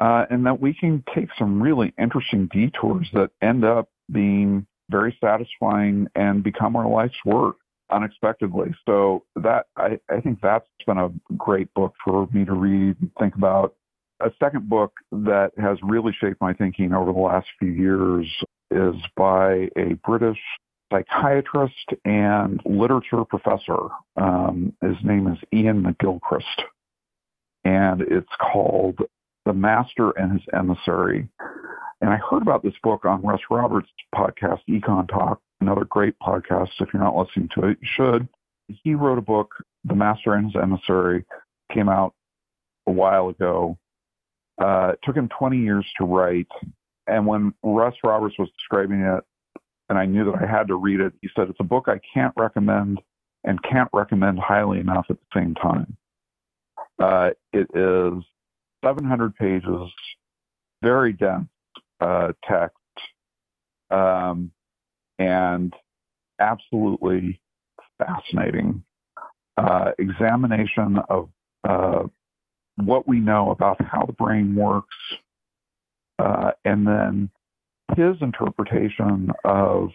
uh, 0.00 0.24
and 0.30 0.46
that 0.46 0.60
we 0.60 0.74
can 0.74 1.04
take 1.14 1.28
some 1.38 1.62
really 1.62 1.92
interesting 1.98 2.48
detours 2.52 3.08
that 3.12 3.30
end 3.42 3.64
up 3.64 3.88
being 4.10 4.66
very 4.90 5.16
satisfying 5.20 6.06
and 6.14 6.42
become 6.42 6.76
our 6.76 6.88
life's 6.88 7.24
work 7.24 7.56
unexpectedly. 7.90 8.74
So 8.86 9.24
that 9.36 9.66
I, 9.76 9.98
I 10.10 10.20
think 10.20 10.40
that's 10.40 10.66
been 10.86 10.98
a 10.98 11.10
great 11.36 11.72
book 11.74 11.94
for 12.04 12.26
me 12.32 12.44
to 12.44 12.52
read 12.52 12.96
and 13.00 13.10
think 13.18 13.34
about. 13.34 13.74
A 14.20 14.30
second 14.40 14.68
book 14.68 14.92
that 15.10 15.50
has 15.58 15.78
really 15.82 16.12
shaped 16.18 16.40
my 16.40 16.52
thinking 16.52 16.94
over 16.94 17.12
the 17.12 17.18
last 17.18 17.48
few 17.58 17.70
years 17.72 18.26
is 18.70 18.94
by 19.16 19.68
a 19.76 19.94
British 20.04 20.38
psychiatrist 20.92 21.88
and 22.04 22.60
literature 22.64 23.24
professor. 23.24 23.88
Um, 24.16 24.74
his 24.80 24.96
name 25.02 25.26
is 25.26 25.38
Iain 25.52 25.82
McGilchrist. 25.82 26.64
And 27.64 28.02
it's 28.02 28.28
called 28.40 28.98
the 29.44 29.52
Master 29.52 30.10
and 30.10 30.32
His 30.32 30.42
Emissary. 30.52 31.28
And 32.00 32.10
I 32.10 32.16
heard 32.16 32.42
about 32.42 32.62
this 32.62 32.74
book 32.82 33.04
on 33.04 33.22
Russ 33.22 33.40
Roberts' 33.50 33.88
podcast, 34.14 34.60
EconTalk, 34.68 35.38
another 35.60 35.84
great 35.84 36.14
podcast. 36.20 36.70
If 36.80 36.88
you're 36.92 37.02
not 37.02 37.16
listening 37.16 37.48
to 37.54 37.68
it, 37.68 37.78
you 37.80 37.88
should. 37.96 38.28
He 38.68 38.94
wrote 38.94 39.18
a 39.18 39.22
book, 39.22 39.50
The 39.84 39.94
Master 39.94 40.34
and 40.34 40.46
His 40.46 40.60
Emissary, 40.60 41.24
came 41.72 41.88
out 41.88 42.14
a 42.86 42.92
while 42.92 43.28
ago. 43.28 43.78
Uh, 44.60 44.92
it 44.94 44.98
took 45.02 45.16
him 45.16 45.28
20 45.28 45.58
years 45.58 45.86
to 45.98 46.04
write. 46.04 46.48
And 47.06 47.26
when 47.26 47.54
Russ 47.62 47.94
Roberts 48.04 48.36
was 48.38 48.48
describing 48.58 49.00
it, 49.00 49.24
and 49.88 49.98
I 49.98 50.06
knew 50.06 50.24
that 50.24 50.42
I 50.42 50.46
had 50.46 50.68
to 50.68 50.76
read 50.76 51.00
it, 51.00 51.12
he 51.20 51.28
said, 51.34 51.48
It's 51.48 51.60
a 51.60 51.64
book 51.64 51.86
I 51.88 52.00
can't 52.14 52.32
recommend 52.36 53.00
and 53.44 53.62
can't 53.62 53.90
recommend 53.92 54.38
highly 54.38 54.78
enough 54.78 55.06
at 55.10 55.16
the 55.18 55.40
same 55.40 55.54
time. 55.54 55.96
Uh, 56.98 57.30
it 57.52 57.66
is 57.74 58.22
700 58.84 59.36
pages, 59.36 59.90
very 60.82 61.12
dense, 61.12 61.48
uh, 62.00 62.32
text, 62.48 62.76
um, 63.90 64.50
and 65.18 65.72
absolutely 66.40 67.40
fascinating. 67.98 68.82
Uh, 69.56 69.92
examination 69.98 70.98
of 71.08 71.28
uh, 71.68 72.02
what 72.76 73.06
we 73.06 73.20
know 73.20 73.50
about 73.50 73.80
how 73.84 74.04
the 74.04 74.12
brain 74.12 74.54
works, 74.54 74.96
uh, 76.18 76.52
and 76.64 76.86
then 76.86 77.30
his 77.96 78.16
interpretation 78.22 79.30
of 79.44 79.90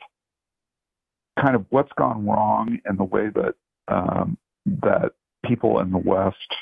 kind 1.39 1.55
of 1.55 1.65
what's 1.69 1.91
gone 1.97 2.25
wrong 2.25 2.79
and 2.85 2.97
the 2.97 3.03
way 3.03 3.29
that 3.33 3.55
um, 3.87 4.37
that 4.65 5.13
people 5.45 5.79
in 5.79 5.91
the 5.91 5.97
West 5.97 6.55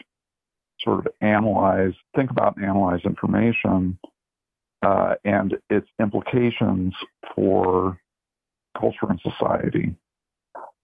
sort 0.85 1.05
of 1.05 1.13
analyze, 1.19 1.93
think 2.15 2.31
about 2.31 2.55
and 2.55 2.65
analyze 2.65 3.01
information 3.03 3.99
uh, 4.81 5.15
and 5.25 5.57
its 5.69 5.87
implications 5.99 6.93
for 7.35 7.99
culture 8.79 9.07
and 9.09 9.19
society. 9.21 9.95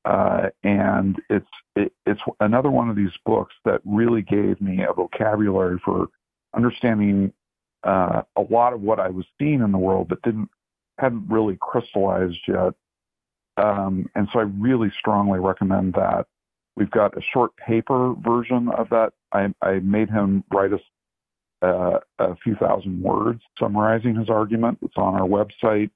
Uh, 0.03 0.49
and 0.63 1.21
it's 1.29 1.45
it, 1.75 1.93
it's 2.07 2.21
another 2.39 2.71
one 2.71 2.89
of 2.89 2.95
these 2.95 3.11
books 3.25 3.53
that 3.65 3.79
really 3.85 4.23
gave 4.23 4.59
me 4.59 4.83
a 4.83 4.91
vocabulary 4.91 5.79
for 5.85 6.07
understanding 6.55 7.31
uh, 7.83 8.23
a 8.35 8.41
lot 8.49 8.73
of 8.73 8.81
what 8.81 8.99
I 8.99 9.09
was 9.09 9.25
seeing 9.39 9.61
in 9.61 9.71
the 9.71 9.77
world, 9.77 10.07
but 10.09 10.21
didn't 10.23 10.49
hadn't 10.97 11.29
really 11.29 11.57
crystallized 11.61 12.39
yet. 12.47 12.73
Um, 13.57 14.09
and 14.15 14.27
so 14.33 14.39
I 14.39 14.43
really 14.43 14.91
strongly 14.97 15.39
recommend 15.39 15.93
that. 15.93 16.25
We've 16.75 16.91
got 16.91 17.17
a 17.17 17.21
short 17.21 17.55
paper 17.57 18.13
version 18.13 18.69
of 18.69 18.89
that. 18.89 19.13
I, 19.31 19.53
I 19.61 19.79
made 19.79 20.09
him 20.09 20.43
write 20.53 20.73
us 20.73 20.81
uh, 21.61 21.99
a 22.17 22.35
few 22.37 22.55
thousand 22.55 23.01
words 23.01 23.41
summarizing 23.59 24.15
his 24.15 24.29
argument. 24.29 24.79
It's 24.81 24.97
on 24.97 25.15
our 25.15 25.27
website. 25.27 25.91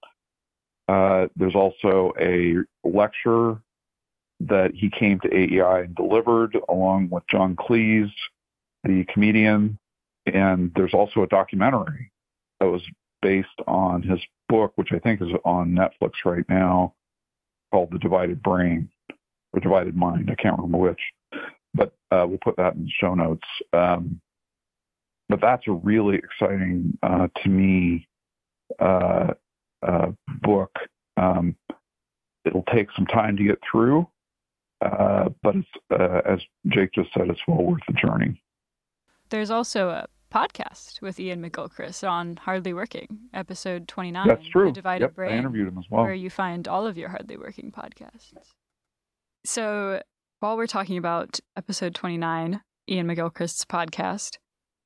Uh, 0.88 1.28
there's 1.36 1.56
also 1.56 2.14
a 2.20 2.58
lecture 2.84 3.58
that 4.42 4.72
he 4.76 4.90
came 4.90 5.20
to 5.22 5.34
AEI 5.34 5.86
and 5.86 5.96
delivered 5.96 6.58
along 6.70 7.10
with 7.10 7.24
John 7.30 7.56
Cleese, 7.56 8.12
the 8.84 9.06
comedian. 9.06 9.80
And 10.26 10.72
there's 10.76 10.94
also 10.94 11.24
a 11.24 11.28
documentary 11.28 12.12
that 12.60 12.68
was 12.68 12.84
based 13.22 13.48
on 13.66 14.04
his 14.04 14.20
book, 14.50 14.74
which 14.76 14.92
I 14.92 15.00
think 15.00 15.22
is 15.22 15.30
on 15.46 15.72
Netflix 15.72 16.12
right 16.26 16.48
now, 16.50 16.94
called 17.72 17.92
The 17.92 18.00
Divided 18.00 18.44
Brain 18.44 18.90
or 19.56 19.60
Divided 19.60 19.96
Mind. 19.96 20.30
I 20.32 20.42
can't 20.42 20.58
remember 20.58 20.78
which, 20.78 21.02
but 21.74 21.94
uh, 22.12 22.26
we'll 22.28 22.40
put 22.44 22.58
that 22.58 22.76
in 22.76 22.84
the 22.84 22.92
show 23.00 23.14
notes. 23.14 23.48
Um, 23.74 24.20
but 25.30 25.42
that's 25.42 25.68
a 25.68 25.72
really 25.72 26.18
exciting, 26.18 26.98
uh, 27.02 27.28
to 27.44 27.50
me, 27.50 28.08
uh, 28.80 29.34
uh 29.86 30.12
book. 30.42 30.72
Um, 31.18 31.56
it'll 32.46 32.66
take 32.74 32.90
some 32.96 33.06
time 33.08 33.38
to 33.38 33.44
get 33.44 33.60
through, 33.70 34.08
uh, 34.84 35.30
but 35.42 35.56
uh, 35.92 36.22
as 36.26 36.40
Jake 36.68 36.92
just 36.94 37.10
said, 37.14 37.30
it's 37.30 37.40
well 37.48 37.64
worth 37.64 37.82
the 37.88 37.94
journey. 37.94 38.42
There's 39.30 39.50
also 39.50 39.90
a 39.90 40.08
podcast 40.32 41.02
with 41.02 41.20
Iain 41.20 41.42
McGilchrist 41.42 42.08
on 42.08 42.36
Hardly 42.36 42.74
Working, 42.74 43.08
episode 43.34 43.88
29. 43.88 44.28
That's 44.28 44.48
true. 44.50 44.68
The 44.68 44.74
Divided 44.74 45.06
yep, 45.06 45.16
Brain. 45.16 45.34
I 45.34 45.38
interviewed 45.38 45.68
him 45.68 45.78
as 45.78 45.86
well. 45.90 46.04
Where 46.04 46.14
you 46.14 46.30
find 46.30 46.68
all 46.68 46.86
of 46.86 46.98
your 46.98 47.10
Hardly 47.10 47.38
Working 47.38 47.72
podcasts. 47.72 48.34
So 49.46 50.02
while 50.40 50.58
we're 50.58 50.66
talking 50.66 50.98
about 50.98 51.40
episode 51.56 51.94
29, 51.94 52.62
Iain 52.90 53.06
McGilchrist's 53.08 53.64
podcast, 53.64 54.38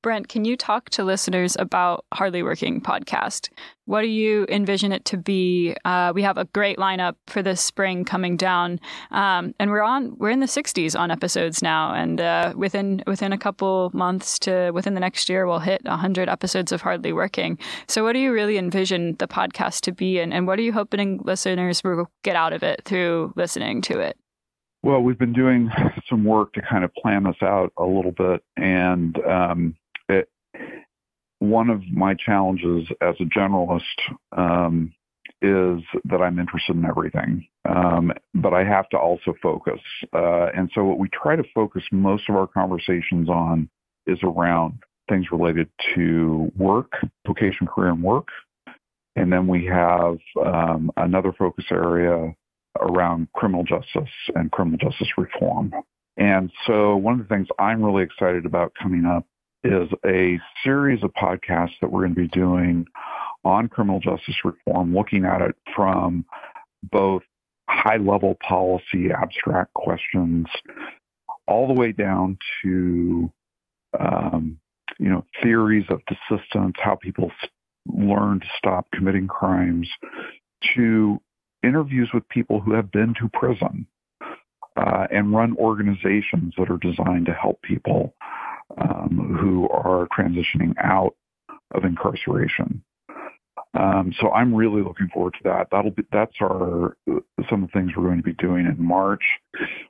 Brent, 0.02 0.28
can 0.28 0.44
you 0.44 0.56
talk 0.56 0.90
to 0.90 1.04
listeners 1.04 1.56
about 1.58 2.04
Hardly 2.12 2.42
Working 2.42 2.80
podcast? 2.80 3.48
What 3.86 4.02
do 4.02 4.08
you 4.08 4.46
envision 4.50 4.92
it 4.92 5.04
to 5.06 5.16
be? 5.16 5.74
Uh, 5.84 6.12
we 6.14 6.22
have 6.22 6.36
a 6.36 6.44
great 6.46 6.76
lineup 6.78 7.16
for 7.26 7.42
this 7.42 7.60
spring 7.62 8.04
coming 8.04 8.36
down, 8.36 8.80
um, 9.10 9.54
and 9.58 9.70
we're 9.70 9.82
on 9.82 10.16
we're 10.18 10.30
in 10.30 10.40
the 10.40 10.46
60s 10.46 10.98
on 10.98 11.10
episodes 11.10 11.62
now, 11.62 11.92
and 11.94 12.20
uh, 12.20 12.54
within 12.56 13.02
within 13.06 13.32
a 13.32 13.38
couple 13.38 13.90
months 13.92 14.38
to 14.40 14.70
within 14.72 14.94
the 14.94 15.00
next 15.00 15.28
year, 15.28 15.46
we'll 15.46 15.58
hit 15.58 15.84
100 15.84 16.28
episodes 16.28 16.72
of 16.72 16.80
Hardly 16.80 17.12
Working. 17.12 17.58
So, 17.86 18.02
what 18.02 18.12
do 18.12 18.20
you 18.20 18.32
really 18.32 18.56
envision 18.56 19.16
the 19.18 19.28
podcast 19.28 19.80
to 19.82 19.92
be, 19.92 20.18
and, 20.18 20.32
and 20.32 20.46
what 20.46 20.58
are 20.58 20.62
you 20.62 20.72
hoping 20.72 21.20
listeners 21.24 21.84
will 21.84 22.10
get 22.22 22.36
out 22.36 22.54
of 22.54 22.62
it 22.62 22.82
through 22.84 23.34
listening 23.36 23.82
to 23.82 24.00
it? 24.00 24.16
Well, 24.82 25.02
we've 25.02 25.18
been 25.18 25.32
doing 25.32 25.70
some 26.08 26.24
work 26.24 26.52
to 26.54 26.62
kind 26.62 26.84
of 26.84 26.94
plan 26.94 27.24
this 27.24 27.42
out 27.42 27.72
a 27.76 27.84
little 27.84 28.12
bit, 28.12 28.42
and 28.56 29.16
um, 29.26 29.76
it, 30.08 30.28
one 31.38 31.70
of 31.70 31.82
my 31.90 32.14
challenges 32.14 32.88
as 33.00 33.14
a 33.20 33.24
generalist 33.24 33.82
um, 34.36 34.92
is 35.42 35.82
that 36.04 36.20
I'm 36.20 36.38
interested 36.38 36.76
in 36.76 36.84
everything, 36.84 37.46
um, 37.68 38.12
but 38.34 38.52
I 38.52 38.64
have 38.64 38.88
to 38.90 38.98
also 38.98 39.34
focus. 39.42 39.80
Uh, 40.14 40.46
and 40.54 40.70
so, 40.74 40.84
what 40.84 40.98
we 40.98 41.08
try 41.08 41.36
to 41.36 41.44
focus 41.54 41.82
most 41.92 42.28
of 42.28 42.36
our 42.36 42.46
conversations 42.46 43.28
on 43.28 43.68
is 44.06 44.18
around 44.22 44.78
things 45.08 45.26
related 45.30 45.68
to 45.94 46.50
work, 46.56 46.92
vocation, 47.26 47.66
career, 47.66 47.90
and 47.90 48.02
work. 48.02 48.28
And 49.16 49.32
then 49.32 49.46
we 49.46 49.66
have 49.66 50.18
um, 50.42 50.90
another 50.96 51.32
focus 51.32 51.64
area 51.70 52.34
around 52.78 53.28
criminal 53.34 53.64
justice 53.64 54.10
and 54.34 54.50
criminal 54.52 54.78
justice 54.78 55.08
reform. 55.16 55.72
And 56.16 56.50
so, 56.66 56.96
one 56.96 57.14
of 57.14 57.26
the 57.26 57.34
things 57.34 57.48
I'm 57.58 57.82
really 57.82 58.02
excited 58.02 58.44
about 58.46 58.72
coming 58.80 59.06
up 59.06 59.26
is 59.64 59.88
a 60.06 60.38
series 60.64 61.02
of 61.02 61.12
podcasts 61.14 61.78
that 61.80 61.90
we're 61.90 62.00
going 62.00 62.14
to 62.14 62.20
be 62.20 62.28
doing 62.28 62.86
on 63.44 63.68
criminal 63.68 64.00
justice 64.00 64.36
reform, 64.44 64.94
looking 64.94 65.24
at 65.24 65.40
it 65.40 65.56
from 65.74 66.24
both 66.90 67.22
high 67.68 67.96
level 67.96 68.36
policy, 68.46 69.10
abstract 69.10 69.72
questions, 69.74 70.46
all 71.46 71.66
the 71.66 71.74
way 71.74 71.92
down 71.92 72.38
to 72.62 73.30
um, 73.98 74.58
you 74.98 75.08
know 75.08 75.24
theories 75.42 75.86
of 75.88 76.00
desistance, 76.06 76.74
how 76.76 76.96
people 76.96 77.30
learn 77.86 78.40
to 78.40 78.46
stop 78.58 78.86
committing 78.92 79.26
crimes, 79.26 79.88
to 80.74 81.20
interviews 81.62 82.10
with 82.12 82.28
people 82.28 82.60
who 82.60 82.72
have 82.72 82.90
been 82.90 83.14
to 83.20 83.28
prison 83.32 83.86
uh, 84.76 85.06
and 85.10 85.32
run 85.34 85.56
organizations 85.56 86.54
that 86.56 86.70
are 86.70 86.78
designed 86.78 87.26
to 87.26 87.34
help 87.34 87.60
people 87.62 88.14
um, 88.78 89.36
who 89.40 89.68
are 89.68 90.08
transitioning 90.16 90.74
out 90.82 91.14
of 91.72 91.84
incarceration. 91.84 92.82
Um, 93.78 94.12
so 94.20 94.30
I'm 94.32 94.54
really 94.54 94.82
looking 94.82 95.08
forward 95.12 95.34
to 95.34 95.40
that. 95.44 95.68
That'll 95.70 95.92
be 95.92 96.02
that's 96.10 96.34
our 96.42 96.96
some 97.48 97.62
of 97.62 97.70
the 97.70 97.72
things 97.72 97.92
we're 97.96 98.04
going 98.04 98.16
to 98.16 98.22
be 98.22 98.32
doing 98.32 98.66
in 98.66 98.76
March. 98.82 99.22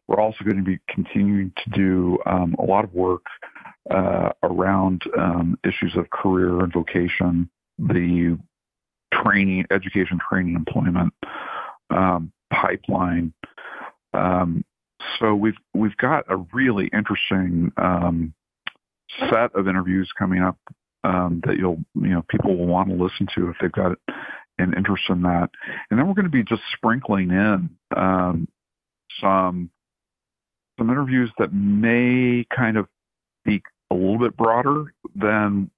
We're 0.07 0.21
also 0.21 0.45
going 0.45 0.59
to 0.59 0.63
be 0.63 0.79
continuing 0.89 1.53
to 1.65 1.71
do 1.71 2.19
um, 2.27 2.55
a 2.59 2.63
lot 2.63 2.85
of 2.85 2.93
work 2.93 3.25
uh, 3.91 4.31
around 4.43 5.03
um, 5.19 5.59
issues 5.65 5.97
of 5.97 6.11
career 6.11 6.61
and 6.61 6.73
vocation, 6.73 7.49
the 7.79 8.39
training, 9.15 9.65
education, 9.71 10.19
training, 10.29 10.57
employment 10.57 11.15
pipeline. 12.53 13.33
Um, 14.15 14.65
so 15.19 15.35
we've 15.35 15.57
we've 15.75 15.97
got 15.97 16.25
a 16.29 16.37
really 16.53 16.91
interesting 16.93 17.73
um, 17.77 18.35
set 19.31 19.55
of 19.55 19.69
interviews 19.69 20.11
coming 20.19 20.43
up 20.43 20.59
um, 21.05 21.41
that 21.47 21.57
you'll 21.57 21.83
you 21.95 22.09
know 22.09 22.25
people 22.29 22.57
will 22.57 22.67
want 22.67 22.89
to 22.89 22.95
listen 22.95 23.27
to 23.35 23.49
if 23.49 23.57
they've 23.61 23.73
got 23.73 23.97
an 24.59 24.75
interest 24.77 25.05
in 25.09 25.23
that. 25.23 25.51
And 25.91 25.99
then 25.99 26.07
we're 26.07 26.15
going 26.15 26.25
to 26.25 26.31
be 26.31 26.45
just 26.45 26.63
sprinkling 26.75 27.31
in 27.31 27.71
um, 27.97 28.49
some 29.21 29.71
some 30.79 30.91
interviews 30.91 31.31
that 31.39 31.53
may 31.53 32.47
kind 32.55 32.77
of 32.77 32.87
be 33.45 33.63
a 33.91 33.95
little 33.95 34.19
bit 34.19 34.37
broader 34.37 34.95
than 35.15 35.71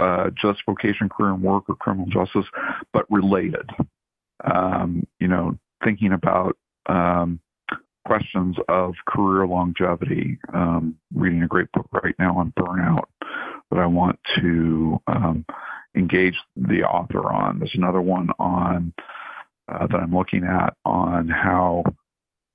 uh, 0.00 0.30
just 0.30 0.60
vocation, 0.66 1.08
career, 1.08 1.32
and 1.32 1.42
work 1.42 1.64
or 1.68 1.76
criminal 1.76 2.06
justice, 2.06 2.46
but 2.92 3.06
related. 3.10 3.70
Um, 4.44 5.06
you 5.18 5.28
know, 5.28 5.58
thinking 5.82 6.12
about 6.12 6.56
um, 6.86 7.40
questions 8.04 8.56
of 8.68 8.94
career 9.06 9.46
longevity. 9.46 10.38
Um, 10.52 10.96
reading 11.14 11.42
a 11.42 11.48
great 11.48 11.70
book 11.72 11.88
right 11.92 12.14
now 12.18 12.38
on 12.38 12.52
burnout 12.58 13.04
that 13.70 13.78
I 13.78 13.86
want 13.86 14.18
to 14.36 15.00
um, 15.06 15.44
engage 15.96 16.36
the 16.56 16.82
author 16.82 17.30
on. 17.30 17.58
There's 17.58 17.74
another 17.74 18.00
one 18.00 18.30
on 18.38 18.92
uh, 19.68 19.86
that 19.86 19.96
I'm 19.96 20.14
looking 20.14 20.44
at 20.44 20.76
on 20.84 21.28
how 21.28 21.84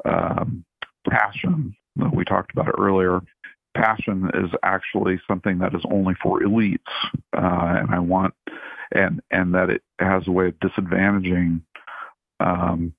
um, 0.05 0.63
passion 1.09 1.75
that 1.95 2.13
we 2.13 2.23
talked 2.23 2.51
about 2.51 2.75
earlier. 2.77 3.21
Passion 3.75 4.29
is 4.33 4.51
actually 4.63 5.19
something 5.27 5.59
that 5.59 5.73
is 5.75 5.81
only 5.91 6.15
for 6.21 6.41
elites, 6.41 6.79
uh, 7.33 7.77
and 7.79 7.93
I 7.93 7.99
want 7.99 8.33
and 8.91 9.21
and 9.31 9.53
that 9.53 9.69
it 9.69 9.83
has 9.99 10.27
a 10.27 10.31
way 10.31 10.47
of 10.47 10.59
disadvantaging 10.59 11.61
um, 12.39 12.93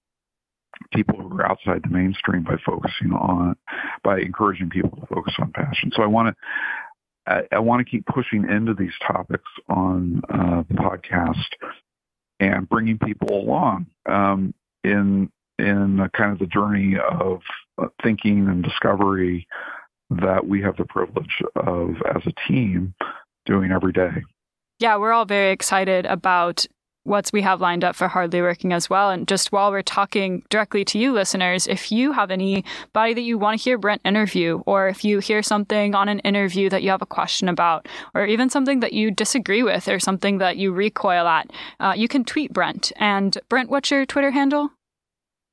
people 0.92 1.16
who 1.18 1.38
are 1.38 1.46
outside 1.46 1.82
the 1.82 1.90
mainstream 1.90 2.42
by 2.42 2.56
focusing 2.64 3.12
on, 3.12 3.56
by 4.02 4.18
encouraging 4.18 4.70
people 4.70 4.90
to 4.90 5.06
focus 5.06 5.34
on 5.38 5.52
passion. 5.52 5.90
So 5.94 6.02
I 6.02 6.06
want 6.06 6.28
to, 6.28 7.32
I, 7.32 7.56
I 7.56 7.58
want 7.58 7.84
to 7.84 7.90
keep 7.90 8.06
pushing 8.06 8.48
into 8.48 8.74
these 8.74 8.94
topics 9.06 9.48
on 9.68 10.22
uh, 10.28 10.62
the 10.68 10.74
podcast 10.74 11.36
and 12.40 12.68
bringing 12.68 12.98
people 12.98 13.38
along 13.38 13.86
um, 14.06 14.54
in 14.82 15.30
in 15.58 16.08
kind 16.16 16.32
of 16.32 16.38
the 16.38 16.46
journey 16.46 16.96
of 16.96 17.42
thinking 18.02 18.48
and 18.48 18.64
discovery 18.64 19.46
that 20.08 20.46
we 20.46 20.62
have 20.62 20.76
the 20.76 20.86
privilege 20.86 21.42
of 21.54 21.96
as 22.14 22.22
a 22.26 22.32
team 22.48 22.94
doing 23.44 23.70
every 23.70 23.92
day. 23.92 24.24
Yeah, 24.78 24.96
we're 24.96 25.12
all 25.12 25.26
very 25.26 25.52
excited 25.52 26.06
about 26.06 26.66
what 27.04 27.30
we 27.32 27.42
have 27.42 27.60
lined 27.60 27.84
up 27.84 27.96
for 27.96 28.08
Hardly 28.08 28.42
Working 28.42 28.72
as 28.72 28.90
well. 28.90 29.10
And 29.10 29.26
just 29.26 29.52
while 29.52 29.70
we're 29.70 29.82
talking 29.82 30.42
directly 30.50 30.84
to 30.86 30.98
you 30.98 31.12
listeners, 31.12 31.66
if 31.66 31.90
you 31.90 32.12
have 32.12 32.30
anybody 32.30 33.14
that 33.14 33.20
you 33.22 33.38
want 33.38 33.58
to 33.58 33.64
hear 33.64 33.78
Brent 33.78 34.02
interview, 34.04 34.62
or 34.66 34.88
if 34.88 35.04
you 35.04 35.18
hear 35.18 35.42
something 35.42 35.94
on 35.94 36.08
an 36.08 36.20
interview 36.20 36.68
that 36.70 36.82
you 36.82 36.90
have 36.90 37.02
a 37.02 37.06
question 37.06 37.48
about, 37.48 37.88
or 38.14 38.26
even 38.26 38.50
something 38.50 38.80
that 38.80 38.92
you 38.92 39.10
disagree 39.10 39.62
with, 39.62 39.88
or 39.88 39.98
something 39.98 40.38
that 40.38 40.56
you 40.56 40.72
recoil 40.72 41.26
at, 41.26 41.50
uh, 41.80 41.94
you 41.96 42.08
can 42.08 42.24
tweet 42.24 42.52
Brent. 42.52 42.92
And 42.96 43.36
Brent, 43.48 43.70
what's 43.70 43.90
your 43.90 44.04
Twitter 44.06 44.30
handle? 44.30 44.70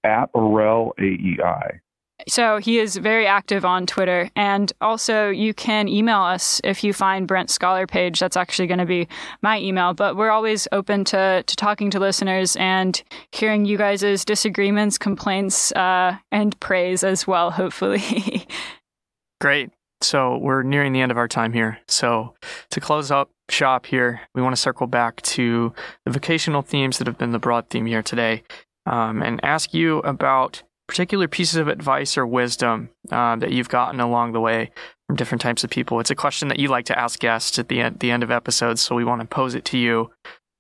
At 0.04 0.32
OrrellAEI. 0.34 1.80
So 2.28 2.57
he 2.57 2.80
is 2.80 2.97
very 2.97 3.28
active 3.28 3.63
on 3.63 3.86
Twitter. 3.86 4.30
And 4.36 4.74
also, 4.82 5.30
you 5.30 5.53
can 5.53 5.88
email 5.88 6.22
us 6.22 6.59
if 6.63 6.84
you 6.84 6.91
find 6.91 7.28
Brent's 7.28 7.53
Scholar 7.53 7.86
page. 7.86 8.20
That's 8.20 8.36
actually 8.36 8.68
going 8.68 8.80
to 8.80 8.86
be 8.86 9.07
my 9.41 9.59
email. 9.59 9.93
But 9.93 10.18
we're 10.18 10.32
always 10.32 10.68
open 10.72 11.03
to, 11.05 11.43
to 11.43 11.55
talking 11.55 11.91
to 11.91 11.99
listeners 11.99 12.55
and 12.55 13.01
hearing 13.32 13.65
you 13.65 13.78
guys' 13.78 14.26
disagreements, 14.26 14.97
complaints, 14.97 15.72
uh, 15.74 16.18
and 16.32 16.59
praise 16.59 17.03
as 17.03 17.28
well, 17.28 17.51
hopefully. 17.51 18.47
Great. 19.41 19.70
So 20.01 20.38
we're 20.38 20.63
nearing 20.63 20.93
the 20.93 21.01
end 21.01 21.11
of 21.11 21.18
our 21.18 21.28
time 21.28 21.53
here. 21.53 21.80
So 21.88 22.36
to 22.72 22.80
close 22.80 23.09
up 23.11 23.30
shop 23.49 23.86
here, 23.86 24.22
we 24.36 24.41
want 24.41 24.55
to 24.55 24.61
circle 24.61 24.88
back 24.88 25.22
to 25.22 25.74
the 26.05 26.11
vocational 26.11 26.61
themes 26.61 26.97
that 26.97 27.07
have 27.07 27.18
been 27.18 27.32
the 27.32 27.39
broad 27.39 27.70
theme 27.70 27.86
here 27.86 28.03
today 28.03 28.43
um, 28.86 29.22
and 29.22 29.39
ask 29.43 29.74
you 29.74 29.99
about 29.99 30.63
particular 30.88 31.27
pieces 31.27 31.57
of 31.57 31.67
advice 31.67 32.17
or 32.17 32.25
wisdom 32.25 32.89
uh, 33.11 33.35
that 33.35 33.51
you've 33.51 33.69
gotten 33.69 33.99
along 33.99 34.31
the 34.31 34.39
way 34.39 34.71
from 35.05 35.15
different 35.15 35.41
types 35.41 35.63
of 35.63 35.69
people? 35.69 35.99
It's 35.99 36.11
a 36.11 36.15
question 36.15 36.47
that 36.47 36.59
you 36.59 36.69
like 36.69 36.85
to 36.85 36.97
ask 36.97 37.19
guests 37.19 37.59
at 37.59 37.69
the 37.69 37.81
end, 37.81 37.99
the 37.99 38.11
end 38.11 38.23
of 38.23 38.31
episodes, 38.31 38.81
so 38.81 38.95
we 38.95 39.03
want 39.03 39.21
to 39.21 39.27
pose 39.27 39.55
it 39.55 39.65
to 39.65 39.77
you. 39.77 40.11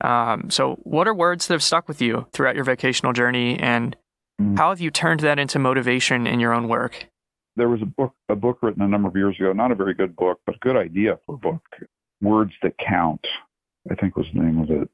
Um, 0.01 0.49
so, 0.49 0.75
what 0.83 1.07
are 1.07 1.13
words 1.13 1.47
that 1.47 1.55
have 1.55 1.63
stuck 1.63 1.87
with 1.87 2.01
you 2.01 2.27
throughout 2.33 2.55
your 2.55 2.65
vocational 2.65 3.13
journey, 3.13 3.57
and 3.59 3.95
mm. 4.39 4.57
how 4.57 4.69
have 4.69 4.79
you 4.79 4.91
turned 4.91 5.21
that 5.21 5.39
into 5.39 5.57
motivation 5.57 6.27
in 6.27 6.39
your 6.39 6.53
own 6.53 6.67
work? 6.67 7.07
There 7.55 7.69
was 7.69 7.81
a 7.81 7.87
book, 7.87 8.13
a 8.29 8.35
book 8.35 8.59
written 8.61 8.83
a 8.83 8.87
number 8.87 9.09
of 9.09 9.15
years 9.15 9.35
ago, 9.39 9.53
not 9.53 9.71
a 9.71 9.75
very 9.75 9.95
good 9.95 10.15
book, 10.15 10.39
but 10.45 10.55
a 10.55 10.59
good 10.59 10.77
idea 10.77 11.17
for 11.25 11.35
a 11.35 11.37
book. 11.39 11.63
Words 12.21 12.53
that 12.61 12.77
count, 12.77 13.25
I 13.89 13.95
think 13.95 14.15
was 14.15 14.27
the 14.33 14.41
name 14.41 14.59
of 14.59 14.69
it 14.69 14.89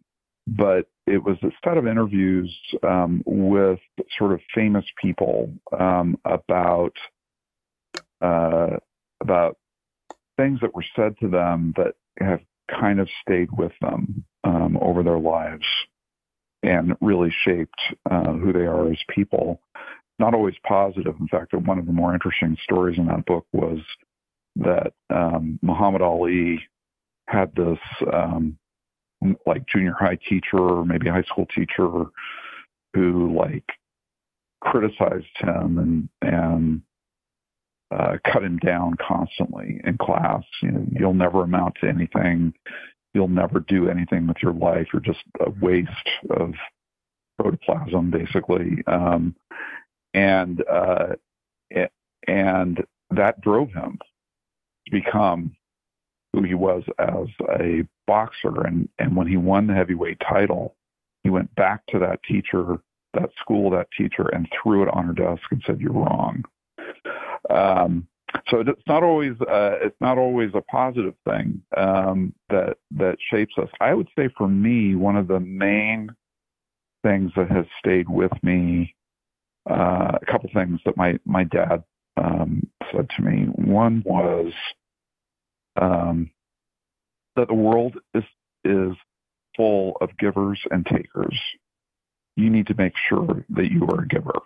but 0.48 0.88
it 1.08 1.24
was 1.24 1.38
a 1.44 1.52
set 1.64 1.78
of 1.78 1.88
interviews 1.88 2.54
um, 2.84 3.24
with 3.26 3.80
sort 4.18 4.32
of 4.34 4.40
famous 4.54 4.86
people 5.02 5.52
um, 5.78 6.18
about 6.26 6.94
uh, 8.22 8.78
about 9.22 9.58
things 10.38 10.60
that 10.62 10.74
were 10.74 10.86
said 10.96 11.16
to 11.20 11.28
them 11.28 11.74
that 11.78 11.94
have 12.20 12.40
kind 12.70 13.00
of 13.00 13.10
stayed 13.22 13.50
with 13.52 13.74
them 13.82 14.24
um, 14.44 14.78
over 14.82 15.04
their 15.04 15.20
lives 15.20 15.66
and 16.64 16.96
really 17.02 17.34
shaped 17.44 17.80
uh, 18.10 18.32
who 18.34 18.54
they 18.54 18.62
are 18.66 18.90
as 18.90 18.98
people. 19.14 19.60
Not 20.20 20.34
always 20.34 20.56
positive. 20.66 21.16
In 21.20 21.28
fact, 21.28 21.54
one 21.54 21.80
of 21.80 21.86
the 21.86 21.92
more 21.92 22.14
interesting 22.14 22.56
stories 22.64 22.98
in 22.98 23.08
that 23.08 23.26
book 23.26 23.46
was 23.52 23.80
that 24.56 24.94
um, 25.10 25.60
Muhammad 25.62 26.02
Ali 26.02 26.62
had 27.28 27.54
this 27.56 27.80
um, 28.12 28.58
like 29.46 29.68
junior 29.68 29.96
high 29.98 30.18
teacher 30.28 30.58
or 30.58 30.86
maybe 30.86 31.10
high 31.10 31.24
school 31.24 31.46
teacher 31.56 32.06
who 32.94 33.36
like 33.36 33.66
criticized 34.62 35.26
him 35.40 35.78
and 35.78 36.10
and 36.22 36.82
uh, 37.92 38.18
cut 38.32 38.44
him 38.44 38.58
down 38.58 38.96
constantly 39.06 39.82
in 39.84 39.98
class. 39.98 40.44
You 40.62 40.72
know, 40.72 40.86
you'll 40.92 41.14
never 41.14 41.44
amount 41.44 41.76
to 41.82 41.88
anything. 41.88 42.54
You'll 43.14 43.28
never 43.28 43.60
do 43.60 43.90
anything 43.90 44.26
with 44.28 44.38
your 44.42 44.54
life. 44.54 44.88
You're 44.92 45.02
just 45.02 45.24
a 45.40 45.52
waste 45.62 46.10
of 46.32 46.54
protoplasm, 47.38 48.10
basically. 48.10 48.84
Um, 48.88 49.36
and 50.16 50.64
uh, 50.68 51.16
and 52.28 52.84
that 53.12 53.42
drove 53.42 53.72
him 53.74 54.00
to 54.86 54.92
become 54.92 55.56
who 56.34 56.44
he 56.44 56.56
was 56.56 56.84
as 57.00 57.28
a 57.60 57.88
boxer. 58.08 58.66
And, 58.66 58.90
and 59.00 59.16
when 59.16 59.28
he 59.28 59.38
won 59.38 59.68
the 59.68 59.74
heavyweight 59.74 60.20
title, 60.20 60.76
he 61.24 61.30
went 61.30 61.54
back 61.56 61.86
to 61.90 62.00
that 62.00 62.22
teacher, 62.24 62.80
that 63.14 63.30
school, 63.40 63.70
that 63.72 63.88
teacher, 63.98 64.28
and 64.34 64.48
threw 64.62 64.84
it 64.84 64.90
on 64.90 65.06
her 65.06 65.14
desk 65.14 65.44
and 65.52 65.64
said, 65.66 65.80
"You're 65.80 65.94
wrong." 65.94 66.44
Um, 67.50 68.08
so 68.50 68.60
it's 68.60 68.82
not 68.88 69.04
always 69.04 69.40
uh, 69.42 69.78
it's 69.82 70.00
not 70.02 70.18
always 70.18 70.52
a 70.54 70.62
positive 70.62 71.14
thing 71.28 71.62
um, 71.78 72.34
that 72.50 72.78
that 72.98 73.18
shapes 73.32 73.54
us. 73.58 73.70
I 73.80 73.94
would 73.94 74.10
say 74.18 74.30
for 74.38 74.48
me, 74.48 74.96
one 74.96 75.16
of 75.16 75.28
the 75.28 75.40
main 75.40 76.10
things 77.04 77.32
that 77.36 77.52
has 77.52 77.66
stayed 77.80 78.10
with 78.10 78.32
me, 78.42 78.96
uh, 79.70 80.18
a 80.22 80.26
couple 80.26 80.50
things 80.54 80.80
that 80.86 80.98
my 80.98 81.20
my 81.26 81.44
dad 81.46 81.84
um, 82.18 82.68
said 82.92 83.10
to 83.16 83.22
me. 83.22 83.46
One 83.56 84.04
was 84.06 84.52
um, 85.80 86.32
that 87.36 87.48
the 87.48 87.54
world 87.54 87.98
is 88.14 88.24
is 88.64 88.96
full 89.56 89.98
of 90.02 90.18
givers 90.18 90.60
and 90.72 90.86
takers. 90.86 91.40
You 92.36 92.50
need 92.50 92.68
to 92.68 92.76
make 92.76 92.94
sure 93.10 93.46
that 93.50 93.72
you 93.72 93.88
are 93.88 94.02
a 94.02 94.08
giver. 94.08 94.40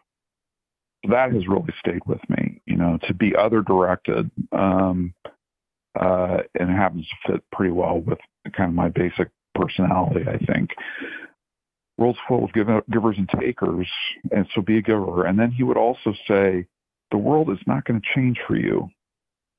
That 1.09 1.32
has 1.32 1.47
really 1.47 1.73
stayed 1.80 2.05
with 2.05 2.19
me. 2.30 2.61
You 2.65 2.75
know, 2.75 2.99
to 3.07 3.13
be 3.13 3.36
other 3.36 3.61
directed, 3.61 4.30
um, 4.51 5.13
uh, 5.99 6.39
and 6.59 6.69
it 6.69 6.73
happens 6.73 7.07
to 7.07 7.32
fit 7.32 7.43
pretty 7.51 7.71
well 7.71 7.99
with 7.99 8.19
kind 8.55 8.69
of 8.69 8.75
my 8.75 8.89
basic 8.89 9.30
personality. 9.55 10.25
I 10.28 10.38
think 10.45 10.71
world's 11.97 12.19
full 12.28 12.45
of 12.45 12.53
give, 12.53 12.67
givers 12.91 13.17
and 13.17 13.30
takers, 13.30 13.88
and 14.32 14.47
so 14.53 14.61
be 14.61 14.78
a 14.78 14.82
giver. 14.82 15.25
And 15.25 15.39
then 15.39 15.51
he 15.51 15.63
would 15.63 15.78
also 15.78 16.13
say, 16.28 16.65
the 17.11 17.17
world 17.17 17.49
is 17.51 17.59
not 17.65 17.86
going 17.86 18.01
to 18.01 18.07
change 18.15 18.38
for 18.45 18.55
you. 18.55 18.89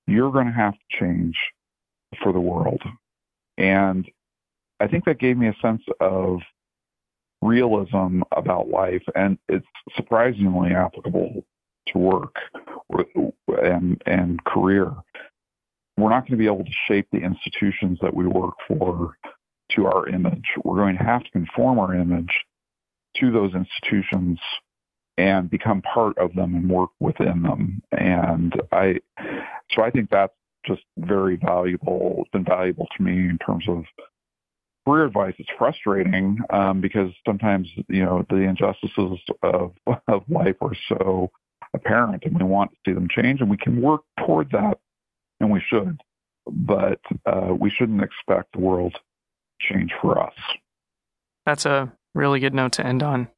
You're 0.07 0.33
going 0.33 0.47
to 0.47 0.53
have 0.53 0.75
to 0.75 0.99
change 1.01 1.37
for 2.23 2.33
the 2.33 2.41
world. 2.41 2.83
And 3.57 4.09
I 4.81 4.87
think 4.87 5.05
that 5.05 5.19
gave 5.19 5.37
me 5.37 5.49
a 5.49 5.57
sense 5.61 5.83
of 6.01 6.41
realism 7.43 8.23
about 8.33 8.69
life, 8.69 9.03
and 9.15 9.39
it's 9.49 9.67
surprisingly 9.97 10.73
applicable 10.73 11.45
to 11.89 11.99
work 11.99 12.37
and 13.63 14.03
and 14.07 14.45
career. 14.45 14.93
We're 15.97 16.11
not 16.11 16.29
going 16.29 16.33
to 16.33 16.37
be 16.37 16.47
able 16.47 16.65
to 16.65 16.71
shape 16.87 17.09
the 17.11 17.19
institutions 17.19 17.99
that 18.03 18.15
we 18.15 18.27
work 18.27 18.55
for 18.69 19.17
to 19.73 19.87
our 19.87 20.09
image. 20.09 20.47
We're 20.63 20.77
going 20.77 20.97
to 20.97 21.05
have 21.05 21.25
to 21.25 21.31
conform 21.31 21.79
our 21.79 21.95
image 21.95 22.45
to 23.17 23.33
those 23.33 23.53
institutions 23.55 24.39
and 25.17 25.51
become 25.51 25.83
part 25.83 26.17
of 26.19 26.33
them 26.35 26.55
and 26.55 26.71
work 26.71 26.91
within 27.01 27.43
them. 27.43 27.83
And 27.91 28.55
I, 28.71 29.01
so 29.73 29.83
I 29.83 29.91
think 29.91 30.11
that's 30.11 30.33
just 30.69 30.83
very 30.99 31.37
valuable. 31.37 32.25
Been 32.33 32.45
valuable 32.45 32.87
to 32.97 33.03
me 33.03 33.29
in 33.29 33.39
terms 33.39 33.65
of 33.69 33.85
career 34.87 35.07
advice. 35.07 35.35
It's 35.39 35.49
frustrating 35.59 36.39
um, 36.51 36.81
because 36.81 37.11
sometimes 37.27 37.69
you 37.89 38.05
know 38.05 38.25
the 38.31 38.37
injustices 38.37 39.19
of 39.43 39.73
of 40.07 40.23
life 40.29 40.57
are 40.61 40.77
so 40.89 41.31
apparent, 41.75 42.25
and 42.25 42.39
we 42.39 42.45
want 42.45 42.71
to 42.71 42.77
see 42.85 42.95
them 42.95 43.09
change, 43.09 43.41
and 43.41 43.51
we 43.51 43.57
can 43.57 43.83
work 43.83 44.03
toward 44.25 44.51
that, 44.53 44.79
and 45.41 45.51
we 45.51 45.61
should. 45.61 46.01
But 46.47 47.01
uh, 47.27 47.55
we 47.59 47.71
shouldn't 47.71 48.03
expect 48.03 48.53
the 48.53 48.61
world 48.61 48.95
to 48.95 49.01
change 49.61 49.93
for 50.01 50.23
us. 50.23 50.35
That's 51.45 51.67
a 51.67 51.93
really 52.15 52.41
good 52.41 52.55
note 52.55 52.73
to 52.73 52.87
end 52.87 53.03
on. 53.03 53.29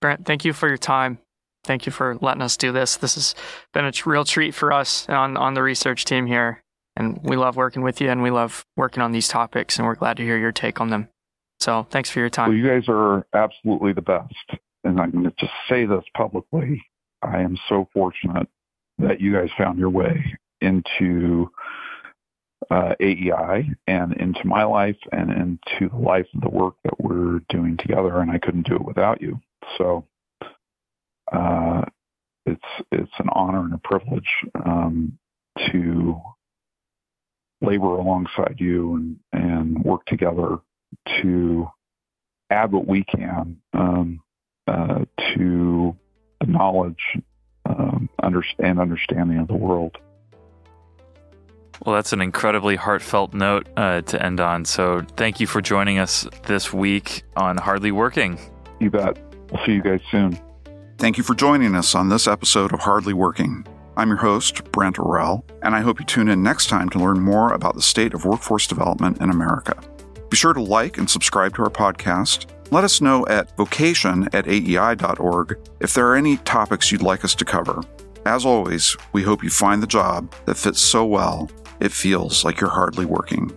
Brent, 0.00 0.26
thank 0.26 0.44
you 0.44 0.52
for 0.52 0.68
your 0.68 0.78
time. 0.78 1.18
Thank 1.64 1.86
you 1.86 1.92
for 1.92 2.18
letting 2.20 2.42
us 2.42 2.56
do 2.56 2.72
this. 2.72 2.96
This 2.96 3.14
has 3.14 3.34
been 3.72 3.84
a 3.84 3.92
real 4.04 4.24
treat 4.24 4.54
for 4.54 4.72
us 4.72 5.08
on, 5.08 5.36
on 5.36 5.54
the 5.54 5.62
research 5.62 6.04
team 6.04 6.26
here. 6.26 6.62
And 6.96 7.18
we 7.22 7.36
love 7.36 7.56
working 7.56 7.82
with 7.82 8.00
you 8.00 8.10
and 8.10 8.22
we 8.22 8.30
love 8.30 8.66
working 8.76 9.02
on 9.02 9.12
these 9.12 9.28
topics 9.28 9.78
and 9.78 9.86
we're 9.86 9.94
glad 9.94 10.16
to 10.18 10.22
hear 10.22 10.36
your 10.36 10.52
take 10.52 10.80
on 10.80 10.90
them. 10.90 11.08
So 11.60 11.86
thanks 11.90 12.10
for 12.10 12.20
your 12.20 12.28
time. 12.28 12.48
Well, 12.48 12.58
you 12.58 12.68
guys 12.68 12.84
are 12.88 13.26
absolutely 13.32 13.92
the 13.92 14.02
best. 14.02 14.34
And 14.84 15.00
I'm 15.00 15.10
going 15.12 15.24
to 15.24 15.32
just 15.38 15.52
say 15.68 15.86
this 15.86 16.04
publicly. 16.16 16.82
I 17.22 17.40
am 17.40 17.56
so 17.68 17.88
fortunate 17.92 18.48
that 18.98 19.20
you 19.20 19.32
guys 19.32 19.48
found 19.56 19.78
your 19.78 19.90
way 19.90 20.36
into 20.60 21.50
uh, 22.70 22.94
AEI 23.00 23.70
and 23.86 24.12
into 24.14 24.46
my 24.46 24.64
life 24.64 24.96
and 25.12 25.30
into 25.30 25.88
the 25.88 26.00
life 26.00 26.26
of 26.34 26.40
the 26.40 26.48
work 26.48 26.74
that 26.84 27.00
we're 27.00 27.40
doing 27.48 27.76
together. 27.76 28.18
And 28.18 28.30
I 28.30 28.38
couldn't 28.38 28.66
do 28.66 28.76
it 28.76 28.84
without 28.84 29.22
you. 29.22 29.40
So 29.78 30.04
uh, 31.32 31.82
it's 32.46 32.60
it's 32.90 33.12
an 33.18 33.28
honor 33.32 33.60
and 33.60 33.74
a 33.74 33.78
privilege 33.78 34.28
um, 34.64 35.18
to 35.70 36.20
labor 37.62 37.96
alongside 37.96 38.56
you 38.58 38.94
and, 38.94 39.16
and 39.32 39.84
work 39.84 40.04
together 40.06 40.58
to 41.22 41.68
add 42.50 42.72
what 42.72 42.86
we 42.86 43.04
can 43.04 43.58
um, 43.72 44.20
uh, 44.66 45.04
to 45.34 45.96
the 46.40 46.46
knowledge 46.46 47.18
um, 47.66 48.08
and 48.18 48.78
understanding 48.78 49.38
of 49.38 49.48
the 49.48 49.54
world. 49.54 49.96
Well, 51.84 51.96
that's 51.96 52.12
an 52.12 52.20
incredibly 52.20 52.76
heartfelt 52.76 53.34
note 53.34 53.66
uh, 53.76 54.02
to 54.02 54.24
end 54.24 54.40
on. 54.40 54.64
So, 54.64 55.04
thank 55.16 55.40
you 55.40 55.48
for 55.48 55.60
joining 55.60 55.98
us 55.98 56.28
this 56.44 56.72
week 56.72 57.24
on 57.36 57.56
Hardly 57.56 57.90
Working. 57.90 58.38
You 58.78 58.90
bet. 58.90 59.18
We'll 59.50 59.64
see 59.66 59.72
you 59.72 59.82
guys 59.82 60.00
soon. 60.10 60.38
Thank 60.98 61.18
you 61.18 61.24
for 61.24 61.34
joining 61.34 61.74
us 61.74 61.94
on 61.96 62.08
this 62.08 62.28
episode 62.28 62.72
of 62.72 62.80
Hardly 62.80 63.12
Working. 63.12 63.66
I'm 63.94 64.08
your 64.08 64.16
host, 64.16 64.64
Brent 64.72 64.96
Orrell, 64.96 65.44
and 65.62 65.74
I 65.74 65.82
hope 65.82 66.00
you 66.00 66.06
tune 66.06 66.28
in 66.28 66.42
next 66.42 66.68
time 66.68 66.88
to 66.90 66.98
learn 66.98 67.20
more 67.20 67.52
about 67.52 67.74
the 67.74 67.82
state 67.82 68.14
of 68.14 68.24
workforce 68.24 68.66
development 68.66 69.20
in 69.20 69.28
America. 69.28 69.78
Be 70.30 70.36
sure 70.36 70.54
to 70.54 70.62
like 70.62 70.96
and 70.96 71.10
subscribe 71.10 71.54
to 71.56 71.62
our 71.62 71.70
podcast. 71.70 72.46
Let 72.70 72.84
us 72.84 73.02
know 73.02 73.26
at 73.26 73.54
vocation 73.58 74.30
at 74.32 74.46
aei.org 74.46 75.58
if 75.80 75.92
there 75.92 76.08
are 76.08 76.16
any 76.16 76.38
topics 76.38 76.90
you'd 76.90 77.02
like 77.02 77.22
us 77.22 77.34
to 77.34 77.44
cover. 77.44 77.82
As 78.24 78.46
always, 78.46 78.96
we 79.12 79.22
hope 79.22 79.44
you 79.44 79.50
find 79.50 79.82
the 79.82 79.86
job 79.86 80.34
that 80.46 80.56
fits 80.56 80.80
so 80.80 81.04
well 81.04 81.50
it 81.80 81.92
feels 81.92 82.44
like 82.44 82.60
you're 82.60 82.70
hardly 82.70 83.04
working. 83.04 83.54